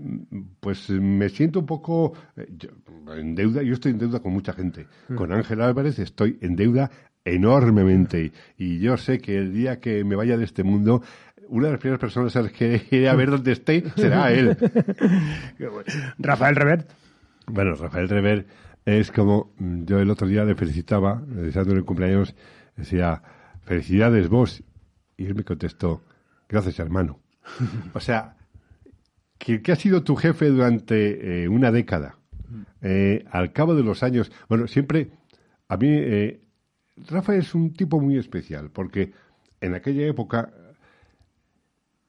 pues 0.61 0.91
me 0.91 1.29
siento 1.29 1.61
un 1.61 1.67
poco 1.67 2.13
en 2.37 3.35
deuda, 3.35 3.61
yo 3.63 3.75
estoy 3.75 3.91
en 3.91 3.99
deuda 3.99 4.21
con 4.21 4.33
mucha 4.33 4.53
gente. 4.53 4.87
Con 5.17 5.33
Ángel 5.33 5.61
Álvarez 5.61 5.99
estoy 5.99 6.39
en 6.41 6.55
deuda 6.55 6.91
enormemente 7.25 8.33
y 8.59 8.79
yo 8.79 8.97
sé 8.97 9.19
que 9.19 9.37
el 9.37 9.53
día 9.53 9.81
que 9.81 10.05
me 10.05 10.15
vaya 10.15 10.37
de 10.37 10.45
este 10.45 10.63
mundo 10.63 11.03
una 11.49 11.67
de 11.67 11.73
las 11.73 11.81
primeras 11.81 12.01
personas 12.01 12.35
a 12.37 12.43
las 12.43 12.53
que 12.53 12.87
iré 12.91 13.09
a 13.09 13.15
ver 13.15 13.31
dónde 13.31 13.53
esté 13.53 13.85
será 13.97 14.33
él. 14.33 14.57
Rafael 16.19 16.57
Revert. 16.57 16.91
Bueno, 17.47 17.75
Rafael 17.75 18.09
Revert 18.09 18.49
es 18.85 19.11
como 19.11 19.53
yo 19.59 19.99
el 19.99 20.11
otro 20.11 20.27
día 20.27 20.45
le 20.45 20.55
felicitaba, 20.55 21.23
deseándole 21.27 21.81
el 21.81 21.85
cumpleaños, 21.85 22.35
decía, 22.77 23.23
felicidades 23.63 24.29
vos. 24.29 24.63
Y 25.17 25.27
él 25.27 25.35
me 25.35 25.45
contestó, 25.45 26.03
gracias 26.49 26.79
hermano. 26.79 27.21
o 27.93 28.01
sea, 28.01 28.37
que, 29.39 29.61
ha 29.71 29.77
sido 29.77 30.03
tu 30.03 30.17
jefe 30.17 30.49
durante 30.49 31.45
eh, 31.45 31.49
una 31.49 31.71
década, 31.71 32.19
eh, 32.83 33.25
al 33.31 33.53
cabo 33.53 33.75
de 33.75 33.83
los 33.83 34.03
años, 34.03 34.31
bueno, 34.49 34.67
siempre, 34.67 35.11
a 35.69 35.77
mí, 35.77 35.89
eh, 35.91 36.41
Rafael 37.09 37.41
es 37.41 37.55
un 37.55 37.73
tipo 37.73 38.01
muy 38.01 38.17
especial, 38.19 38.71
porque 38.71 39.13
en 39.61 39.75
aquella 39.75 40.07
época 40.07 40.53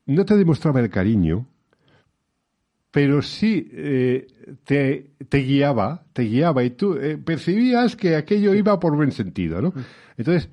no 0.06 0.26
te 0.26 0.38
demostraba 0.38 0.80
el 0.80 0.90
cariño, 0.90 1.48
pero 2.96 3.22
sí 3.22 3.70
eh, 3.74 4.26
te, 4.64 5.12
te, 5.28 5.40
guiaba, 5.40 6.06
te 6.14 6.24
guiaba 6.24 6.64
y 6.64 6.70
tú 6.70 6.96
eh, 6.96 7.18
percibías 7.18 7.98
que 7.98 8.16
aquello 8.16 8.54
iba 8.54 8.80
por 8.80 8.96
buen 8.96 9.12
sentido, 9.12 9.62
¿no? 9.62 9.74
Entonces, 10.16 10.50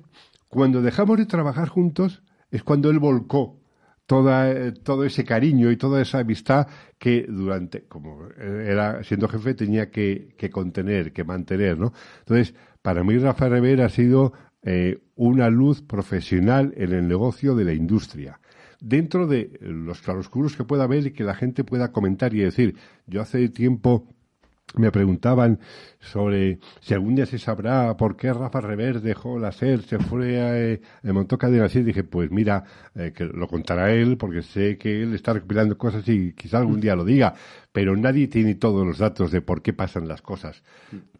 cuando 0.49 0.81
dejamos 0.81 1.17
de 1.17 1.25
trabajar 1.25 1.69
juntos 1.69 2.21
es 2.51 2.61
cuando 2.63 2.89
él 2.89 2.99
volcó 2.99 3.61
toda, 4.05 4.51
eh, 4.51 4.73
todo 4.73 5.05
ese 5.05 5.23
cariño 5.23 5.71
y 5.71 5.77
toda 5.77 6.01
esa 6.01 6.19
amistad 6.19 6.67
que 6.97 7.25
durante, 7.29 7.85
como 7.87 8.27
era 8.37 9.01
siendo 9.05 9.29
jefe, 9.29 9.53
tenía 9.53 9.89
que, 9.89 10.35
que 10.37 10.49
contener, 10.49 11.13
que 11.13 11.23
mantener, 11.23 11.79
¿no? 11.79 11.93
Entonces, 12.19 12.55
para 12.81 13.05
mí 13.05 13.17
Rafa 13.19 13.47
Rivera 13.47 13.85
ha 13.85 13.89
sido 13.89 14.33
una 15.15 15.49
luz 15.49 15.81
profesional 15.81 16.73
en 16.77 16.93
el 16.93 17.07
negocio 17.07 17.53
de 17.53 17.65
la 17.65 17.73
industria 17.73 18.39
dentro 18.83 19.27
de 19.27 19.57
los 19.61 20.01
claroscuros 20.01 20.55
que 20.57 20.65
pueda 20.65 20.83
haber 20.83 21.07
y 21.07 21.13
que 21.13 21.23
la 21.23 21.35
gente 21.35 21.63
pueda 21.63 21.91
comentar 21.91 22.33
y 22.35 22.39
decir, 22.39 22.75
yo 23.07 23.21
hace 23.21 23.47
tiempo 23.47 24.13
me 24.75 24.91
preguntaban 24.91 25.59
sobre 25.99 26.59
si 26.81 26.93
algún 26.93 27.15
día 27.15 27.25
se 27.25 27.39
sabrá 27.39 27.95
por 27.95 28.17
qué 28.17 28.33
Rafa 28.33 28.61
Rever 28.61 29.01
dejó 29.01 29.39
la 29.39 29.51
SER, 29.51 29.81
se 29.83 29.99
fue 29.99 30.41
a, 30.41 30.59
eh, 30.59 30.81
montó 31.03 31.37
cadena 31.37 31.67
y 31.73 31.83
dije, 31.83 32.03
pues 32.03 32.31
mira, 32.31 32.63
eh, 32.95 33.13
que 33.15 33.25
lo 33.25 33.47
contará 33.47 33.91
él, 33.91 34.17
porque 34.17 34.41
sé 34.41 34.77
que 34.77 35.03
él 35.03 35.13
está 35.13 35.33
recopilando 35.33 35.77
cosas 35.77 36.07
y 36.07 36.33
quizá 36.33 36.57
algún 36.57 36.81
día 36.81 36.95
lo 36.95 37.05
diga, 37.05 37.35
pero 37.71 37.95
nadie 37.95 38.27
tiene 38.27 38.55
todos 38.55 38.85
los 38.85 38.97
datos 38.97 39.31
de 39.31 39.41
por 39.41 39.61
qué 39.61 39.73
pasan 39.73 40.07
las 40.07 40.21
cosas. 40.21 40.63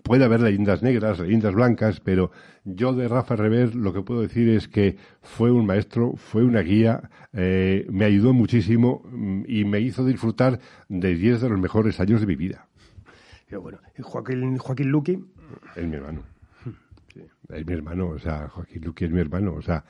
Puede 0.01 0.25
haber 0.25 0.41
leyendas 0.41 0.83
negras, 0.83 1.19
leyendas 1.19 1.53
blancas, 1.53 2.01
pero 2.01 2.31
yo 2.65 2.93
de 2.93 3.07
Rafa 3.07 3.35
Rever 3.35 3.75
lo 3.75 3.93
que 3.93 4.01
puedo 4.01 4.21
decir 4.21 4.49
es 4.49 4.67
que 4.67 4.97
fue 5.21 5.51
un 5.51 5.65
maestro, 5.65 6.13
fue 6.17 6.43
una 6.43 6.59
guía, 6.59 7.09
eh, 7.31 7.85
me 7.89 8.05
ayudó 8.05 8.33
muchísimo 8.33 9.03
mm, 9.09 9.43
y 9.47 9.63
me 9.63 9.79
hizo 9.79 10.05
disfrutar 10.05 10.59
de 10.89 11.15
10 11.15 11.41
de 11.41 11.49
los 11.49 11.59
mejores 11.59 11.99
años 11.99 12.19
de 12.19 12.27
mi 12.27 12.35
vida 12.35 12.67
bueno, 13.57 13.79
Joaquín, 14.01 14.57
Joaquín 14.57 14.89
Luqui. 14.89 15.23
Es 15.75 15.85
mi 15.85 15.95
hermano. 15.95 16.23
Es 17.49 17.65
mi 17.65 17.73
hermano, 17.73 18.09
o 18.09 18.19
sea, 18.19 18.47
Joaquín 18.49 18.83
Luqui 18.83 19.05
es 19.05 19.11
mi 19.11 19.19
hermano, 19.19 19.53
o 19.53 19.61
sea. 19.61 19.83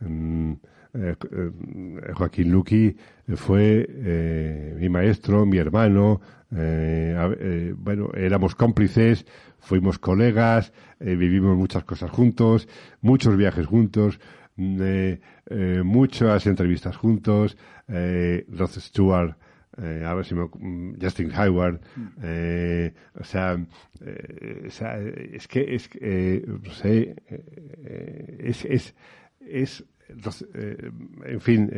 Mm, 0.00 0.52
eh, 0.98 1.14
eh, 1.30 2.12
Joaquín 2.14 2.50
Luqui 2.50 2.96
fue 3.34 3.86
eh, 3.88 4.76
mi 4.78 4.88
maestro, 4.88 5.44
mi 5.44 5.58
hermano, 5.58 6.20
bueno, 6.48 8.10
éramos 8.14 8.54
cómplices, 8.54 9.26
fuimos 9.58 9.98
colegas, 9.98 10.72
vivimos 11.00 11.56
muchas 11.56 11.84
cosas 11.84 12.10
juntos, 12.10 12.68
muchos 13.02 13.36
viajes 13.36 13.66
juntos, 13.66 14.20
mm, 14.56 15.82
muchas 15.82 16.46
entrevistas 16.46 16.96
juntos, 16.96 17.58
Rod 17.88 18.70
Stewart 18.70 19.36
eh, 19.78 20.04
a 20.04 20.14
ver 20.14 20.24
si 20.24 20.34
me, 20.34 20.44
mm, 20.44 20.96
Justin 21.00 21.30
Hayward, 21.34 21.80
mm. 21.96 22.06
eh, 22.22 22.94
o, 23.18 23.24
sea, 23.24 23.56
eh, 24.00 24.64
o 24.66 24.70
sea, 24.70 24.98
es 24.98 25.46
que 25.48 25.74
es, 25.74 25.90
eh, 26.00 26.44
no 26.46 26.70
sé, 26.70 27.16
eh, 27.28 28.36
es, 28.40 28.64
es, 28.64 28.94
es 29.40 29.84
en 30.08 31.40
fin, 31.40 31.68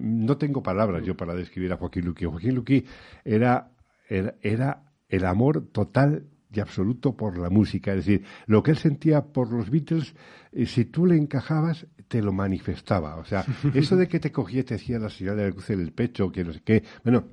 no 0.00 0.38
tengo 0.38 0.62
palabras 0.62 1.04
yo 1.04 1.16
para 1.16 1.34
describir 1.34 1.72
a 1.72 1.76
Joaquín 1.76 2.04
Luqui. 2.04 2.24
Joaquín 2.24 2.54
Luqui 2.54 2.86
era, 3.24 3.72
era, 4.08 4.36
era 4.40 4.84
el 5.08 5.24
amor 5.24 5.66
total 5.72 6.28
y 6.56 6.60
absoluto 6.60 7.16
por 7.16 7.38
la 7.38 7.50
música. 7.50 7.92
Es 7.92 8.06
decir, 8.06 8.24
lo 8.46 8.62
que 8.62 8.72
él 8.72 8.78
sentía 8.78 9.22
por 9.22 9.52
los 9.52 9.70
Beatles, 9.70 10.14
eh, 10.52 10.66
si 10.66 10.86
tú 10.86 11.06
le 11.06 11.16
encajabas, 11.16 11.86
te 12.08 12.22
lo 12.22 12.32
manifestaba. 12.32 13.16
O 13.16 13.24
sea, 13.24 13.44
eso 13.74 13.96
de 13.96 14.08
que 14.08 14.20
te 14.20 14.32
cogía 14.32 14.60
y 14.60 14.64
te 14.64 14.74
decía 14.74 14.98
la 14.98 15.10
señal 15.10 15.36
de 15.36 15.46
la 15.46 15.52
cruz 15.52 15.70
en 15.70 15.80
el 15.80 15.92
pecho, 15.92 16.30
que 16.30 16.44
no 16.44 16.52
sé 16.52 16.62
qué. 16.64 16.82
Bueno, 17.04 17.24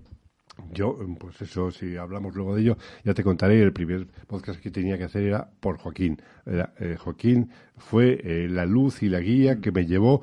yo, 0.72 0.98
pues 1.20 1.42
eso, 1.42 1.72
si 1.72 1.96
hablamos 1.96 2.36
luego 2.36 2.56
de 2.56 2.62
ello, 2.62 2.78
ya 3.04 3.14
te 3.14 3.24
contaré. 3.24 3.62
El 3.62 3.74
primer 3.74 4.08
podcast 4.28 4.60
que 4.60 4.72
tenía 4.72 4.98
que 4.98 5.06
hacer 5.06 5.24
era 5.24 5.50
por 5.60 5.78
Joaquín. 5.78 6.22
Eh, 6.46 6.98
Joaquín 7.00 7.50
fue 7.78 8.20
eh, 8.24 8.48
la 8.50 8.66
luz 8.66 9.02
y 9.04 9.10
la 9.10 9.20
guía 9.20 9.60
que 9.62 9.72
me 9.72 9.86
llevó, 9.86 10.22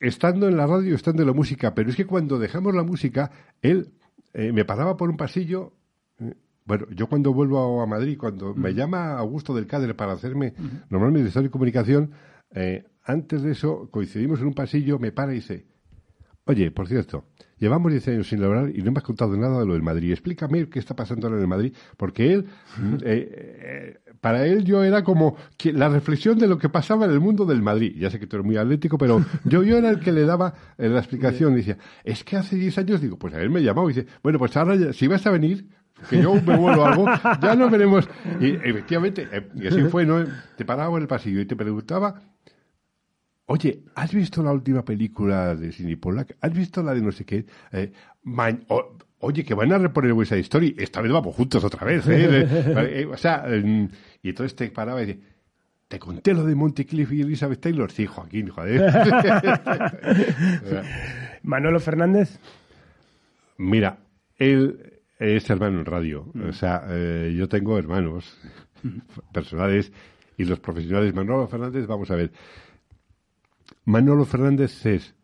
estando 0.00 0.48
en 0.48 0.56
la 0.56 0.66
radio, 0.66 0.94
estando 0.94 1.22
en 1.22 1.28
la 1.28 1.34
música. 1.34 1.74
Pero 1.74 1.90
es 1.90 1.96
que 1.96 2.06
cuando 2.06 2.38
dejamos 2.38 2.74
la 2.74 2.82
música, 2.82 3.30
él 3.62 3.92
me 4.34 4.64
paraba 4.64 4.96
por 4.96 5.10
un 5.10 5.16
pasillo 5.16 5.72
bueno, 6.68 6.86
yo 6.94 7.06
cuando 7.06 7.32
vuelvo 7.32 7.80
a 7.80 7.86
Madrid, 7.86 8.18
cuando 8.18 8.54
me 8.54 8.74
llama 8.74 9.16
Augusto 9.16 9.54
del 9.54 9.66
Cadre 9.66 9.94
para 9.94 10.12
hacerme 10.12 10.52
normalmente 10.90 11.22
de 11.22 11.28
Historia 11.28 11.46
y 11.46 11.50
Comunicación, 11.50 12.10
eh, 12.50 12.84
antes 13.04 13.42
de 13.42 13.52
eso 13.52 13.88
coincidimos 13.90 14.40
en 14.40 14.48
un 14.48 14.54
pasillo, 14.54 14.98
me 14.98 15.10
para 15.10 15.32
y 15.32 15.36
dice, 15.36 15.64
oye, 16.44 16.70
por 16.70 16.86
cierto, 16.86 17.24
llevamos 17.56 17.90
10 17.90 18.08
años 18.08 18.28
sin 18.28 18.42
lograr 18.42 18.68
y 18.68 18.82
no 18.82 18.92
me 18.92 18.98
has 18.98 19.04
contado 19.04 19.34
nada 19.34 19.60
de 19.60 19.64
lo 19.64 19.72
del 19.72 19.82
Madrid. 19.82 20.12
Explícame 20.12 20.68
qué 20.68 20.78
está 20.78 20.94
pasando 20.94 21.28
en 21.28 21.38
el 21.38 21.46
Madrid, 21.46 21.72
porque 21.96 22.34
él, 22.34 22.44
eh, 23.02 23.96
eh, 24.04 24.12
para 24.20 24.44
él 24.44 24.62
yo 24.62 24.84
era 24.84 25.02
como 25.02 25.38
la 25.64 25.88
reflexión 25.88 26.38
de 26.38 26.48
lo 26.48 26.58
que 26.58 26.68
pasaba 26.68 27.06
en 27.06 27.12
el 27.12 27.20
mundo 27.20 27.46
del 27.46 27.62
Madrid. 27.62 27.94
Ya 27.96 28.10
sé 28.10 28.20
que 28.20 28.26
tú 28.26 28.36
eres 28.36 28.44
muy 28.44 28.58
atlético, 28.58 28.98
pero 28.98 29.24
yo, 29.44 29.62
yo 29.62 29.78
era 29.78 29.88
el 29.88 30.00
que 30.00 30.12
le 30.12 30.26
daba 30.26 30.52
la 30.76 30.98
explicación. 30.98 31.54
Decía, 31.54 31.78
es 32.04 32.24
que 32.24 32.36
hace 32.36 32.56
10 32.56 32.76
años, 32.76 33.00
digo, 33.00 33.18
pues 33.18 33.32
a 33.32 33.40
él 33.40 33.48
me 33.48 33.62
llamaba 33.62 33.90
y 33.90 33.94
dice, 33.94 34.06
bueno, 34.22 34.38
pues 34.38 34.54
ahora 34.54 34.92
si 34.92 35.06
vas 35.06 35.26
a 35.26 35.30
venir, 35.30 35.77
que 36.08 36.22
yo 36.22 36.34
me 36.34 36.56
vuelvo 36.56 36.84
algo, 36.84 37.06
ya 37.42 37.54
no 37.54 37.68
veremos. 37.70 38.08
Y 38.40 38.50
efectivamente, 38.50 39.28
eh, 39.30 39.48
y 39.54 39.66
así 39.66 39.82
fue, 39.84 40.06
¿no? 40.06 40.24
Te 40.56 40.64
paraba 40.64 40.96
en 40.96 41.02
el 41.02 41.08
pasillo 41.08 41.40
y 41.40 41.46
te 41.46 41.56
preguntaba, 41.56 42.20
oye, 43.46 43.84
¿has 43.94 44.12
visto 44.12 44.42
la 44.42 44.52
última 44.52 44.84
película 44.84 45.54
de 45.54 45.72
Sidney 45.72 45.96
Pollack? 45.96 46.36
¿Has 46.40 46.52
visto 46.52 46.82
la 46.82 46.94
de 46.94 47.02
no 47.02 47.12
sé 47.12 47.24
qué? 47.24 47.46
Eh, 47.72 47.92
oye, 49.20 49.44
que 49.44 49.54
van 49.54 49.72
a 49.72 49.78
reponer 49.78 50.14
esa 50.22 50.36
historia, 50.36 50.72
esta 50.78 51.00
vez 51.00 51.12
vamos 51.12 51.34
juntos 51.34 51.64
otra 51.64 51.84
vez, 51.84 52.06
¿eh? 52.08 52.46
eh 52.50 53.06
o 53.10 53.16
sea, 53.16 53.44
y 54.22 54.28
entonces 54.28 54.54
te 54.54 54.70
paraba 54.70 55.02
y 55.02 55.06
decía, 55.06 55.22
¿te 55.88 55.98
conté 55.98 56.34
lo 56.34 56.44
de 56.44 56.54
Monticliffe 56.54 57.16
y 57.16 57.22
Elizabeth 57.22 57.60
Taylor? 57.60 57.90
Sí, 57.90 58.06
Joaquín, 58.06 58.48
joder. 58.48 58.92
Manolo 61.42 61.80
Fernández. 61.80 62.38
Mira, 63.56 63.98
él 64.36 64.87
es 65.18 65.50
hermano 65.50 65.80
en 65.80 65.84
radio. 65.84 66.30
Mm. 66.32 66.48
O 66.48 66.52
sea, 66.52 66.84
eh, 66.88 67.34
yo 67.36 67.48
tengo 67.48 67.78
hermanos 67.78 68.38
personales 69.32 69.92
y 70.36 70.44
los 70.44 70.60
profesionales. 70.60 71.14
Manolo 71.14 71.46
Fernández, 71.48 71.86
vamos 71.86 72.10
a 72.10 72.16
ver. 72.16 72.32
Manolo 73.84 74.24
Fernández 74.24 74.84
es 74.86 75.14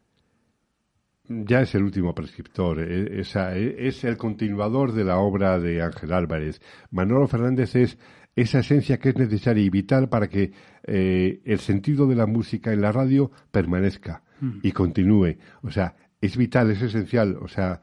ya 1.26 1.62
es 1.62 1.74
el 1.74 1.84
último 1.84 2.14
prescriptor, 2.14 2.80
eh, 2.80 3.22
eh, 3.22 3.76
es, 3.78 4.04
el 4.04 4.18
continuador 4.18 4.92
de 4.92 5.04
la 5.04 5.16
obra 5.16 5.58
de 5.58 5.80
Ángel 5.80 6.12
Álvarez. 6.12 6.60
Manolo 6.90 7.26
Fernández 7.28 7.74
es 7.76 7.96
esa 8.36 8.58
esencia 8.58 8.98
que 8.98 9.08
es 9.08 9.16
necesaria 9.16 9.64
y 9.64 9.70
vital 9.70 10.10
para 10.10 10.28
que 10.28 10.52
el 10.86 11.60
sentido 11.60 12.06
de 12.06 12.14
la 12.14 12.26
música 12.26 12.74
en 12.74 12.82
la 12.82 12.92
radio 12.92 13.30
permanezca 13.50 14.22
mm. 14.40 14.58
y 14.64 14.72
continúe. 14.72 15.38
O 15.62 15.70
sea, 15.70 15.96
es 16.20 16.36
vital, 16.36 16.70
es 16.70 16.82
esencial. 16.82 17.38
O 17.40 17.48
sea, 17.48 17.80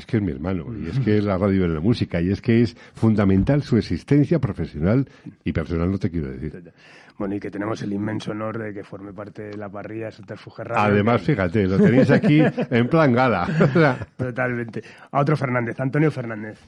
es 0.00 0.06
que 0.06 0.16
es 0.16 0.22
mi 0.22 0.32
hermano, 0.32 0.66
y 0.76 0.88
es 0.88 0.98
que 0.98 1.18
es 1.18 1.24
la 1.24 1.38
radio 1.38 1.62
de 1.62 1.68
la 1.68 1.80
música, 1.80 2.20
y 2.20 2.30
es 2.30 2.40
que 2.40 2.62
es 2.62 2.76
fundamental 2.94 3.62
su 3.62 3.76
existencia 3.76 4.38
profesional 4.38 5.08
y 5.44 5.52
personal, 5.52 5.90
no 5.90 5.98
te 5.98 6.10
quiero 6.10 6.30
decir. 6.30 6.72
Bueno, 7.18 7.34
y 7.34 7.40
que 7.40 7.50
tenemos 7.50 7.82
el 7.82 7.92
inmenso 7.92 8.30
honor 8.30 8.58
de 8.58 8.72
que 8.72 8.82
forme 8.82 9.12
parte 9.12 9.42
de 9.42 9.56
la 9.58 9.68
parrilla 9.68 10.06
de 10.06 10.12
Subterfuge 10.12 10.64
Radio. 10.64 10.94
Además, 10.94 11.20
fíjate, 11.20 11.66
lo 11.66 11.78
tenéis 11.78 12.10
aquí 12.10 12.40
en 12.70 12.88
plan 12.88 13.12
gala. 13.12 14.06
Totalmente. 14.16 14.82
A 15.10 15.20
otro 15.20 15.36
Fernández, 15.36 15.78
Antonio 15.78 16.10
Fernández. 16.10 16.58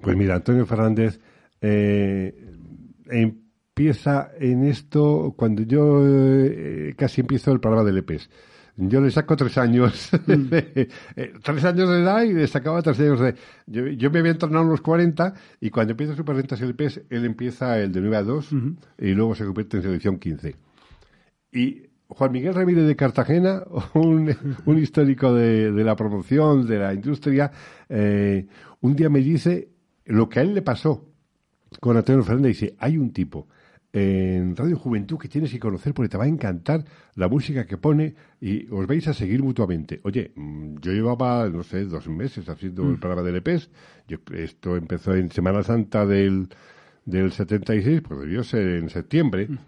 Pues 0.00 0.16
mira, 0.16 0.36
Antonio 0.36 0.64
Fernández 0.64 1.18
eh, 1.60 2.34
empieza 3.10 4.30
en 4.38 4.64
esto 4.64 5.34
cuando 5.36 5.62
yo 5.62 6.04
eh, 6.06 6.94
casi 6.96 7.22
empiezo 7.22 7.50
el 7.50 7.58
programa 7.58 7.90
de 7.90 7.98
EPES. 7.98 8.30
Yo 8.80 9.00
le 9.00 9.10
saco 9.10 9.34
tres 9.34 9.58
años, 9.58 10.10
mm. 10.26 10.46
eh, 10.52 10.88
tres 11.42 11.64
años 11.64 11.90
de 11.90 12.00
edad 12.00 12.22
y 12.22 12.32
le 12.32 12.46
sacaba 12.46 12.80
tres 12.80 13.00
años 13.00 13.18
de... 13.18 13.34
Yo, 13.66 13.88
yo 13.88 14.08
me 14.12 14.20
había 14.20 14.30
entrenado 14.30 14.66
a 14.66 14.68
los 14.68 14.80
40 14.80 15.34
y 15.60 15.70
cuando 15.70 15.90
empieza 15.90 16.14
Super 16.14 16.36
Rentas 16.36 16.60
LPs, 16.60 17.02
él 17.10 17.24
empieza 17.24 17.76
el 17.80 17.90
de 17.90 18.00
9 18.00 18.16
a 18.16 18.22
2 18.22 18.50
y 18.98 19.14
luego 19.14 19.34
se 19.34 19.44
convierte 19.44 19.78
en 19.78 19.82
selección 19.82 20.18
15. 20.18 20.54
Y 21.52 21.82
Juan 22.06 22.30
Miguel 22.30 22.54
Ramírez 22.54 22.86
de 22.86 22.94
Cartagena, 22.94 23.64
un, 23.94 24.34
un 24.64 24.78
histórico 24.78 25.34
de, 25.34 25.72
de, 25.72 25.84
la 25.84 25.96
promoción, 25.96 26.64
de 26.64 26.78
la 26.78 26.94
industria, 26.94 27.50
eh, 27.88 28.46
un 28.80 28.94
día 28.94 29.10
me 29.10 29.18
dice 29.18 29.70
lo 30.04 30.28
que 30.28 30.38
a 30.38 30.42
él 30.42 30.54
le 30.54 30.62
pasó 30.62 31.04
con 31.80 31.96
Antonio 31.96 32.22
Fernández. 32.22 32.60
Dice, 32.60 32.76
hay 32.78 32.96
un 32.96 33.12
tipo 33.12 33.48
en 33.92 34.54
Radio 34.54 34.76
Juventud 34.76 35.18
que 35.18 35.28
tienes 35.28 35.50
que 35.50 35.58
conocer 35.58 35.94
porque 35.94 36.08
te 36.08 36.18
va 36.18 36.24
a 36.24 36.28
encantar 36.28 36.84
la 37.14 37.28
música 37.28 37.66
que 37.66 37.78
pone 37.78 38.14
y 38.40 38.68
os 38.70 38.86
vais 38.86 39.06
a 39.08 39.14
seguir 39.14 39.42
mutuamente. 39.42 40.00
Oye, 40.04 40.32
mm, 40.34 40.76
yo 40.80 40.92
llevaba, 40.92 41.48
no 41.48 41.62
sé, 41.62 41.84
dos 41.84 42.08
meses 42.08 42.48
haciendo 42.48 42.82
el 42.82 42.96
mm. 42.96 43.00
programa 43.00 43.22
de 43.22 43.32
LPs. 43.32 43.70
Yo, 44.06 44.18
esto 44.34 44.76
empezó 44.76 45.14
en 45.14 45.30
Semana 45.30 45.62
Santa 45.62 46.04
del, 46.04 46.48
del 47.04 47.32
76, 47.32 48.02
pues 48.02 48.20
debió 48.20 48.44
ser 48.44 48.68
en 48.68 48.90
septiembre. 48.90 49.48
Mm. 49.48 49.58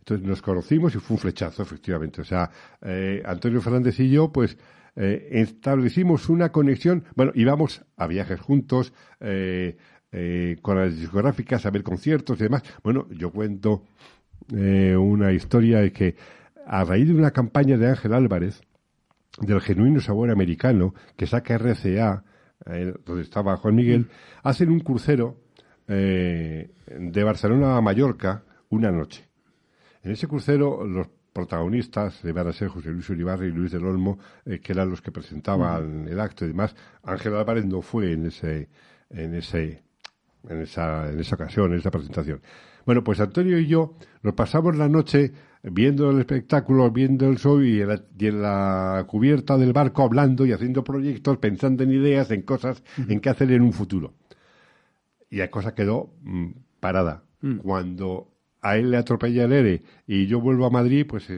Entonces 0.00 0.26
nos 0.26 0.42
conocimos 0.42 0.94
y 0.94 0.98
fue 0.98 1.16
un 1.16 1.20
flechazo, 1.20 1.62
efectivamente. 1.62 2.22
O 2.22 2.24
sea, 2.24 2.50
eh, 2.82 3.22
Antonio 3.26 3.60
Fernández 3.60 4.00
y 4.00 4.10
yo, 4.10 4.32
pues, 4.32 4.56
eh, 4.96 5.28
establecimos 5.32 6.28
una 6.28 6.50
conexión. 6.50 7.04
Bueno, 7.14 7.30
íbamos 7.34 7.84
a 7.96 8.06
viajes 8.06 8.40
juntos, 8.40 8.92
eh, 9.20 9.76
eh, 10.10 10.56
con 10.62 10.78
las 10.78 10.98
discográficas, 10.98 11.66
a 11.66 11.70
ver 11.70 11.82
conciertos 11.82 12.40
y 12.40 12.44
demás. 12.44 12.62
Bueno, 12.82 13.06
yo 13.10 13.30
cuento 13.30 13.84
eh, 14.56 14.96
una 14.96 15.32
historia 15.32 15.80
de 15.80 15.92
que 15.92 16.16
a 16.66 16.82
raíz 16.84 17.08
de 17.08 17.14
una 17.14 17.30
campaña 17.30 17.76
de 17.76 17.88
Ángel 17.88 18.14
Álvarez, 18.14 18.62
del 19.40 19.60
genuino 19.60 20.00
sabor 20.00 20.30
americano, 20.30 20.94
que 21.14 21.26
saca 21.26 21.58
RCA, 21.58 22.24
eh, 22.66 22.94
donde 23.04 23.22
estaba 23.22 23.56
Juan 23.58 23.74
Miguel, 23.74 24.08
hacen 24.42 24.70
un 24.70 24.80
crucero 24.80 25.36
de 25.86 27.22
Barcelona 27.24 27.78
a 27.78 27.80
Mallorca 27.80 28.42
una 28.68 28.92
noche. 28.92 29.26
En 30.02 30.10
ese 30.10 30.28
crucero 30.28 30.84
los 30.84 31.08
protagonistas 31.32 32.20
van 32.34 32.48
a 32.48 32.52
ser 32.52 32.68
José 32.68 32.90
Luis 32.90 33.08
Uribarri 33.08 33.46
y 33.46 33.52
Luis 33.52 33.72
del 33.72 33.86
Olmo, 33.86 34.18
que 34.44 34.72
eran 34.72 34.90
los 34.90 35.00
que 35.00 35.12
presentaban 35.12 36.06
el 36.06 36.20
acto 36.20 36.44
y 36.44 36.48
demás. 36.48 36.76
Ángel 37.02 37.36
Álvarez 37.36 37.64
no 37.64 37.80
fue 37.80 38.12
en 38.12 38.26
ese, 38.26 38.68
en 39.08 39.34
ese 39.34 39.82
en 40.48 40.62
esa, 40.62 41.10
en 41.10 41.20
esa 41.20 41.34
ocasión, 41.34 41.72
en 41.72 41.78
esa 41.78 41.90
presentación. 41.90 42.40
Bueno, 42.84 43.04
pues 43.04 43.20
Antonio 43.20 43.58
y 43.58 43.66
yo 43.66 43.94
nos 44.22 44.34
pasamos 44.34 44.76
la 44.76 44.88
noche 44.88 45.32
viendo 45.62 46.10
el 46.10 46.20
espectáculo, 46.20 46.90
viendo 46.90 47.28
el 47.28 47.38
show 47.38 47.60
y 47.60 47.80
en, 47.80 48.42
la, 48.42 49.04
cubierta 49.06 49.58
del 49.58 49.72
barco 49.72 50.02
hablando 50.02 50.46
y 50.46 50.52
haciendo 50.52 50.84
proyectos, 50.84 51.38
pensando 51.38 51.82
en 51.82 51.92
ideas, 51.92 52.30
en 52.30 52.42
cosas, 52.42 52.82
en 53.08 53.20
qué 53.20 53.30
hacer 53.30 53.50
en 53.52 53.62
un 53.62 53.72
futuro. 53.72 54.14
Y 55.30 55.36
la 55.36 55.50
cosa 55.50 55.74
quedó 55.74 56.14
mm, 56.22 56.50
parada. 56.80 57.24
Mm. 57.40 57.58
Cuando 57.58 58.32
a 58.62 58.76
él 58.76 58.90
le 58.90 58.96
atropella 58.96 59.44
el 59.44 59.52
ERE 59.52 59.82
y 60.06 60.26
yo 60.26 60.40
vuelvo 60.40 60.66
a 60.66 60.70
Madrid, 60.70 61.06
pues 61.08 61.28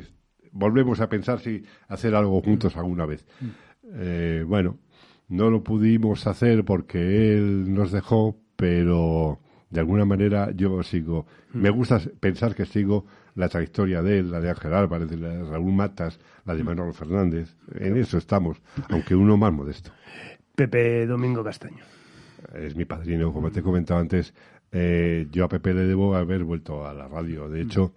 volvemos 0.53 1.01
a 1.01 1.09
pensar 1.09 1.41
si 1.41 1.65
hacer 1.89 2.15
algo 2.15 2.41
juntos 2.43 2.77
alguna 2.77 3.07
vez. 3.07 3.27
Mm. 3.41 3.49
Eh, 3.95 4.45
bueno, 4.47 4.79
no 5.29 5.51
lo 5.51 5.63
pudimos 5.63 6.27
hacer 6.27 6.65
porque 6.65 7.37
él 7.37 7.73
nos 7.73 7.93
dejó, 7.93 8.37
pero 8.61 9.41
de 9.71 9.81
alguna 9.81 10.05
manera 10.05 10.51
yo 10.53 10.83
sigo, 10.83 11.27
me 11.53 11.71
mm. 11.71 11.75
gusta 11.75 12.01
pensar 12.21 12.55
que 12.55 12.67
sigo 12.67 13.07
la 13.35 13.49
trayectoria 13.49 14.03
de 14.03 14.19
él, 14.19 14.31
la 14.31 14.41
de 14.41 14.51
Ángel 14.51 14.75
Álvarez, 14.75 15.09
de, 15.09 15.17
la 15.17 15.29
de 15.29 15.45
Raúl 15.45 15.73
Matas, 15.73 16.21
la 16.45 16.55
de 16.55 16.63
mm. 16.63 16.67
Manuel 16.67 16.93
Fernández, 16.93 17.57
en 17.75 17.97
eso 17.97 18.19
estamos, 18.19 18.61
aunque 18.91 19.15
uno 19.15 19.37
más 19.37 19.53
modesto. 19.53 19.91
Pepe 20.55 21.07
Domingo 21.07 21.43
Castaño. 21.43 21.85
Es 22.55 22.77
mi 22.77 22.85
padrino, 22.85 23.33
como 23.33 23.51
te 23.51 23.61
he 23.61 23.63
comentado 23.63 24.01
antes, 24.01 24.35
eh, 24.73 25.27
yo 25.31 25.45
a 25.45 25.49
Pepe 25.49 25.75
le 25.75 25.83
debo 25.83 26.15
haber 26.15 26.45
vuelto 26.45 26.87
a 26.87 26.93
la 26.93 27.09
radio. 27.09 27.49
De 27.49 27.63
hecho, 27.63 27.95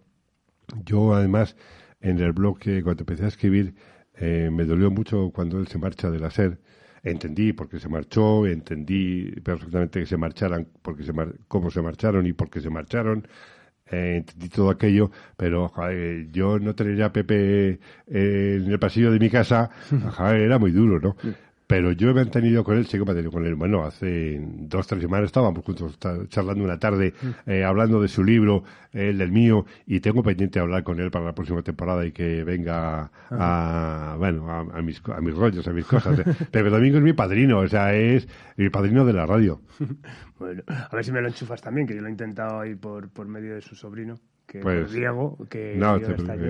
yo 0.85 1.13
además 1.13 1.55
en 2.01 2.19
el 2.19 2.33
blog 2.33 2.59
que 2.59 2.83
cuando 2.83 3.01
empecé 3.01 3.25
a 3.25 3.27
escribir 3.27 3.75
eh, 4.15 4.49
me 4.51 4.65
dolió 4.65 4.91
mucho 4.91 5.31
cuando 5.33 5.59
él 5.59 5.67
se 5.67 5.77
marcha 5.77 6.11
de 6.11 6.19
la 6.19 6.29
SER 6.29 6.59
entendí 7.03 7.53
por 7.53 7.69
qué 7.69 7.79
se 7.79 7.89
marchó, 7.89 8.47
entendí 8.47 9.31
perfectamente 9.41 9.99
que 9.99 10.05
se 10.05 10.17
marcharan, 10.17 10.67
porque 10.81 11.03
se 11.03 11.13
cómo 11.47 11.69
se 11.69 11.81
marcharon 11.81 12.25
y 12.25 12.33
por 12.33 12.49
qué 12.49 12.61
se 12.61 12.69
marcharon. 12.69 13.27
Eh, 13.85 14.17
entendí 14.17 14.49
todo 14.49 14.69
aquello, 14.69 15.11
pero 15.37 15.71
yo 16.31 16.57
no 16.59 16.73
tener 16.73 17.03
a 17.03 17.11
Pepe 17.11 17.79
eh, 18.07 18.59
en 18.63 18.71
el 18.71 18.79
pasillo 18.79 19.11
de 19.11 19.19
mi 19.19 19.29
casa, 19.29 19.69
era 20.33 20.57
muy 20.57 20.71
duro, 20.71 20.99
¿no? 20.99 21.15
Pero 21.67 21.91
yo 21.91 22.09
he 22.09 22.13
mantenido 22.13 22.63
con 22.63 22.77
él, 22.77 22.87
he 22.91 22.97
mantenido 22.99 23.31
con 23.31 23.45
él. 23.45 23.55
Bueno, 23.55 23.83
hace 23.83 24.39
dos, 24.41 24.85
tres 24.87 25.01
semanas 25.01 25.27
estábamos 25.27 25.63
juntos 25.63 25.97
charlando 26.29 26.63
una 26.63 26.77
tarde, 26.77 27.13
mm. 27.21 27.49
eh, 27.49 27.63
hablando 27.63 28.01
de 28.01 28.07
su 28.07 28.23
libro, 28.23 28.63
el 28.91 29.17
del 29.17 29.31
mío, 29.31 29.65
y 29.85 29.99
tengo 29.99 30.23
pendiente 30.23 30.59
hablar 30.59 30.83
con 30.83 30.99
él 30.99 31.09
para 31.09 31.25
la 31.25 31.33
próxima 31.33 31.61
temporada 31.61 32.05
y 32.05 32.11
que 32.11 32.43
venga 32.43 33.11
a, 33.29 34.15
bueno, 34.17 34.49
a, 34.49 34.81
mis, 34.81 35.01
a 35.07 35.21
mis 35.21 35.33
rollos, 35.33 35.67
a 35.67 35.71
mis 35.71 35.85
cosas. 35.85 36.19
Pepe 36.51 36.69
Domingo 36.69 36.97
es 36.97 37.03
mi 37.03 37.13
padrino, 37.13 37.59
o 37.59 37.67
sea, 37.67 37.93
es 37.93 38.27
mi 38.57 38.69
padrino 38.69 39.05
de 39.05 39.13
la 39.13 39.25
radio. 39.25 39.61
bueno, 40.39 40.63
a 40.67 40.95
ver 40.95 41.05
si 41.05 41.11
me 41.11 41.21
lo 41.21 41.27
enchufas 41.27 41.61
también, 41.61 41.87
que 41.87 41.95
yo 41.95 42.01
lo 42.01 42.07
he 42.07 42.11
intentado 42.11 42.59
ahí 42.59 42.75
por, 42.75 43.09
por 43.09 43.27
medio 43.27 43.55
de 43.55 43.61
su 43.61 43.75
sobrino 43.75 44.19
que 44.53 44.59
pues, 44.59 44.91
Diego, 44.91 45.35
que 45.49 45.73
no, 45.75 45.99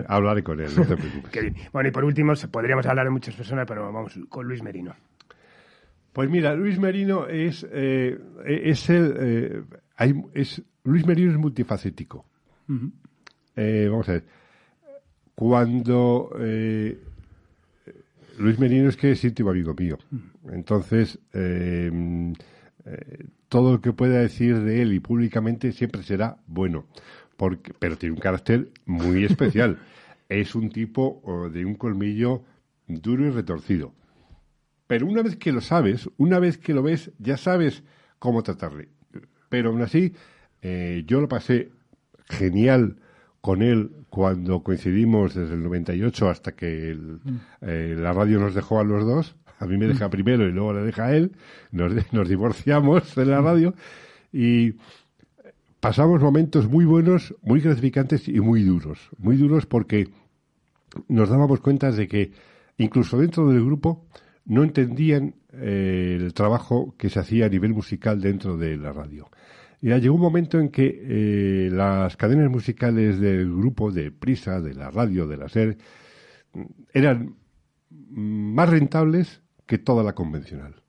hablaré 0.10 0.44
con 0.44 0.60
él, 0.60 0.70
no 0.76 0.86
te 0.86 0.98
preocupes. 0.98 1.54
bueno, 1.72 1.88
y 1.88 1.92
por 1.94 2.04
último, 2.04 2.34
podríamos 2.52 2.86
hablar 2.86 3.06
de 3.06 3.12
muchas 3.12 3.34
personas, 3.34 3.66
pero 3.66 3.94
vamos 3.94 4.20
con 4.28 4.46
Luis 4.46 4.62
Merino. 4.62 4.94
Pues 6.12 6.30
mira, 6.30 6.54
Luis 6.54 6.78
Merino 6.78 7.28
es, 7.28 7.66
eh, 7.72 8.20
es 8.46 8.90
el, 8.90 9.16
eh, 9.18 9.64
hay, 9.96 10.22
es, 10.34 10.62
Luis 10.84 11.08
Merino 11.08 11.32
es 11.32 11.38
multifacético. 11.38 12.26
Eh, 13.56 13.88
vamos 13.90 14.10
a 14.10 14.12
ver. 14.12 14.26
Cuando 15.34 16.30
Luis 18.38 18.60
Merino 18.60 18.90
es 18.90 18.98
que 18.98 19.12
es 19.12 19.24
íntimo 19.24 19.52
amigo 19.52 19.74
mío. 19.76 19.98
Entonces, 20.52 21.20
todo 23.48 23.72
lo 23.72 23.80
que 23.80 23.94
pueda 23.94 24.20
decir 24.20 24.60
de 24.60 24.82
él 24.82 24.92
y 24.92 25.00
públicamente 25.00 25.72
siempre 25.72 26.04
será 26.04 26.36
bueno. 26.48 26.84
Porque, 27.38 27.74
pero 27.78 27.98
tiene 27.98 28.14
un 28.14 28.22
carácter 28.22 28.70
muy 28.86 29.26
especial. 29.26 29.80
es 30.30 30.56
un 30.56 30.70
tipo 30.70 31.50
de 31.52 31.66
un 31.66 31.76
colmillo 31.76 32.44
duro 32.88 33.26
y 33.26 33.30
retorcido. 33.30 33.94
Pero 34.88 35.08
una 35.08 35.22
vez 35.22 35.36
que 35.36 35.52
lo 35.52 35.62
sabes, 35.62 36.10
una 36.18 36.40
vez 36.40 36.58
que 36.58 36.74
lo 36.74 36.84
ves, 36.84 37.12
ya 37.18 37.38
sabes 37.38 37.84
cómo 38.20 38.44
tratarle. 38.44 38.90
Pero 39.50 39.70
aún 39.70 39.82
así, 39.82 40.14
eh, 40.62 41.04
yo 41.08 41.22
lo 41.22 41.28
pasé 41.28 41.72
genial 42.30 42.98
con 43.42 43.62
él 43.62 43.92
cuando 44.10 44.64
coincidimos 44.64 45.36
desde 45.36 45.56
el 45.56 45.64
98 45.64 46.30
hasta 46.30 46.54
que 46.54 46.96
mm. 46.96 47.36
eh, 47.62 47.96
la 47.98 48.14
radio 48.14 48.40
nos 48.40 48.56
dejó 48.56 48.80
a 48.80 48.84
los 48.84 49.06
dos. 49.06 49.36
A 49.60 49.66
mí 49.66 49.78
me 49.78 49.88
deja 49.88 50.08
mm. 50.08 50.12
primero 50.12 50.48
y 50.48 50.52
luego 50.52 50.74
le 50.74 50.82
deja 50.82 51.06
a 51.06 51.16
él. 51.16 51.34
Nos, 51.72 51.92
nos 52.14 52.30
divorciamos 52.30 53.16
de 53.16 53.26
la 53.26 53.42
radio 53.42 53.74
y 54.32 54.76
pasamos 55.84 56.22
momentos 56.22 56.70
muy 56.70 56.86
buenos, 56.86 57.36
muy 57.42 57.60
gratificantes 57.60 58.30
y 58.30 58.40
muy 58.40 58.64
duros. 58.64 59.10
Muy 59.18 59.36
duros 59.36 59.66
porque 59.66 60.08
nos 61.10 61.28
dábamos 61.28 61.60
cuenta 61.60 61.92
de 61.92 62.08
que 62.08 62.32
incluso 62.78 63.18
dentro 63.18 63.50
del 63.50 63.66
grupo 63.66 64.08
no 64.46 64.64
entendían 64.64 65.36
eh, 65.52 66.18
el 66.22 66.34
trabajo 66.34 66.96
que 66.98 67.10
se 67.10 67.20
hacía 67.20 67.48
a 67.48 67.50
nivel 67.50 67.74
musical 67.74 68.22
dentro 68.22 68.56
de 68.56 68.78
la 68.78 68.94
radio. 68.94 69.30
Y 69.82 69.90
llegó 69.90 70.16
un 70.16 70.22
momento 70.22 70.58
en 70.58 70.70
que 70.70 71.02
eh, 71.04 71.70
las 71.70 72.16
cadenas 72.16 72.50
musicales 72.50 73.20
del 73.20 73.54
grupo 73.54 73.92
de 73.92 74.10
Prisa, 74.10 74.62
de 74.62 74.76
la 74.76 74.90
radio, 74.90 75.28
de 75.28 75.36
la 75.36 75.50
SER, 75.50 75.78
eran 76.94 77.36
más 77.90 78.70
rentables 78.70 79.42
que 79.66 79.80
toda 79.80 80.02
la 80.02 80.16
convencional. 80.16 80.83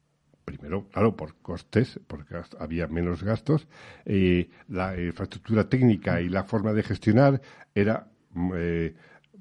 Primero, 0.44 0.88
claro, 0.88 1.16
por 1.16 1.36
costes, 1.36 1.98
porque 2.06 2.34
había 2.58 2.86
menos 2.86 3.22
gastos, 3.22 3.66
eh, 4.04 4.50
la 4.68 5.00
infraestructura 5.00 5.68
técnica 5.68 6.20
y 6.20 6.28
la 6.28 6.44
forma 6.44 6.72
de 6.72 6.82
gestionar 6.82 7.40
era 7.74 8.08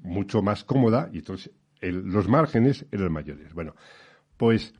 mucho 0.02 0.40
más 0.40 0.64
cómoda 0.64 1.10
y 1.12 1.18
entonces 1.18 1.50
los 1.80 2.28
márgenes 2.28 2.86
eran 2.90 3.12
mayores. 3.12 3.52
Bueno, 3.52 3.74
pues, 4.36 4.72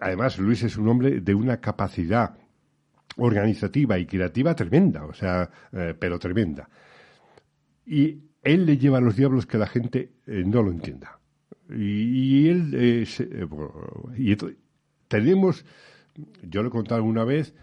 además, 0.00 0.38
Luis 0.38 0.62
es 0.62 0.76
un 0.76 0.88
hombre 0.88 1.20
de 1.20 1.34
una 1.34 1.60
capacidad 1.60 2.36
organizativa 3.16 3.98
y 3.98 4.06
creativa 4.06 4.54
tremenda, 4.54 5.04
o 5.04 5.12
sea, 5.12 5.50
eh, 5.72 5.94
pero 5.98 6.18
tremenda. 6.18 6.68
Y 7.84 8.22
él 8.42 8.66
le 8.66 8.78
lleva 8.78 8.98
a 8.98 9.00
los 9.00 9.16
diablos 9.16 9.46
que 9.46 9.58
la 9.58 9.66
gente 9.66 10.12
eh, 10.26 10.44
no 10.46 10.62
lo 10.62 10.70
entienda. 10.70 11.18
Y, 11.70 12.48
él, 12.48 12.70
eh, 12.74 13.06
y 14.16 14.36
tenemos, 15.08 15.64
yo 16.42 16.62
lo 16.62 16.68
he 16.68 16.72
contado 16.72 16.96
alguna 16.96 17.24
vez, 17.24 17.54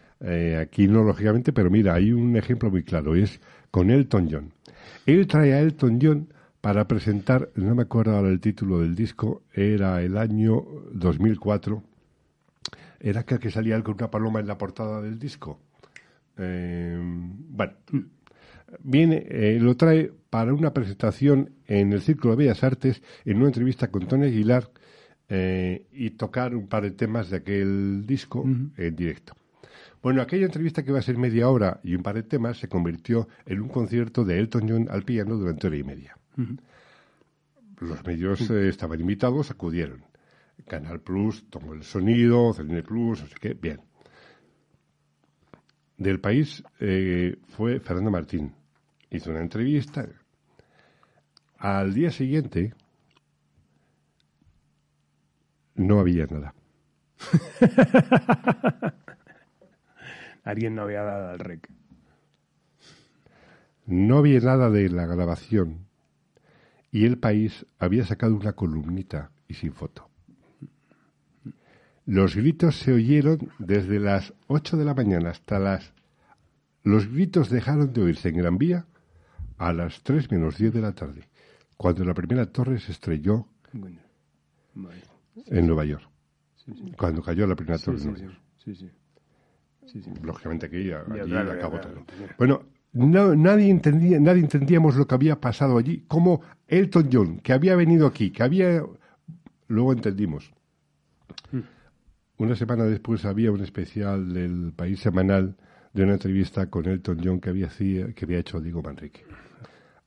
aquí 0.60 0.88
no 0.88 1.04
lógicamente, 1.04 1.54
pero 1.54 1.70
mira, 1.70 1.94
hay 1.94 2.12
un 2.12 2.36
ejemplo 2.36 2.70
muy 2.70 2.84
claro, 2.84 3.16
es 3.16 3.40
con 3.72 3.90
Elton 3.92 4.28
John. 4.32 4.52
Él 5.06 5.28
trae 5.28 5.54
a 5.54 5.60
Elton 5.60 6.00
John 6.02 6.28
para 6.66 6.88
presentar, 6.88 7.50
no 7.54 7.76
me 7.76 7.84
acuerdo 7.84 8.16
ahora 8.16 8.30
el 8.30 8.40
título 8.40 8.80
del 8.80 8.96
disco, 8.96 9.44
era 9.54 10.02
el 10.02 10.18
año 10.18 10.66
2004. 10.94 11.84
Era 13.00 13.20
aquel 13.20 13.38
que 13.38 13.52
salía 13.52 13.80
con 13.84 13.94
una 13.94 14.10
paloma 14.10 14.40
en 14.40 14.48
la 14.48 14.58
portada 14.58 15.00
del 15.00 15.20
disco. 15.20 15.60
Eh, 16.38 16.98
bueno, 17.00 17.74
viene, 18.80 19.28
eh, 19.30 19.60
lo 19.62 19.78
trae 19.78 20.12
para 20.32 20.56
una 20.56 20.74
presentación 20.74 21.52
en 21.68 21.94
el 21.94 22.02
Círculo 22.02 22.36
de 22.36 22.46
Bellas 22.46 22.64
Artes, 22.64 23.04
en 23.26 23.38
una 23.38 23.48
entrevista 23.48 23.92
con 23.92 24.08
Tony 24.08 24.26
Aguilar, 24.26 24.72
eh, 25.30 25.86
y 25.92 26.12
tocar 26.12 26.56
un 26.56 26.68
par 26.68 26.84
de 26.84 26.92
temas 26.92 27.30
de 27.30 27.38
aquel 27.38 28.06
disco 28.06 28.44
en 28.44 28.96
directo. 28.96 29.34
Bueno, 30.02 30.22
aquella 30.22 30.46
entrevista 30.46 30.84
que 30.84 30.92
iba 30.92 31.00
a 31.00 31.02
ser 31.02 31.18
media 31.18 31.50
hora 31.50 31.80
y 31.84 31.96
un 31.96 32.04
par 32.04 32.14
de 32.14 32.22
temas 32.22 32.60
se 32.60 32.68
convirtió 32.68 33.28
en 33.46 33.62
un 33.62 33.70
concierto 33.70 34.24
de 34.24 34.38
Elton 34.38 34.70
John 34.70 34.88
al 34.90 35.04
piano 35.04 35.36
durante 35.36 35.66
hora 35.66 35.78
y 35.78 35.84
media. 35.84 36.18
Los 37.80 38.06
medios 38.06 38.50
eh, 38.52 38.70
estaban 38.70 39.00
invitados, 39.00 39.50
acudieron. 39.50 40.06
Canal 40.68 41.02
Plus 41.02 41.50
tomó 41.50 41.74
el 41.74 41.84
sonido, 41.84 42.54
Celine 42.54 42.84
Plus, 42.84 43.22
no 43.22 43.28
sé 43.28 43.36
qué, 43.42 43.54
bien. 43.56 43.82
Del 45.98 46.20
país 46.20 46.64
eh, 46.80 47.38
fue 47.48 47.80
Fernando 47.80 48.12
Martín. 48.12 48.54
Hizo 49.10 49.32
una 49.32 49.42
entrevista. 49.42 50.08
Al 51.58 51.94
día 51.96 52.12
siguiente 52.12 52.74
no 55.76 56.00
había 56.00 56.26
nada. 56.26 56.54
Alguien 60.44 60.76
no 60.76 60.84
había 60.84 61.04
dado 61.04 61.30
al 61.30 61.40
rec. 61.40 61.70
No 63.86 64.18
había 64.18 64.40
nada 64.40 64.70
de 64.70 64.90
la 64.90 65.06
grabación 65.06 65.86
y 66.92 67.06
El 67.06 67.18
País 67.18 67.66
había 67.78 68.06
sacado 68.06 68.36
una 68.36 68.54
columnita 68.54 69.32
y 69.48 69.56
sin 69.56 69.74
foto. 69.74 70.10
Los 72.06 72.36
gritos 72.36 72.80
se 72.80 72.94
oyeron 72.94 73.52
desde 73.60 74.00
las 74.00 74.34
8 74.48 74.78
de 74.78 74.86
la 74.86 74.94
mañana 74.94 75.32
hasta 75.32 75.60
las... 75.60 75.94
Los 76.84 77.12
gritos 77.12 77.50
dejaron 77.50 77.92
de 77.92 78.02
oírse 78.02 78.30
en 78.30 78.38
Gran 78.38 78.58
Vía 78.58 78.86
a 79.58 79.74
las 79.74 80.04
3 80.04 80.32
menos 80.32 80.58
10 80.58 80.74
de 80.74 80.82
la 80.82 80.94
tarde, 80.94 81.28
cuando 81.78 82.06
la 82.06 82.14
primera 82.14 82.46
torre 82.46 82.80
se 82.80 82.92
estrelló 82.92 83.48
en 85.48 85.68
Nueva 85.68 85.86
York. 85.86 86.08
Cuando 86.98 87.22
cayó 87.22 87.46
la 87.48 87.56
primera 87.56 87.78
torre 87.78 87.98
en 87.98 88.04
Nueva 88.04 88.20
York. 88.20 88.42
Lógicamente 90.24 90.70
que 90.70 90.78
allí 90.78 90.92
acabó 90.92 91.80
todo. 91.80 92.06
Bueno, 92.38 92.64
no, 92.94 93.36
nadie, 93.36 93.70
entendía, 93.70 94.20
nadie 94.20 94.42
entendíamos 94.42 94.96
lo 94.96 95.08
que 95.08 95.16
había 95.16 95.40
pasado 95.40 95.78
allí. 95.78 96.06
Como 96.08 96.42
Elton 96.68 97.10
John, 97.12 97.40
que 97.40 97.54
había 97.54 97.76
venido 97.76 98.08
aquí, 98.08 98.32
que 98.32 98.44
había... 98.44 98.84
Luego 99.68 99.94
entendimos. 99.94 100.54
Hmm. 101.52 101.62
Una 102.38 102.56
semana 102.56 102.86
después 102.86 103.26
había 103.26 103.52
un 103.52 103.62
especial 103.62 104.34
del 104.34 104.74
País 104.76 105.00
Semanal 105.00 105.56
de 105.94 106.04
una 106.04 106.14
entrevista 106.14 106.70
con 106.70 106.86
Elton 106.86 107.20
John 107.24 107.40
que 107.40 107.50
había, 107.50 107.70
que 107.70 108.26
había 108.26 108.40
hecho 108.40 108.60
Diego 108.60 108.82
Manrique. 108.82 109.24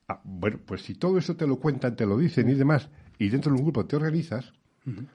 Ah, 0.07 0.21
bueno, 0.25 0.59
pues 0.65 0.83
si 0.83 0.95
todo 0.95 1.19
eso 1.19 1.37
te 1.37 1.47
lo 1.47 1.57
cuentan, 1.57 1.97
te 1.97 2.07
lo 2.07 2.19
dicen 2.19 2.49
y 2.49 2.55
demás, 2.55 2.91
y 3.19 3.29
dentro 3.31 3.53
de 3.53 3.59
un 3.59 3.65
grupo 3.65 3.87
te 3.87 3.97
organizas, 3.97 4.53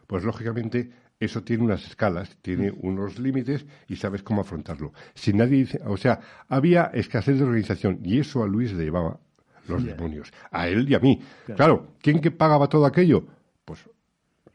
pues 0.07 0.23
lógicamente 0.23 0.91
eso 1.19 1.43
tiene 1.43 1.63
unas 1.63 1.85
escalas, 1.85 2.37
tiene 2.41 2.71
unos 2.71 3.19
límites 3.19 3.65
y 3.87 3.95
sabes 3.95 4.23
cómo 4.23 4.41
afrontarlo. 4.41 4.93
Si 5.13 5.33
nadie 5.33 5.57
dice, 5.57 5.79
o 5.85 5.97
sea, 5.97 6.19
había 6.49 6.85
escasez 6.93 7.37
de 7.37 7.43
organización 7.43 7.99
y 8.03 8.19
eso 8.19 8.43
a 8.43 8.47
Luis 8.47 8.73
le 8.73 8.83
llevaba 8.83 9.19
los 9.67 9.83
demonios, 9.83 10.31
a 10.51 10.67
él 10.67 10.89
y 10.89 10.95
a 10.95 10.99
mí. 10.99 11.21
Claro. 11.55 11.93
¿quién 12.01 12.19
que 12.19 12.31
pagaba 12.31 12.67
todo 12.67 12.85
aquello? 12.85 13.25
Pues 13.63 13.79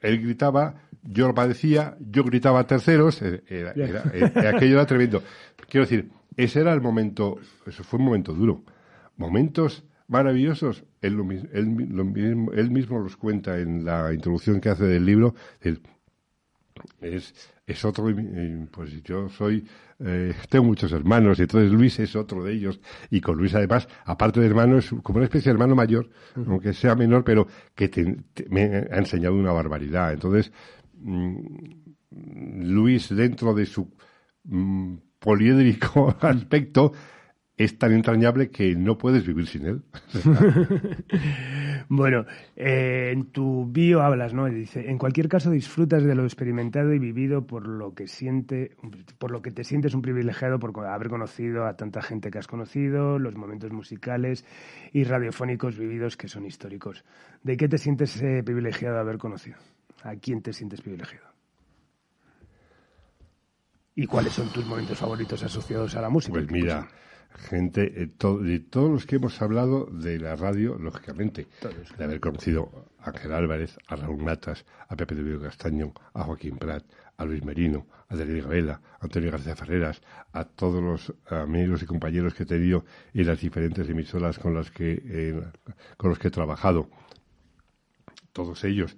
él 0.00 0.20
gritaba, 0.20 0.82
yo 1.02 1.28
lo 1.28 1.34
padecía, 1.34 1.96
yo 2.00 2.24
gritaba 2.24 2.60
a 2.60 2.66
terceros, 2.66 3.22
eh, 3.22 3.42
era, 3.48 3.70
aquello 4.50 4.74
era 4.74 4.86
tremendo. 4.86 5.22
Quiero 5.68 5.86
decir, 5.86 6.10
ese 6.36 6.60
era 6.60 6.72
el 6.72 6.80
momento, 6.80 7.38
eso 7.66 7.82
fue 7.82 7.98
un 7.98 8.06
momento 8.06 8.34
duro. 8.34 8.62
Momentos 9.16 9.84
maravillosos, 10.06 10.84
él, 11.00 11.16
él 11.52 12.70
mismo 12.70 12.98
los 12.98 13.16
cuenta 13.16 13.58
en 13.58 13.84
la 13.84 14.12
introducción 14.12 14.60
que 14.60 14.70
hace 14.70 14.84
del 14.84 15.04
libro, 15.04 15.34
es, 17.00 17.34
es 17.66 17.84
otro, 17.84 18.06
pues 18.70 19.02
yo 19.02 19.28
soy, 19.28 19.66
eh, 20.00 20.34
tengo 20.48 20.64
muchos 20.64 20.92
hermanos, 20.92 21.38
y 21.38 21.42
entonces 21.42 21.72
Luis 21.72 21.98
es 21.98 22.16
otro 22.16 22.42
de 22.44 22.52
ellos, 22.52 22.80
y 23.10 23.20
con 23.20 23.36
Luis 23.36 23.54
además, 23.54 23.88
aparte 24.04 24.40
de 24.40 24.46
hermano, 24.46 24.78
es 24.78 24.90
como 25.02 25.18
una 25.18 25.24
especie 25.24 25.50
de 25.50 25.54
hermano 25.54 25.74
mayor, 25.74 26.08
aunque 26.34 26.72
sea 26.72 26.94
menor, 26.94 27.24
pero 27.24 27.46
que 27.74 27.90
me 28.48 28.62
ha 28.90 28.98
enseñado 28.98 29.34
una 29.34 29.52
barbaridad. 29.52 30.12
Entonces, 30.12 30.52
mm, 30.94 31.36
Luis, 32.10 33.14
dentro 33.14 33.54
de 33.54 33.66
su 33.66 33.92
mm, 34.44 34.96
poliédrico 35.18 36.16
aspecto, 36.20 36.92
es 37.58 37.76
tan 37.76 37.92
entrañable 37.92 38.50
que 38.50 38.76
no 38.76 38.96
puedes 38.96 39.26
vivir 39.26 39.48
sin 39.48 39.66
él. 39.66 39.82
bueno, 41.88 42.24
eh, 42.54 43.10
en 43.12 43.32
tu 43.32 43.66
bio 43.66 44.00
hablas, 44.00 44.32
¿no? 44.32 44.46
Dice, 44.46 44.88
en 44.88 44.96
cualquier 44.96 45.28
caso 45.28 45.50
disfrutas 45.50 46.04
de 46.04 46.14
lo 46.14 46.22
experimentado 46.22 46.94
y 46.94 47.00
vivido 47.00 47.48
por 47.48 47.66
lo 47.66 47.94
que 47.94 48.06
siente, 48.06 48.76
por 49.18 49.32
lo 49.32 49.42
que 49.42 49.50
te 49.50 49.64
sientes 49.64 49.92
un 49.94 50.02
privilegiado 50.02 50.60
por 50.60 50.86
haber 50.86 51.08
conocido 51.08 51.66
a 51.66 51.76
tanta 51.76 52.00
gente 52.00 52.30
que 52.30 52.38
has 52.38 52.46
conocido, 52.46 53.18
los 53.18 53.34
momentos 53.34 53.72
musicales 53.72 54.44
y 54.92 55.02
radiofónicos 55.02 55.76
vividos 55.76 56.16
que 56.16 56.28
son 56.28 56.46
históricos. 56.46 57.04
¿De 57.42 57.56
qué 57.56 57.68
te 57.68 57.76
sientes 57.76 58.22
eh, 58.22 58.42
privilegiado 58.44 58.94
de 58.94 59.00
haber 59.00 59.18
conocido? 59.18 59.56
¿A 60.04 60.14
quién 60.14 60.42
te 60.42 60.52
sientes 60.52 60.80
privilegiado? 60.80 61.26
¿Y 63.96 64.06
cuáles 64.06 64.32
son 64.32 64.48
tus 64.52 64.64
momentos 64.64 64.96
favoritos 64.96 65.42
asociados 65.42 65.96
a 65.96 66.00
la 66.00 66.08
música? 66.08 66.34
Pues 66.34 66.48
mira, 66.52 66.88
gente, 67.34 68.02
eh, 68.02 68.06
de 68.06 68.60
todos 68.60 68.90
los 68.90 69.06
que 69.06 69.16
hemos 69.16 69.40
hablado 69.40 69.86
de 69.86 70.18
la 70.18 70.36
radio, 70.36 70.76
lógicamente, 70.78 71.46
de 71.96 72.04
haber 72.04 72.20
conocido 72.20 72.88
a 72.98 73.10
Ángel 73.10 73.32
Álvarez, 73.32 73.78
a 73.86 73.96
Raúl 73.96 74.22
Matas, 74.22 74.64
a 74.88 74.96
Pepe 74.96 75.14
de 75.14 75.22
Vido 75.22 75.40
Castaño, 75.40 75.92
a 76.14 76.24
Joaquín 76.24 76.56
Prat, 76.56 76.84
a 77.16 77.24
Luis 77.24 77.44
Merino, 77.44 77.86
a 78.08 78.16
Daniel 78.16 78.42
Gabela, 78.42 78.80
a 79.00 79.04
Antonio 79.04 79.30
García 79.30 79.56
Ferreras, 79.56 80.00
a 80.32 80.44
todos 80.44 80.82
los 80.82 81.12
amigos 81.30 81.82
y 81.82 81.86
compañeros 81.86 82.34
que 82.34 82.44
he 82.44 82.46
tenido 82.46 82.84
en 83.12 83.26
las 83.26 83.40
diferentes 83.40 83.88
emisoras 83.88 84.38
con 84.38 84.54
las 84.54 84.70
que, 84.70 85.02
eh, 85.04 85.42
con 85.96 86.10
los 86.10 86.18
que 86.18 86.28
he 86.28 86.30
trabajado. 86.30 86.88
Todos 88.32 88.64
ellos. 88.64 88.96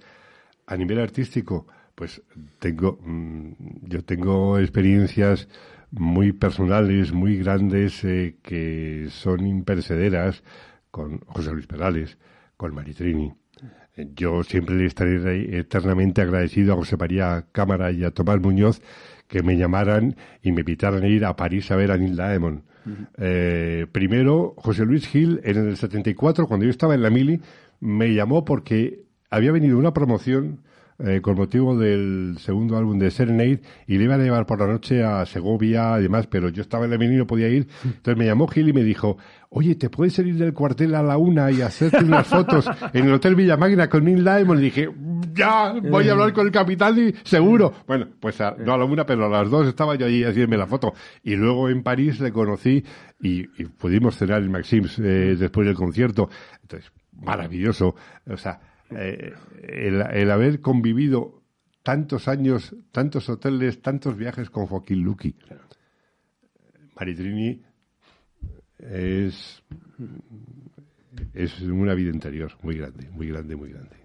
A 0.67 0.77
nivel 0.77 1.01
artístico, 1.01 1.67
pues 1.95 2.23
tengo, 2.59 2.99
mm, 3.03 3.53
yo 3.83 4.05
tengo 4.05 4.59
experiencias 4.59 5.49
muy 5.93 6.33
personales, 6.33 7.13
muy 7.13 7.37
grandes, 7.37 8.05
eh, 8.05 8.37
que 8.43 9.09
son 9.11 9.47
imperecederas 9.47 10.43
con 10.91 11.21
José 11.21 11.53
Luis 11.53 11.67
Perales, 11.67 12.19
con 12.57 12.75
Maritrini. 12.75 13.33
Eh, 13.97 14.09
yo 14.15 14.43
siempre 14.43 14.77
le 14.77 14.87
estaré 14.87 15.59
eternamente 15.59 16.23
agradecido 16.23 16.73
a 16.73 16.77
José 16.77 16.97
María 16.97 17.47
Cámara 17.53 17.91
y 17.91 18.05
a 18.05 18.11
Tomás 18.11 18.41
Muñoz 18.41 18.81
que 19.27 19.43
me 19.43 19.57
llamaran 19.57 20.17
y 20.43 20.53
me 20.53 20.61
invitaran 20.61 21.05
a 21.05 21.09
ir 21.09 21.25
a 21.25 21.37
París 21.37 21.71
a 21.71 21.77
ver 21.77 21.93
a 21.93 21.97
Neil 21.97 22.17
Diamond. 22.17 22.63
Eh, 23.19 23.87
primero, 23.93 24.55
José 24.57 24.85
Luis 24.85 25.07
Gil, 25.07 25.41
en 25.45 25.69
el 25.69 25.77
74, 25.77 26.47
cuando 26.47 26.65
yo 26.65 26.71
estaba 26.71 26.95
en 26.95 27.03
la 27.03 27.11
Mili, 27.11 27.41
me 27.79 28.13
llamó 28.13 28.45
porque 28.45 29.05
había 29.31 29.53
venido 29.53 29.79
una 29.79 29.93
promoción 29.93 30.63
eh, 31.05 31.21
con 31.21 31.37
motivo 31.37 31.77
del 31.77 32.37
segundo 32.39 32.77
álbum 32.77 32.99
de 32.99 33.11
Serenade 33.11 33.61
y 33.87 33.99
le 33.99 34.05
iban 34.05 34.21
a 34.21 34.25
llevar 34.25 34.47
por 34.47 34.61
la 34.61 34.67
noche 34.67 35.03
a 35.03 35.25
Segovia 35.27 35.99
y 35.99 36.03
demás, 36.03 36.27
pero 36.27 36.49
yo 36.49 36.63
estaba 36.63 36.85
en 36.85 36.91
la 36.91 37.05
y 37.05 37.17
no 37.17 37.27
podía 37.27 37.49
ir. 37.49 37.69
Entonces 37.85 38.17
me 38.17 38.27
llamó 38.27 38.47
Gil 38.49 38.69
y 38.69 38.73
me 38.73 38.83
dijo, 38.83 39.17
oye, 39.49 39.75
¿te 39.75 39.89
puedes 39.89 40.15
salir 40.15 40.37
del 40.37 40.53
cuartel 40.53 40.95
a 40.95 41.03
la 41.03 41.17
una 41.17 41.51
y 41.51 41.63
hacerte 41.63 42.05
unas 42.05 42.27
fotos 42.27 42.67
en 42.93 43.07
el 43.07 43.15
Hotel 43.15 43.35
Villa 43.35 43.57
Magna 43.57 43.89
con 43.89 44.05
Neil 44.05 44.23
Diamond? 44.23 44.61
Y 44.61 44.65
dije, 44.65 44.89
ya, 45.33 45.73
voy 45.73 46.09
a 46.09 46.13
hablar 46.13 46.33
con 46.33 46.47
el 46.47 46.53
capitán 46.53 46.99
y 46.99 47.15
seguro. 47.25 47.73
Bueno, 47.87 48.07
pues 48.21 48.39
no 48.59 48.75
a 48.75 48.79
la 48.79 48.85
una, 48.85 49.07
pero 49.07 49.27
a 49.27 49.29
las 49.29 49.51
dos 49.51 49.67
estaba 49.67 49.95
yo 49.95 50.07
allí 50.07 50.23
haciéndome 50.25 50.59
la 50.59 50.67
foto. 50.67 50.93
Y 51.23 51.35
luego 51.37 51.69
en 51.69 51.83
París 51.83 52.21
le 52.21 52.33
conocí 52.33 52.85
y, 53.21 53.45
pudimos 53.79 54.17
cenar 54.17 54.43
en 54.43 54.51
Maxims 54.51 54.99
eh, 54.99 55.37
después 55.39 55.67
del 55.67 55.77
concierto. 55.77 56.29
Entonces, 56.63 56.93
maravilloso. 57.13 57.95
O 58.27 58.37
sea, 58.37 58.61
eh, 58.97 59.35
el, 59.63 60.31
haber 60.31 60.61
convivido 60.61 61.43
tantos 61.83 62.29
años, 62.29 62.75
tantos 62.93 63.29
hoteles, 63.29 63.83
tantos 63.83 64.17
viajes 64.17 64.51
con 64.51 64.67
Joaquín 64.67 65.03
Luqui. 65.03 65.35
Maritrini 66.97 67.63
es, 68.79 69.63
es 71.35 71.61
una 71.63 71.95
vida 71.95 72.11
interior 72.11 72.53
muy 72.63 72.77
grande, 72.77 73.09
muy 73.11 73.29
grande, 73.29 73.57
muy 73.57 73.71
grande 73.71 74.00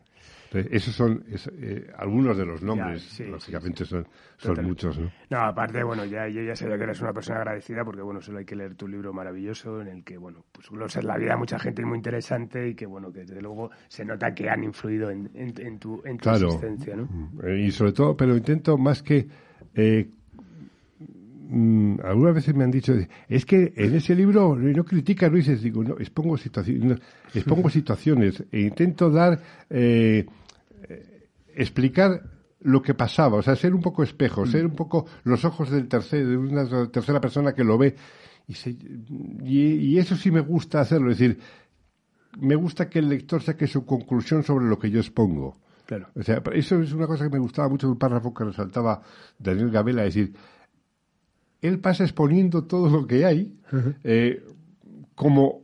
esos 0.54 0.96
son 0.96 1.24
eh, 1.62 1.88
algunos 1.98 2.38
de 2.38 2.46
los 2.46 2.62
nombres, 2.62 3.20
lógicamente 3.20 3.86
son, 3.86 4.08
son 4.38 4.64
muchos, 4.66 4.98
¿no? 4.98 5.12
No, 5.30 5.40
aparte, 5.40 5.84
bueno, 5.84 6.06
ya 6.06 6.28
yo 6.28 6.42
ya 6.42 6.56
sé 6.56 6.68
que 6.68 6.74
eres 6.74 7.02
una 7.02 7.14
persona 7.14 7.40
agradecida 7.40 7.84
porque, 7.84 8.02
bueno, 8.02 8.22
solo 8.22 8.40
hay 8.40 8.46
que 8.46 8.56
leer 8.56 8.76
tu 8.76 8.88
libro 8.88 9.14
maravilloso 9.14 9.82
en 9.82 9.88
el 9.88 10.04
que, 10.04 10.18
bueno, 10.18 10.46
pues 10.52 10.70
es 10.96 11.04
la 11.04 11.18
vida 11.18 11.32
de 11.32 11.38
mucha 11.38 11.60
gente 11.60 11.84
muy 11.86 11.98
interesante 11.98 12.70
y 12.70 12.76
que, 12.76 12.86
bueno, 12.86 13.12
que 13.12 13.22
desde 13.22 13.42
luego 13.42 13.72
se 13.88 14.06
nota 14.06 14.34
que 14.34 14.50
han 14.50 14.64
influido 14.64 15.10
en, 15.10 15.30
en, 15.34 15.80
tu, 15.80 16.02
en 16.06 16.18
tu 16.18 16.30
existencia, 16.30 16.96
¿no? 16.96 17.06
Mm, 17.06 17.60
y 17.60 17.72
sobre 17.72 17.92
todo, 17.92 18.16
pero 18.16 18.36
intento 18.36 18.78
más 18.78 19.02
que... 19.02 19.28
Eh, 19.74 20.10
mm, 21.48 22.00
algunas 22.04 22.36
veces 22.36 22.56
me 22.56 22.64
han 22.64 22.72
dicho, 22.72 22.94
es 23.28 23.46
que 23.46 23.74
en 23.76 23.96
ese 23.96 24.16
libro 24.16 24.56
no 24.56 24.84
critica 24.84 25.26
a 25.26 25.30
Luis, 25.30 25.62
digo, 25.62 25.84
no, 25.84 25.96
expongo, 26.00 26.38
situaciones, 26.38 27.00
expongo 27.34 27.70
situaciones 27.70 28.44
e 28.52 28.62
intento 28.62 29.10
dar... 29.10 29.40
Eh, 29.70 30.26
explicar 31.56 32.22
lo 32.62 32.82
que 32.82 32.94
pasaba, 32.94 33.38
o 33.38 33.42
sea, 33.42 33.56
ser 33.56 33.74
un 33.74 33.82
poco 33.82 34.04
espejo, 34.04 34.44
mm. 34.44 34.48
ser 34.48 34.66
un 34.66 34.76
poco 34.76 35.06
los 35.24 35.46
ojos 35.46 35.70
del 35.70 35.88
tercero, 35.88 36.30
de 36.30 36.38
una 36.38 36.88
tercera 36.90 37.22
persona 37.22 37.54
que 37.54 37.64
lo 37.64 37.78
ve. 37.78 37.96
Y, 39.44 39.98
eso 39.98 40.16
sí 40.16 40.30
me 40.32 40.42
gusta 40.42 40.82
hacerlo, 40.82 41.12
es 41.12 41.18
decir, 41.18 41.40
me 42.40 42.56
gusta 42.56 42.90
que 42.90 43.00
el 43.00 43.10
lector 43.10 43.42
saque 43.42 43.66
su 43.66 43.86
conclusión 43.86 44.44
sobre 44.44 44.66
lo 44.66 44.78
que 44.78 44.90
yo 44.90 45.00
expongo. 45.00 45.58
Claro. 45.86 46.08
O 46.16 46.24
sea, 46.24 46.42
eso 46.54 46.82
es 46.82 46.92
una 46.94 47.08
cosa 47.08 47.26
que 47.26 47.30
me 47.30 47.40
gustaba 47.40 47.70
mucho 47.70 47.88
un 47.88 47.98
párrafo 47.98 48.34
que 48.34 48.44
resaltaba 48.44 49.02
Daniel 49.38 49.70
Gabela, 49.70 50.06
es 50.06 50.16
decir, 50.16 50.36
él 51.66 51.80
pasa 51.80 52.04
exponiendo 52.04 52.64
todo 52.64 52.90
lo 52.90 53.08
que 53.08 53.26
hay 53.26 53.58
eh, 54.04 54.44
como 55.16 55.62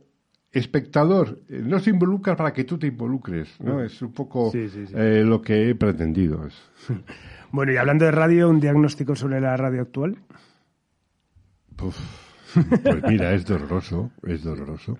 espectador 0.50 1.40
no 1.48 1.78
se 1.78 1.90
involucra 1.90 2.36
para 2.36 2.52
que 2.52 2.64
tú 2.64 2.78
te 2.78 2.86
involucres, 2.86 3.58
¿no? 3.60 3.82
Es 3.82 4.02
un 4.02 4.12
poco 4.12 4.52
eh, 4.54 5.22
lo 5.24 5.40
que 5.40 5.70
he 5.70 5.74
pretendido. 5.74 6.46
bueno, 7.52 7.72
y 7.72 7.76
hablando 7.76 8.04
de 8.04 8.10
radio, 8.10 8.50
¿un 8.50 8.60
diagnóstico 8.60 9.16
sobre 9.16 9.40
la 9.40 9.56
radio 9.56 9.82
actual? 9.82 10.18
pues 11.76 11.96
mira, 13.08 13.32
es 13.32 13.46
doloroso, 13.46 14.12
es 14.22 14.44
doloroso. 14.44 14.98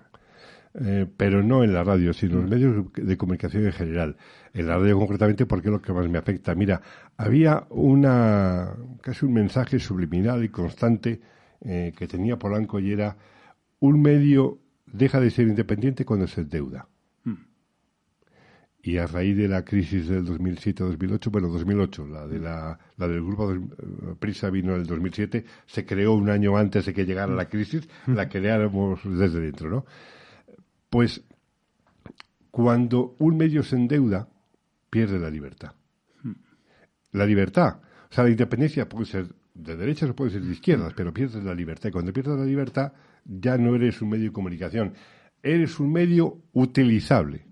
Eh, 0.81 1.05
pero 1.17 1.43
no 1.43 1.63
en 1.63 1.71
la 1.71 1.83
radio, 1.83 2.13
sino 2.13 2.35
en 2.35 2.41
los 2.41 2.49
medios 2.49 2.85
de 2.93 3.17
comunicación 3.17 3.65
en 3.65 3.73
general. 3.73 4.17
En 4.53 4.67
la 4.67 4.77
radio 4.77 4.97
concretamente 4.97 5.45
porque 5.45 5.67
es 5.67 5.71
lo 5.71 5.81
que 5.81 5.93
más 5.93 6.09
me 6.09 6.17
afecta. 6.17 6.55
Mira, 6.55 6.81
había 7.17 7.65
una 7.69 8.75
casi 9.01 9.25
un 9.25 9.33
mensaje 9.33 9.79
subliminal 9.79 10.43
y 10.43 10.49
constante 10.49 11.21
que 11.61 12.07
tenía 12.09 12.37
Polanco 12.37 12.77
y 12.77 12.91
era 12.91 13.15
un 13.79 14.01
medio 14.01 14.59
deja 14.93 15.19
de 15.19 15.31
ser 15.31 15.47
independiente 15.47 16.05
cuando 16.05 16.27
se 16.27 16.45
deuda. 16.45 16.87
Hmm. 17.23 17.45
Y 18.81 18.97
a 18.97 19.07
raíz 19.07 19.35
de 19.35 19.47
la 19.47 19.65
crisis 19.65 20.07
del 20.07 20.25
2007-2008, 20.25 21.31
bueno, 21.31 21.49
2008, 21.49 22.07
la, 22.07 22.27
de 22.27 22.39
la, 22.39 22.79
la 22.97 23.07
del 23.07 23.23
grupo 23.23 23.51
de, 23.51 23.59
eh, 23.59 24.15
Prisa 24.19 24.49
vino 24.49 24.75
en 24.75 24.81
el 24.81 24.87
2007, 24.87 25.43
se 25.65 25.85
creó 25.85 26.13
un 26.13 26.29
año 26.29 26.55
antes 26.55 26.85
de 26.85 26.93
que 26.93 27.05
llegara 27.05 27.33
la 27.33 27.49
crisis, 27.49 27.89
hmm. 28.05 28.13
la 28.13 28.29
creáramos 28.29 29.01
desde 29.03 29.41
dentro, 29.41 29.69
¿no? 29.69 29.85
Pues 30.93 31.23
cuando 32.51 33.15
un 33.17 33.35
medio 33.35 33.63
se 33.63 33.75
endeuda, 33.75 34.29
pierde 34.91 35.17
la 35.17 35.31
libertad. 35.31 35.71
Hmm. 36.21 36.33
La 37.13 37.25
libertad, 37.25 37.77
o 38.11 38.13
sea, 38.13 38.25
la 38.25 38.29
independencia 38.29 38.87
puede 38.87 39.07
ser 39.07 39.27
de 39.55 39.75
derechas 39.75 40.11
o 40.11 40.15
puede 40.15 40.29
ser 40.29 40.43
de 40.43 40.51
izquierdas, 40.51 40.93
pero 40.95 41.11
pierdes 41.11 41.43
la 41.43 41.55
libertad. 41.55 41.89
Y 41.89 41.91
cuando 41.93 42.13
pierdes 42.13 42.37
la 42.37 42.45
libertad, 42.45 42.93
ya 43.25 43.57
no 43.57 43.73
eres 43.73 44.03
un 44.03 44.09
medio 44.09 44.25
de 44.25 44.33
comunicación, 44.33 44.93
eres 45.41 45.79
un 45.79 45.91
medio 45.91 46.43
utilizable. 46.51 47.47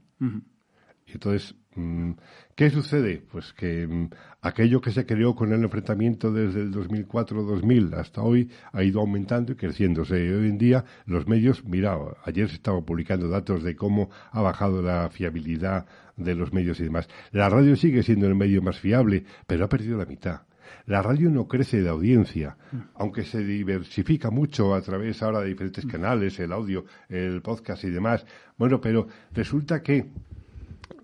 Entonces, 1.14 1.56
mm, 1.76 2.12
¿qué 2.56 2.70
sucede? 2.70 3.24
Pues 3.32 3.54
que 3.54 3.88
mm, 3.88 4.10
aquello 4.42 4.82
que 4.82 4.92
se 4.92 5.06
creó 5.06 5.36
con 5.36 5.54
el 5.54 5.64
enfrentamiento 5.64 6.32
desde 6.32 6.62
el 6.62 6.72
2004-2000 6.72 7.94
hasta 7.96 8.22
hoy 8.22 8.50
ha 8.72 8.84
ido 8.84 9.02
aumentando 9.02 9.54
y 9.54 9.56
creciéndose. 9.56 10.16
hoy 10.16 10.50
en 10.50 10.58
día 10.58 10.86
los 11.06 11.28
medios, 11.28 11.64
mira, 11.66 11.98
ayer 12.26 12.50
se 12.50 12.56
estaban 12.56 12.84
publicando 12.86 13.30
datos 13.30 13.64
de 13.64 13.76
cómo 13.76 14.10
ha 14.32 14.42
bajado 14.42 14.82
la 14.82 15.10
fiabilidad 15.10 15.86
de 16.18 16.36
los 16.36 16.54
medios 16.54 16.80
y 16.80 16.84
demás. 16.84 17.08
La 17.32 17.50
radio 17.50 17.76
sigue 17.76 18.04
siendo 18.04 18.28
el 18.28 18.36
medio 18.36 18.62
más 18.62 18.80
fiable, 18.80 19.26
pero 19.48 19.66
ha 19.66 19.70
perdido 19.70 19.98
la 19.98 20.06
mitad. 20.06 20.42
La 20.86 21.02
radio 21.02 21.30
no 21.30 21.48
crece 21.48 21.82
de 21.82 21.90
audiencia, 21.90 22.58
aunque 22.96 23.24
se 23.24 23.44
diversifica 23.44 24.30
mucho 24.30 24.74
a 24.74 24.82
través 24.82 25.22
ahora 25.22 25.42
de 25.42 25.50
diferentes 25.50 25.86
canales, 25.86 26.40
el 26.40 26.52
audio, 26.52 26.86
el 27.10 27.42
podcast 27.42 27.84
y 27.84 27.90
demás. 27.90 28.26
Bueno, 28.58 28.82
pero 28.82 29.08
resulta 29.34 29.84
que 29.84 30.12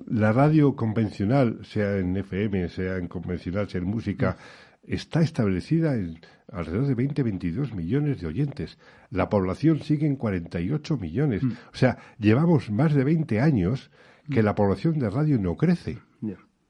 la 0.08 0.32
radio 0.32 0.76
convencional, 0.76 1.60
sea 1.64 1.98
en 1.98 2.16
FM, 2.16 2.70
sea 2.70 2.98
en 2.98 3.08
convencional, 3.08 3.70
sea 3.70 3.82
en 3.82 3.88
música, 3.88 4.38
está 4.84 5.22
establecida 5.22 5.96
en 5.96 6.20
alrededor 6.52 6.88
de 6.88 6.96
20, 6.96 7.24
22 7.24 7.74
millones 7.74 8.22
de 8.22 8.28
oyentes. 8.28 8.78
La 9.10 9.30
población 9.30 9.82
sigue 9.82 10.08
en 10.08 10.16
48 10.16 10.98
millones. 10.98 11.44
Mm. 11.44 11.52
O 11.52 11.76
sea, 11.76 11.98
llevamos 12.20 12.72
más 12.72 12.94
de 12.94 13.04
20 13.04 13.42
años 13.42 13.92
que 14.32 14.44
la 14.44 14.56
población 14.56 15.00
de 15.00 15.10
radio 15.10 15.38
no 15.38 15.56
crece. 15.56 16.00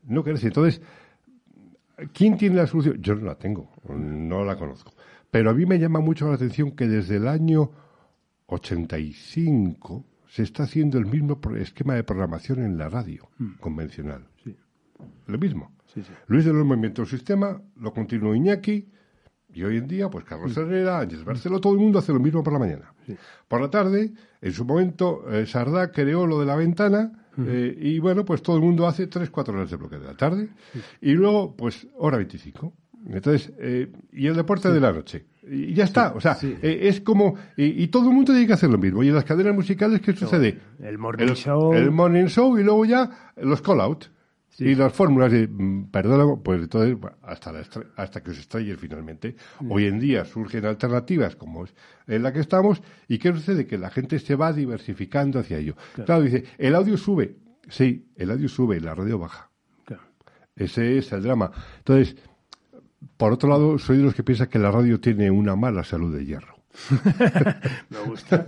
No 0.03 0.23
crece. 0.23 0.47
Entonces, 0.47 0.81
¿quién 2.13 2.37
tiene 2.37 2.55
la 2.55 2.67
solución? 2.67 3.01
Yo 3.01 3.15
no 3.15 3.25
la 3.25 3.35
tengo, 3.35 3.71
no 3.89 4.45
la 4.45 4.55
conozco. 4.55 4.93
Pero 5.29 5.49
a 5.49 5.53
mí 5.53 5.65
me 5.65 5.79
llama 5.79 5.99
mucho 5.99 6.27
la 6.27 6.35
atención 6.35 6.71
que 6.71 6.87
desde 6.87 7.17
el 7.17 7.27
año 7.27 7.71
85 8.47 10.05
se 10.37 10.43
está 10.43 10.63
haciendo 10.65 10.99
el 10.99 11.07
mismo 11.07 11.39
esquema 11.57 11.95
de 11.95 12.03
programación 12.03 12.63
en 12.63 12.77
la 12.77 12.89
radio 12.89 13.27
mm. 13.39 13.53
convencional. 13.59 14.27
Lo 15.25 15.39
mismo. 15.39 15.71
Luis 16.27 16.45
de 16.45 16.53
los 16.53 16.63
Movimientos 16.63 17.09
Sistema, 17.09 17.59
lo 17.77 17.91
continuó 17.91 18.35
Iñaki, 18.35 18.87
y 19.51 19.63
hoy 19.63 19.77
en 19.77 19.87
día, 19.87 20.11
pues 20.11 20.25
Carlos 20.25 20.55
Herrera, 20.55 20.99
Ángel 20.99 21.23
Barceló, 21.23 21.59
todo 21.59 21.73
el 21.73 21.79
mundo 21.79 21.97
hace 21.97 22.13
lo 22.13 22.19
mismo 22.19 22.43
por 22.43 22.53
la 22.53 22.59
mañana. 22.59 22.93
Por 23.47 23.61
la 23.61 23.71
tarde, 23.71 24.13
en 24.39 24.53
su 24.53 24.63
momento, 24.63 25.27
eh, 25.27 25.47
Sardá 25.47 25.91
creó 25.91 26.27
lo 26.27 26.39
de 26.39 26.45
la 26.45 26.55
ventana, 26.55 27.25
eh, 27.39 27.75
y 27.75 27.97
bueno, 27.97 28.23
pues 28.23 28.43
todo 28.43 28.57
el 28.57 28.61
mundo 28.61 28.85
hace 28.85 29.07
3, 29.07 29.31
4 29.31 29.55
horas 29.55 29.71
de 29.71 29.77
bloque 29.77 29.97
de 29.97 30.05
la 30.05 30.17
tarde, 30.17 30.49
y 31.01 31.13
luego, 31.13 31.55
pues, 31.55 31.87
hora 31.95 32.17
25. 32.17 32.75
Entonces, 33.09 33.53
eh, 33.59 33.91
y 34.11 34.27
el 34.27 34.35
deporte 34.35 34.71
de 34.71 34.79
la 34.79 34.91
noche. 34.91 35.25
Y 35.49 35.73
ya 35.73 35.85
está, 35.85 36.13
o 36.13 36.19
sea, 36.19 36.37
es 36.61 36.99
como, 37.01 37.35
y, 37.55 37.87
todo 37.87 38.09
el 38.09 38.15
mundo 38.15 38.33
tiene 38.33 38.47
que 38.47 38.53
hacer 38.53 38.69
lo 38.69 38.77
mismo. 38.77 39.01
Y 39.01 39.07
en 39.07 39.15
las 39.15 39.23
cadenas 39.23 39.55
musicales, 39.55 40.01
¿qué 40.01 40.13
sucede? 40.13 40.59
El 40.79 40.97
morning 40.97 41.33
show. 41.33 41.73
El 41.73 41.91
morning 41.91 42.25
show 42.25 42.57
y 42.57 42.63
luego 42.63 42.83
ya 42.83 43.09
los 43.37 43.61
call 43.61 43.79
out. 43.79 44.05
Y 44.59 44.73
las 44.73 44.91
fórmulas 44.91 45.31
de, 45.31 45.47
mm, 45.47 45.91
perdona, 45.91 46.35
pues 46.43 46.63
entonces, 46.63 46.97
hasta, 47.21 47.53
hasta 47.95 48.23
que 48.23 48.33
se 48.33 48.41
estrelle 48.41 48.75
finalmente. 48.75 49.35
Hoy 49.69 49.85
en 49.85 49.99
día 49.99 50.25
surgen 50.25 50.65
alternativas 50.65 51.35
como 51.35 51.65
es 51.65 51.75
en 52.07 52.23
la 52.23 52.33
que 52.33 52.39
estamos. 52.39 52.81
¿Y 53.07 53.19
qué 53.19 53.31
sucede? 53.31 53.67
Que 53.67 53.77
la 53.77 53.91
gente 53.91 54.17
se 54.17 54.35
va 54.35 54.51
diversificando 54.51 55.39
hacia 55.39 55.59
ello. 55.59 55.75
Claro, 56.05 56.23
dice, 56.23 56.45
el 56.57 56.73
audio 56.73 56.97
sube. 56.97 57.37
Sí, 57.69 58.07
el 58.15 58.31
audio 58.31 58.49
sube, 58.49 58.81
la 58.81 58.95
radio 58.95 59.19
baja. 59.19 59.51
Ese 60.55 60.97
es 60.97 61.11
el 61.11 61.21
drama. 61.21 61.51
Entonces, 61.77 62.15
por 63.17 63.33
otro 63.33 63.49
lado, 63.49 63.77
soy 63.77 63.97
de 63.97 64.03
los 64.03 64.15
que 64.15 64.23
piensan 64.23 64.47
que 64.47 64.59
la 64.59 64.71
radio 64.71 64.99
tiene 64.99 65.29
una 65.31 65.55
mala 65.55 65.83
salud 65.83 66.15
de 66.15 66.25
hierro. 66.25 66.57
Me 67.89 67.99
gusta. 68.05 68.45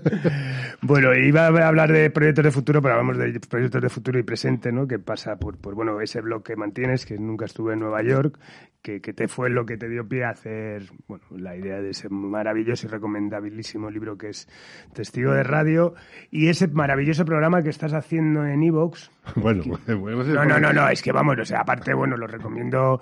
bueno, 0.82 1.16
iba 1.16 1.48
a 1.48 1.68
hablar 1.68 1.92
de 1.92 2.10
proyectos 2.10 2.46
de 2.46 2.52
futuro, 2.52 2.82
pero 2.82 2.94
hablamos 2.94 3.18
de 3.18 3.40
proyectos 3.40 3.82
de 3.82 3.90
futuro 3.90 4.20
y 4.20 4.24
presente, 4.24 4.72
¿no? 4.72 4.88
Que 4.88 5.00
pasa 5.00 5.38
por, 5.38 5.58
por 5.58 5.76
bueno, 5.76 6.00
ese 6.02 6.22
blog 6.22 6.44
que 6.44 6.56
mantienes, 6.56 7.06
que 7.06 7.18
nunca 7.18 7.46
estuve 7.46 7.74
en 7.74 7.80
Nueva 7.80 8.04
York, 8.04 8.40
que, 8.82 9.02
que, 9.02 9.14
te 9.14 9.28
fue 9.28 9.50
lo 9.50 9.66
que 9.66 9.78
te 9.78 9.90
dio 9.90 10.08
pie 10.08 10.26
a 10.26 10.30
hacer, 10.30 10.84
bueno, 11.08 11.24
la 11.32 11.56
idea 11.56 11.82
de 11.82 11.90
ese 11.90 12.08
maravilloso 12.10 12.88
y 12.88 12.90
recomendabilísimo 12.90 13.90
libro 13.90 14.18
que 14.18 14.30
es 14.30 14.48
Testigo 14.94 15.34
de 15.34 15.44
Radio 15.44 15.96
y 16.32 16.50
ese 16.50 16.68
maravilloso 16.68 17.26
programa 17.26 17.62
que 17.64 17.70
estás 17.70 17.94
haciendo 17.94 18.46
en 18.46 18.64
Evox. 18.64 19.12
Bueno, 19.36 19.64
no, 19.88 20.46
no, 20.46 20.60
no, 20.60 20.74
no, 20.74 20.90
es 20.90 21.04
que 21.04 21.12
vamos, 21.12 21.38
o 21.40 21.46
sea, 21.46 21.60
aparte, 21.60 21.94
bueno, 21.94 22.18
lo 22.18 22.26
recomiendo 22.26 23.00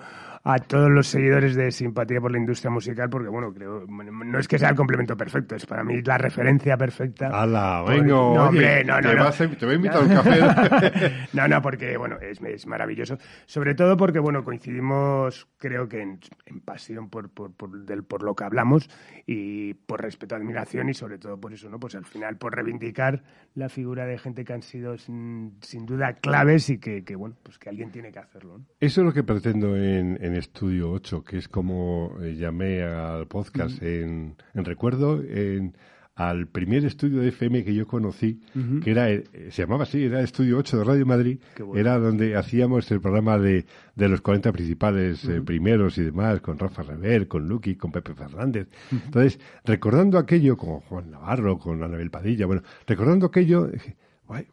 a 0.50 0.58
todos 0.60 0.90
los 0.90 1.06
seguidores 1.06 1.54
de 1.54 1.70
Simpatía 1.70 2.22
por 2.22 2.32
la 2.32 2.38
Industria 2.38 2.70
Musical, 2.70 3.10
porque 3.10 3.28
bueno, 3.28 3.52
creo, 3.52 3.84
no 3.86 4.38
es 4.38 4.48
que 4.48 4.58
sea 4.58 4.70
el 4.70 4.76
complemento 4.76 5.14
perfecto, 5.14 5.54
es 5.54 5.66
para 5.66 5.84
mí 5.84 6.00
la 6.00 6.16
referencia 6.16 6.74
perfecta. 6.78 7.28
¡Hala! 7.28 7.84
Venga, 7.86 8.06
no, 8.06 8.32
hombre, 8.32 8.82
no, 8.82 8.98
no, 8.98 9.30
te, 9.30 9.48
te 9.48 9.66
voy 9.66 9.74
a 9.74 9.76
invitar 9.76 9.98
a 9.98 10.00
un 10.00 10.08
café. 10.14 11.12
no, 11.34 11.48
no, 11.48 11.60
porque 11.60 11.98
bueno, 11.98 12.16
es, 12.22 12.40
es, 12.40 12.66
maravilloso. 12.66 13.18
Sobre 13.44 13.74
todo 13.74 13.98
porque, 13.98 14.20
bueno, 14.20 14.42
coincidimos, 14.42 15.46
creo 15.58 15.86
que 15.86 16.00
en, 16.00 16.18
pasión 16.64 17.10
por, 17.10 17.28
por, 17.28 17.52
por, 17.52 17.84
del, 17.84 18.04
por 18.04 18.22
lo 18.22 18.34
que 18.34 18.44
hablamos 18.44 18.88
y 19.26 19.74
por 19.74 20.00
respeto, 20.00 20.34
admiración 20.34 20.88
y 20.88 20.94
sobre 20.94 21.18
todo 21.18 21.38
por 21.38 21.52
eso, 21.52 21.68
¿no? 21.68 21.78
Pues 21.78 21.94
al 21.94 22.06
final 22.06 22.38
por 22.38 22.54
reivindicar 22.54 23.22
la 23.54 23.68
figura 23.68 24.06
de 24.06 24.16
gente 24.16 24.46
que 24.46 24.54
han 24.54 24.62
sido 24.62 24.96
sin, 24.96 25.58
duda 25.84 26.14
claves 26.14 26.70
y 26.70 26.78
que, 26.78 27.04
que, 27.04 27.16
bueno, 27.16 27.36
pues 27.42 27.58
que 27.58 27.68
alguien 27.68 27.90
tiene 27.90 28.12
que 28.12 28.18
hacerlo. 28.18 28.62
Eso 28.80 29.02
es 29.02 29.06
lo 29.06 29.12
que 29.12 29.22
pretendo 29.22 29.76
en, 29.76 30.16
en 30.22 30.37
Estudio 30.38 30.90
8, 30.92 31.24
que 31.24 31.38
es 31.38 31.48
como 31.48 32.16
eh, 32.22 32.34
llamé 32.36 32.82
al 32.82 33.26
podcast 33.26 33.82
en, 33.82 34.36
recuerdo 34.54 35.22
en, 35.22 35.76
al 36.14 36.48
primer 36.48 36.84
estudio 36.84 37.20
de 37.20 37.28
FM 37.28 37.64
que 37.64 37.74
yo 37.74 37.86
conocí, 37.86 38.40
que 38.82 38.90
era 38.90 39.10
eh, 39.10 39.24
se 39.50 39.62
llamaba 39.62 39.84
así, 39.84 40.04
era 40.04 40.20
Estudio 40.20 40.58
8 40.58 40.78
de 40.78 40.84
Radio 40.84 41.06
Madrid, 41.06 41.38
era 41.74 41.98
donde 41.98 42.36
hacíamos 42.36 42.90
el 42.90 43.00
programa 43.00 43.38
de, 43.38 43.66
de 43.94 44.08
los 44.08 44.20
40 44.20 44.50
principales 44.52 45.24
eh, 45.26 45.40
primeros 45.42 45.96
y 45.98 46.02
demás, 46.02 46.40
con 46.40 46.58
Rafa 46.58 46.82
Rever, 46.82 47.28
con 47.28 47.48
Lucky, 47.48 47.76
con 47.76 47.92
Pepe 47.92 48.14
Fernández. 48.14 48.68
Entonces, 48.90 49.38
recordando 49.64 50.18
aquello, 50.18 50.56
con 50.56 50.80
Juan 50.80 51.10
Navarro, 51.10 51.58
con 51.58 51.82
Anabel 51.82 52.10
Padilla, 52.10 52.46
bueno, 52.46 52.62
recordando 52.86 53.26
aquello, 53.26 53.70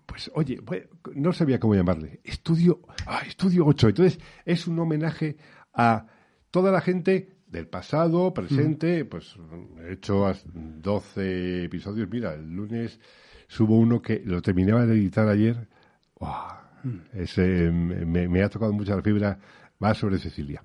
pues 0.06 0.32
oye, 0.34 0.60
no 1.16 1.34
sabía 1.34 1.60
cómo 1.60 1.76
llamarle. 1.76 2.22
Estudio, 2.24 2.82
ah, 3.06 3.22
Estudio 3.28 3.66
8. 3.66 3.90
Entonces, 3.90 4.20
es 4.46 4.68
un 4.68 4.80
homenaje 4.80 5.36
a 5.76 6.08
toda 6.52 6.72
la 6.72 6.82
gente 6.82 7.36
del 7.48 7.68
pasado, 7.68 8.34
presente, 8.34 9.04
mm. 9.04 9.08
pues 9.08 9.36
he 9.88 9.94
hecho 9.94 10.32
12 10.54 11.66
episodios. 11.66 12.10
Mira, 12.10 12.34
el 12.34 12.54
lunes 12.54 13.00
subo 13.48 13.78
uno 13.78 14.02
que 14.02 14.22
lo 14.26 14.42
terminaba 14.42 14.86
de 14.86 14.96
editar 14.96 15.28
ayer. 15.28 15.68
Mm. 16.84 16.98
Ese, 17.14 17.72
me, 17.72 18.44
ha 18.44 18.50
tocado 18.50 18.74
mucho 18.74 18.96
la 18.96 19.02
fibra, 19.02 19.40
va 19.84 19.94
sobre 19.94 20.18
Cecilia. 20.18 20.64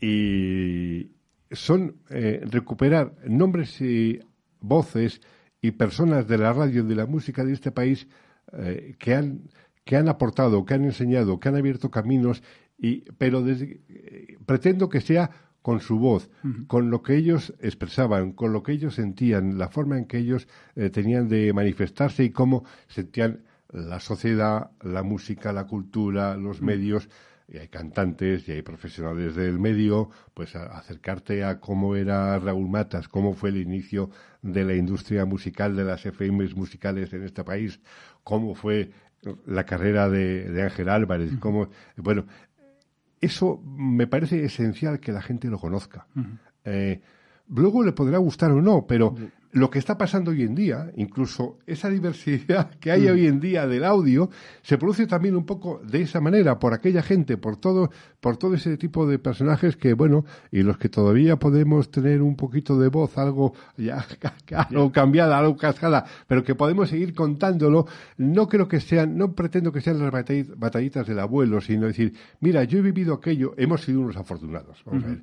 Y 0.00 1.12
son 1.50 1.96
eh, 2.08 2.40
recuperar 2.44 3.14
nombres 3.26 3.80
y 3.80 4.20
voces 4.60 5.20
y 5.60 5.72
personas 5.72 6.26
de 6.26 6.38
la 6.38 6.52
radio, 6.52 6.84
de 6.84 6.94
la 6.94 7.06
música 7.06 7.44
de 7.44 7.52
este 7.52 7.70
país 7.70 8.08
eh, 8.52 8.94
que 8.98 9.14
han 9.14 9.42
que 9.84 9.96
han 9.96 10.08
aportado, 10.08 10.64
que 10.64 10.74
han 10.74 10.84
enseñado, 10.84 11.40
que 11.40 11.48
han 11.48 11.56
abierto 11.56 11.90
caminos 11.90 12.42
y, 12.80 13.02
pero 13.18 13.44
eh, 13.46 14.38
pretendo 14.46 14.88
que 14.88 15.00
sea 15.00 15.30
con 15.62 15.80
su 15.80 15.98
voz, 15.98 16.30
con 16.68 16.90
lo 16.90 17.02
que 17.02 17.16
ellos 17.16 17.52
expresaban, 17.60 18.32
con 18.32 18.52
lo 18.54 18.62
que 18.62 18.72
ellos 18.72 18.94
sentían, 18.94 19.58
la 19.58 19.68
forma 19.68 19.98
en 19.98 20.06
que 20.06 20.16
ellos 20.16 20.48
eh, 20.74 20.88
tenían 20.88 21.28
de 21.28 21.52
manifestarse 21.52 22.24
y 22.24 22.30
cómo 22.30 22.64
sentían 22.88 23.42
la 23.68 24.00
sociedad, 24.00 24.70
la 24.80 25.02
música, 25.02 25.52
la 25.52 25.66
cultura, 25.66 26.34
los 26.36 26.62
medios, 26.62 27.10
y 27.46 27.58
hay 27.58 27.68
cantantes 27.68 28.48
y 28.48 28.52
hay 28.52 28.62
profesionales 28.62 29.34
del 29.34 29.58
medio, 29.58 30.08
pues 30.34 30.56
acercarte 30.56 31.44
a 31.44 31.60
cómo 31.60 31.94
era 31.96 32.38
Raúl 32.38 32.68
Matas, 32.68 33.08
cómo 33.08 33.34
fue 33.34 33.50
el 33.50 33.58
inicio 33.58 34.10
de 34.40 34.64
la 34.64 34.74
industria 34.74 35.24
musical, 35.24 35.76
de 35.76 35.84
las 35.84 36.06
FMs 36.06 36.54
musicales 36.54 37.12
en 37.12 37.24
este 37.24 37.44
país, 37.44 37.80
cómo 38.22 38.54
fue 38.54 38.92
la 39.46 39.66
carrera 39.66 40.08
de, 40.08 40.62
Ángel 40.62 40.88
Álvarez, 40.88 41.32
cómo, 41.40 41.68
bueno, 41.96 42.24
eso 43.20 43.62
me 43.64 44.06
parece 44.06 44.44
esencial 44.44 45.00
que 45.00 45.12
la 45.12 45.22
gente 45.22 45.48
lo 45.48 45.58
conozca. 45.58 46.06
Eh, 46.64 47.00
luego 47.48 47.82
le 47.82 47.92
podrá 47.92 48.18
gustar 48.18 48.50
o 48.52 48.62
no, 48.62 48.86
pero 48.86 49.14
lo 49.52 49.68
que 49.68 49.78
está 49.78 49.98
pasando 49.98 50.30
hoy 50.30 50.42
en 50.42 50.54
día, 50.54 50.90
incluso 50.96 51.58
esa 51.66 51.88
diversidad 51.88 52.70
que 52.80 52.90
hay 52.92 53.02
mm. 53.02 53.10
hoy 53.10 53.26
en 53.26 53.40
día 53.40 53.66
del 53.66 53.84
audio, 53.84 54.30
se 54.62 54.78
produce 54.78 55.06
también 55.06 55.36
un 55.36 55.44
poco 55.44 55.80
de 55.84 56.02
esa 56.02 56.20
manera, 56.20 56.58
por 56.58 56.72
aquella 56.72 57.02
gente, 57.02 57.36
por 57.36 57.56
todo, 57.56 57.90
por 58.20 58.36
todo 58.36 58.54
ese 58.54 58.76
tipo 58.76 59.06
de 59.06 59.18
personajes 59.18 59.76
que, 59.76 59.94
bueno, 59.94 60.24
y 60.52 60.62
los 60.62 60.78
que 60.78 60.88
todavía 60.88 61.36
podemos 61.36 61.90
tener 61.90 62.22
un 62.22 62.36
poquito 62.36 62.78
de 62.78 62.88
voz, 62.88 63.18
algo 63.18 63.54
ya 63.76 64.06
algo 64.54 64.92
cambiada, 64.92 65.38
algo 65.38 65.56
cascada, 65.56 66.04
pero 66.26 66.44
que 66.44 66.54
podemos 66.54 66.88
seguir 66.88 67.14
contándolo, 67.14 67.86
no 68.18 68.48
creo 68.48 68.68
que 68.68 68.80
sean, 68.80 69.16
no 69.16 69.34
pretendo 69.34 69.72
que 69.72 69.80
sean 69.80 69.98
las 69.98 70.12
batallitas 70.56 71.06
del 71.06 71.18
abuelo, 71.18 71.60
sino 71.60 71.86
decir, 71.86 72.14
mira, 72.40 72.64
yo 72.64 72.78
he 72.78 72.82
vivido 72.82 73.14
aquello, 73.14 73.54
hemos 73.56 73.82
sido 73.82 74.00
unos 74.00 74.16
afortunados. 74.16 74.82
Vamos 74.84 75.04
a 75.04 75.08
ver. 75.08 75.22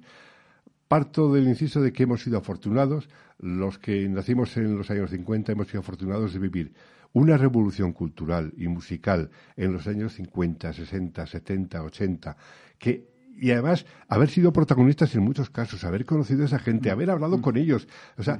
Parto 0.87 1.33
del 1.33 1.47
inciso 1.47 1.81
de 1.81 1.91
que 1.91 2.03
hemos 2.03 2.23
sido 2.23 2.37
afortunados, 2.37 3.09
los 3.39 3.77
que 3.77 4.07
nacimos 4.07 4.55
en 4.57 4.77
los 4.77 4.89
años 4.89 5.11
50 5.11 5.51
hemos 5.51 5.67
sido 5.67 5.81
afortunados 5.81 6.33
de 6.33 6.39
vivir 6.39 6.73
una 7.13 7.37
revolución 7.37 7.93
cultural 7.93 8.53
y 8.57 8.67
musical 8.67 9.31
en 9.55 9.73
los 9.73 9.87
años 9.87 10.13
50, 10.13 10.73
60, 10.73 11.25
70, 11.25 11.83
80, 11.83 12.37
que 12.77 13.17
y 13.39 13.51
además 13.51 13.85
haber 14.07 14.29
sido 14.29 14.51
protagonistas 14.51 15.13
en 15.15 15.21
muchos 15.21 15.49
casos, 15.49 15.83
haber 15.83 16.05
conocido 16.05 16.43
a 16.43 16.45
esa 16.45 16.59
gente, 16.59 16.89
haber 16.89 17.11
hablado 17.11 17.41
con 17.41 17.55
ellos. 17.55 17.87
O 18.17 18.23
sea, 18.23 18.39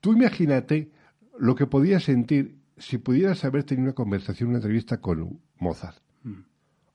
tú 0.00 0.12
imagínate 0.12 0.90
lo 1.38 1.54
que 1.54 1.66
podías 1.66 2.04
sentir 2.04 2.58
si 2.76 2.98
pudieras 2.98 3.44
haber 3.44 3.64
tenido 3.64 3.84
una 3.84 3.94
conversación, 3.94 4.50
una 4.50 4.58
entrevista 4.58 5.00
con 5.00 5.40
Mozart 5.58 5.98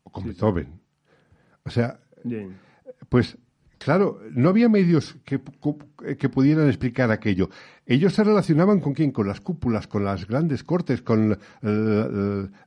o 0.04 0.12
con 0.12 0.26
Beethoven. 0.26 0.80
O 1.64 1.72
sea, 1.72 2.00
pues 3.10 3.38
Claro, 3.80 4.20
no 4.32 4.50
había 4.50 4.68
medios 4.68 5.16
que, 5.24 5.40
que, 6.18 6.30
pudieran 6.30 6.68
explicar 6.68 7.12
aquello. 7.12 7.50
Ellos 7.86 8.14
se 8.14 8.26
relacionaban 8.26 8.82
con 8.82 8.94
quién, 8.94 9.12
con 9.12 9.26
las 9.26 9.40
cúpulas, 9.40 9.88
con 9.88 10.04
las 10.04 10.28
grandes 10.28 10.66
cortes, 10.66 11.02
con 11.02 11.40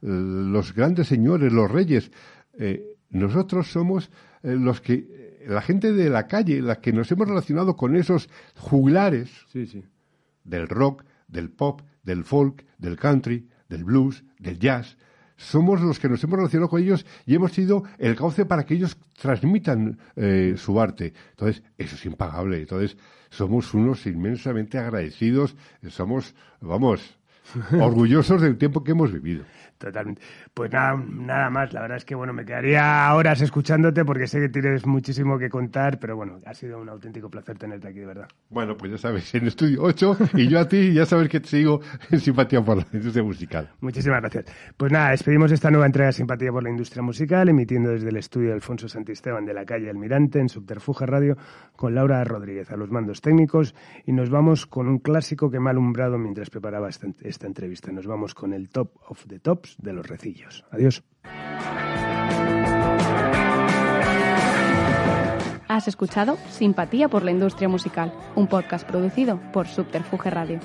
los 0.01 0.75
grandes 0.75 1.07
señores, 1.07 1.53
los 1.53 1.71
reyes. 1.71 2.11
Eh, 2.59 2.97
nosotros 3.11 3.71
somos 3.71 4.11
eh, 4.43 4.57
los 4.59 4.81
que, 4.81 5.43
la 5.47 5.61
gente 5.61 5.93
de 5.93 6.09
la 6.09 6.27
calle, 6.27 6.63
la 6.63 6.81
que 6.81 6.95
nos 6.95 7.13
hemos 7.13 7.29
relacionado 7.29 7.77
con 7.77 7.95
esos 7.95 8.31
juglares 8.57 9.31
del 10.45 10.67
rock, 10.67 11.05
del 11.29 11.51
pop, 11.51 11.83
del 12.03 12.25
folk, 12.25 12.65
del 12.79 12.97
country, 12.97 13.49
del 13.69 13.85
blues, 13.85 14.25
del 14.39 14.59
jazz. 14.59 14.97
Somos 15.43 15.80
los 15.80 15.99
que 15.99 16.09
nos 16.09 16.22
hemos 16.24 16.38
relacionado 16.38 16.68
con 16.68 16.80
ellos 16.80 17.05
y 17.26 17.34
hemos 17.34 17.53
sido 17.53 17.84
el 17.99 18.16
cauce 18.16 18.47
para 18.47 18.64
que 18.64 18.74
ellos 18.74 18.97
transmitan 19.20 19.99
eh, 20.16 20.55
su 20.57 20.80
arte. 20.80 21.12
Entonces, 21.30 21.62
eso 21.76 21.97
es 21.97 22.07
impagable. 22.07 22.61
Entonces, 22.61 22.97
somos 23.30 23.74
unos 23.74 24.07
inmensamente 24.07 24.78
agradecidos, 24.78 25.57
somos, 25.88 26.34
vamos, 26.61 27.18
orgullosos 27.72 28.40
del 28.40 28.57
tiempo 28.57 28.84
que 28.84 28.93
hemos 28.93 29.12
vivido. 29.12 29.45
Totalmente. 29.83 30.22
Pues 30.55 30.70
nada, 30.70 30.97
nada 30.97 31.51
más. 31.51 31.72
La 31.72 31.80
verdad 31.80 31.97
es 31.97 32.05
que 32.05 32.14
bueno, 32.14 32.33
me 32.33 32.45
quedaría 32.45 33.12
horas 33.14 33.41
escuchándote 33.41 34.05
porque 34.05 34.28
sé 34.28 34.39
que 34.39 34.49
tienes 34.49 34.87
muchísimo 34.87 35.37
que 35.37 35.51
contar, 35.51 35.99
pero 35.99 36.14
bueno, 36.14 36.39
ha 36.47 36.55
sido 36.55 36.80
un 36.80 36.89
auténtico 36.89 37.28
placer 37.28 37.59
tenerte 37.59 37.89
aquí, 37.89 37.99
de 37.99 38.07
verdad. 38.07 38.28
Bueno, 38.49 38.76
pues 38.76 38.93
ya 38.93 38.99
sabes, 38.99 39.35
en 39.35 39.49
Estudio 39.49 39.83
8 39.83 40.16
y 40.35 40.47
yo 40.47 40.61
a 40.61 40.68
ti 40.68 40.93
ya 40.93 41.05
sabes 41.05 41.28
que 41.28 41.41
te 41.41 41.49
sigo 41.49 41.80
en 42.12 42.20
Simpatía 42.20 42.62
por 42.64 42.76
la 42.76 42.87
Industria 42.93 43.24
Musical. 43.24 43.70
Muchísimas 43.80 44.20
gracias. 44.20 44.45
Pues 44.76 44.93
nada, 44.93 45.11
despedimos 45.11 45.51
esta 45.51 45.68
nueva 45.68 45.87
entrega 45.87 46.07
de 46.07 46.12
Simpatía 46.12 46.53
por 46.53 46.62
la 46.62 46.70
Industria 46.70 47.03
Musical, 47.03 47.49
emitiendo 47.49 47.91
desde 47.91 48.09
el 48.09 48.16
estudio 48.18 48.51
de 48.51 48.55
Alfonso 48.55 48.89
Santisteban 48.89 49.45
de 49.45 49.55
la 49.55 49.64
calle 49.64 49.91
Almirante 49.91 50.39
en 50.39 50.49
Subterfuge 50.49 51.07
Radio 51.07 51.37
con 51.74 51.97
Laura 51.97 52.22
Rodríguez 52.22 52.70
a 52.70 52.76
los 52.76 52.93
mandos 52.93 53.20
técnicos 53.20 53.74
y 54.07 54.12
nos 54.12 54.30
vamos 54.30 54.64
con 54.66 54.87
un 54.87 55.01
clásico 55.01 55.51
que 55.51 55.59
me 55.59 55.70
ha 55.70 55.72
alumbrado 55.72 56.18
mientras 56.18 56.51
preparaba 56.51 56.89
esta, 56.89 57.09
esta 57.22 57.49
entrevista. 57.49 57.91
Nos 57.91 58.07
vamos 58.07 58.33
con 58.33 58.53
el 58.53 58.68
Top 58.68 58.93
of 59.09 59.26
the 59.26 59.41
Tops 59.41 59.72
de 59.79 59.93
los 59.93 60.07
recillos. 60.07 60.64
Adiós. 60.70 61.03
Has 65.68 65.89
escuchado 65.89 66.37
Simpatía 66.51 67.09
por 67.09 67.23
la 67.23 67.31
Industria 67.31 67.68
Musical, 67.68 68.12
un 68.35 68.47
podcast 68.47 68.87
producido 68.87 69.41
por 69.53 69.66
Subterfuge 69.66 70.29
Radio. 70.31 70.61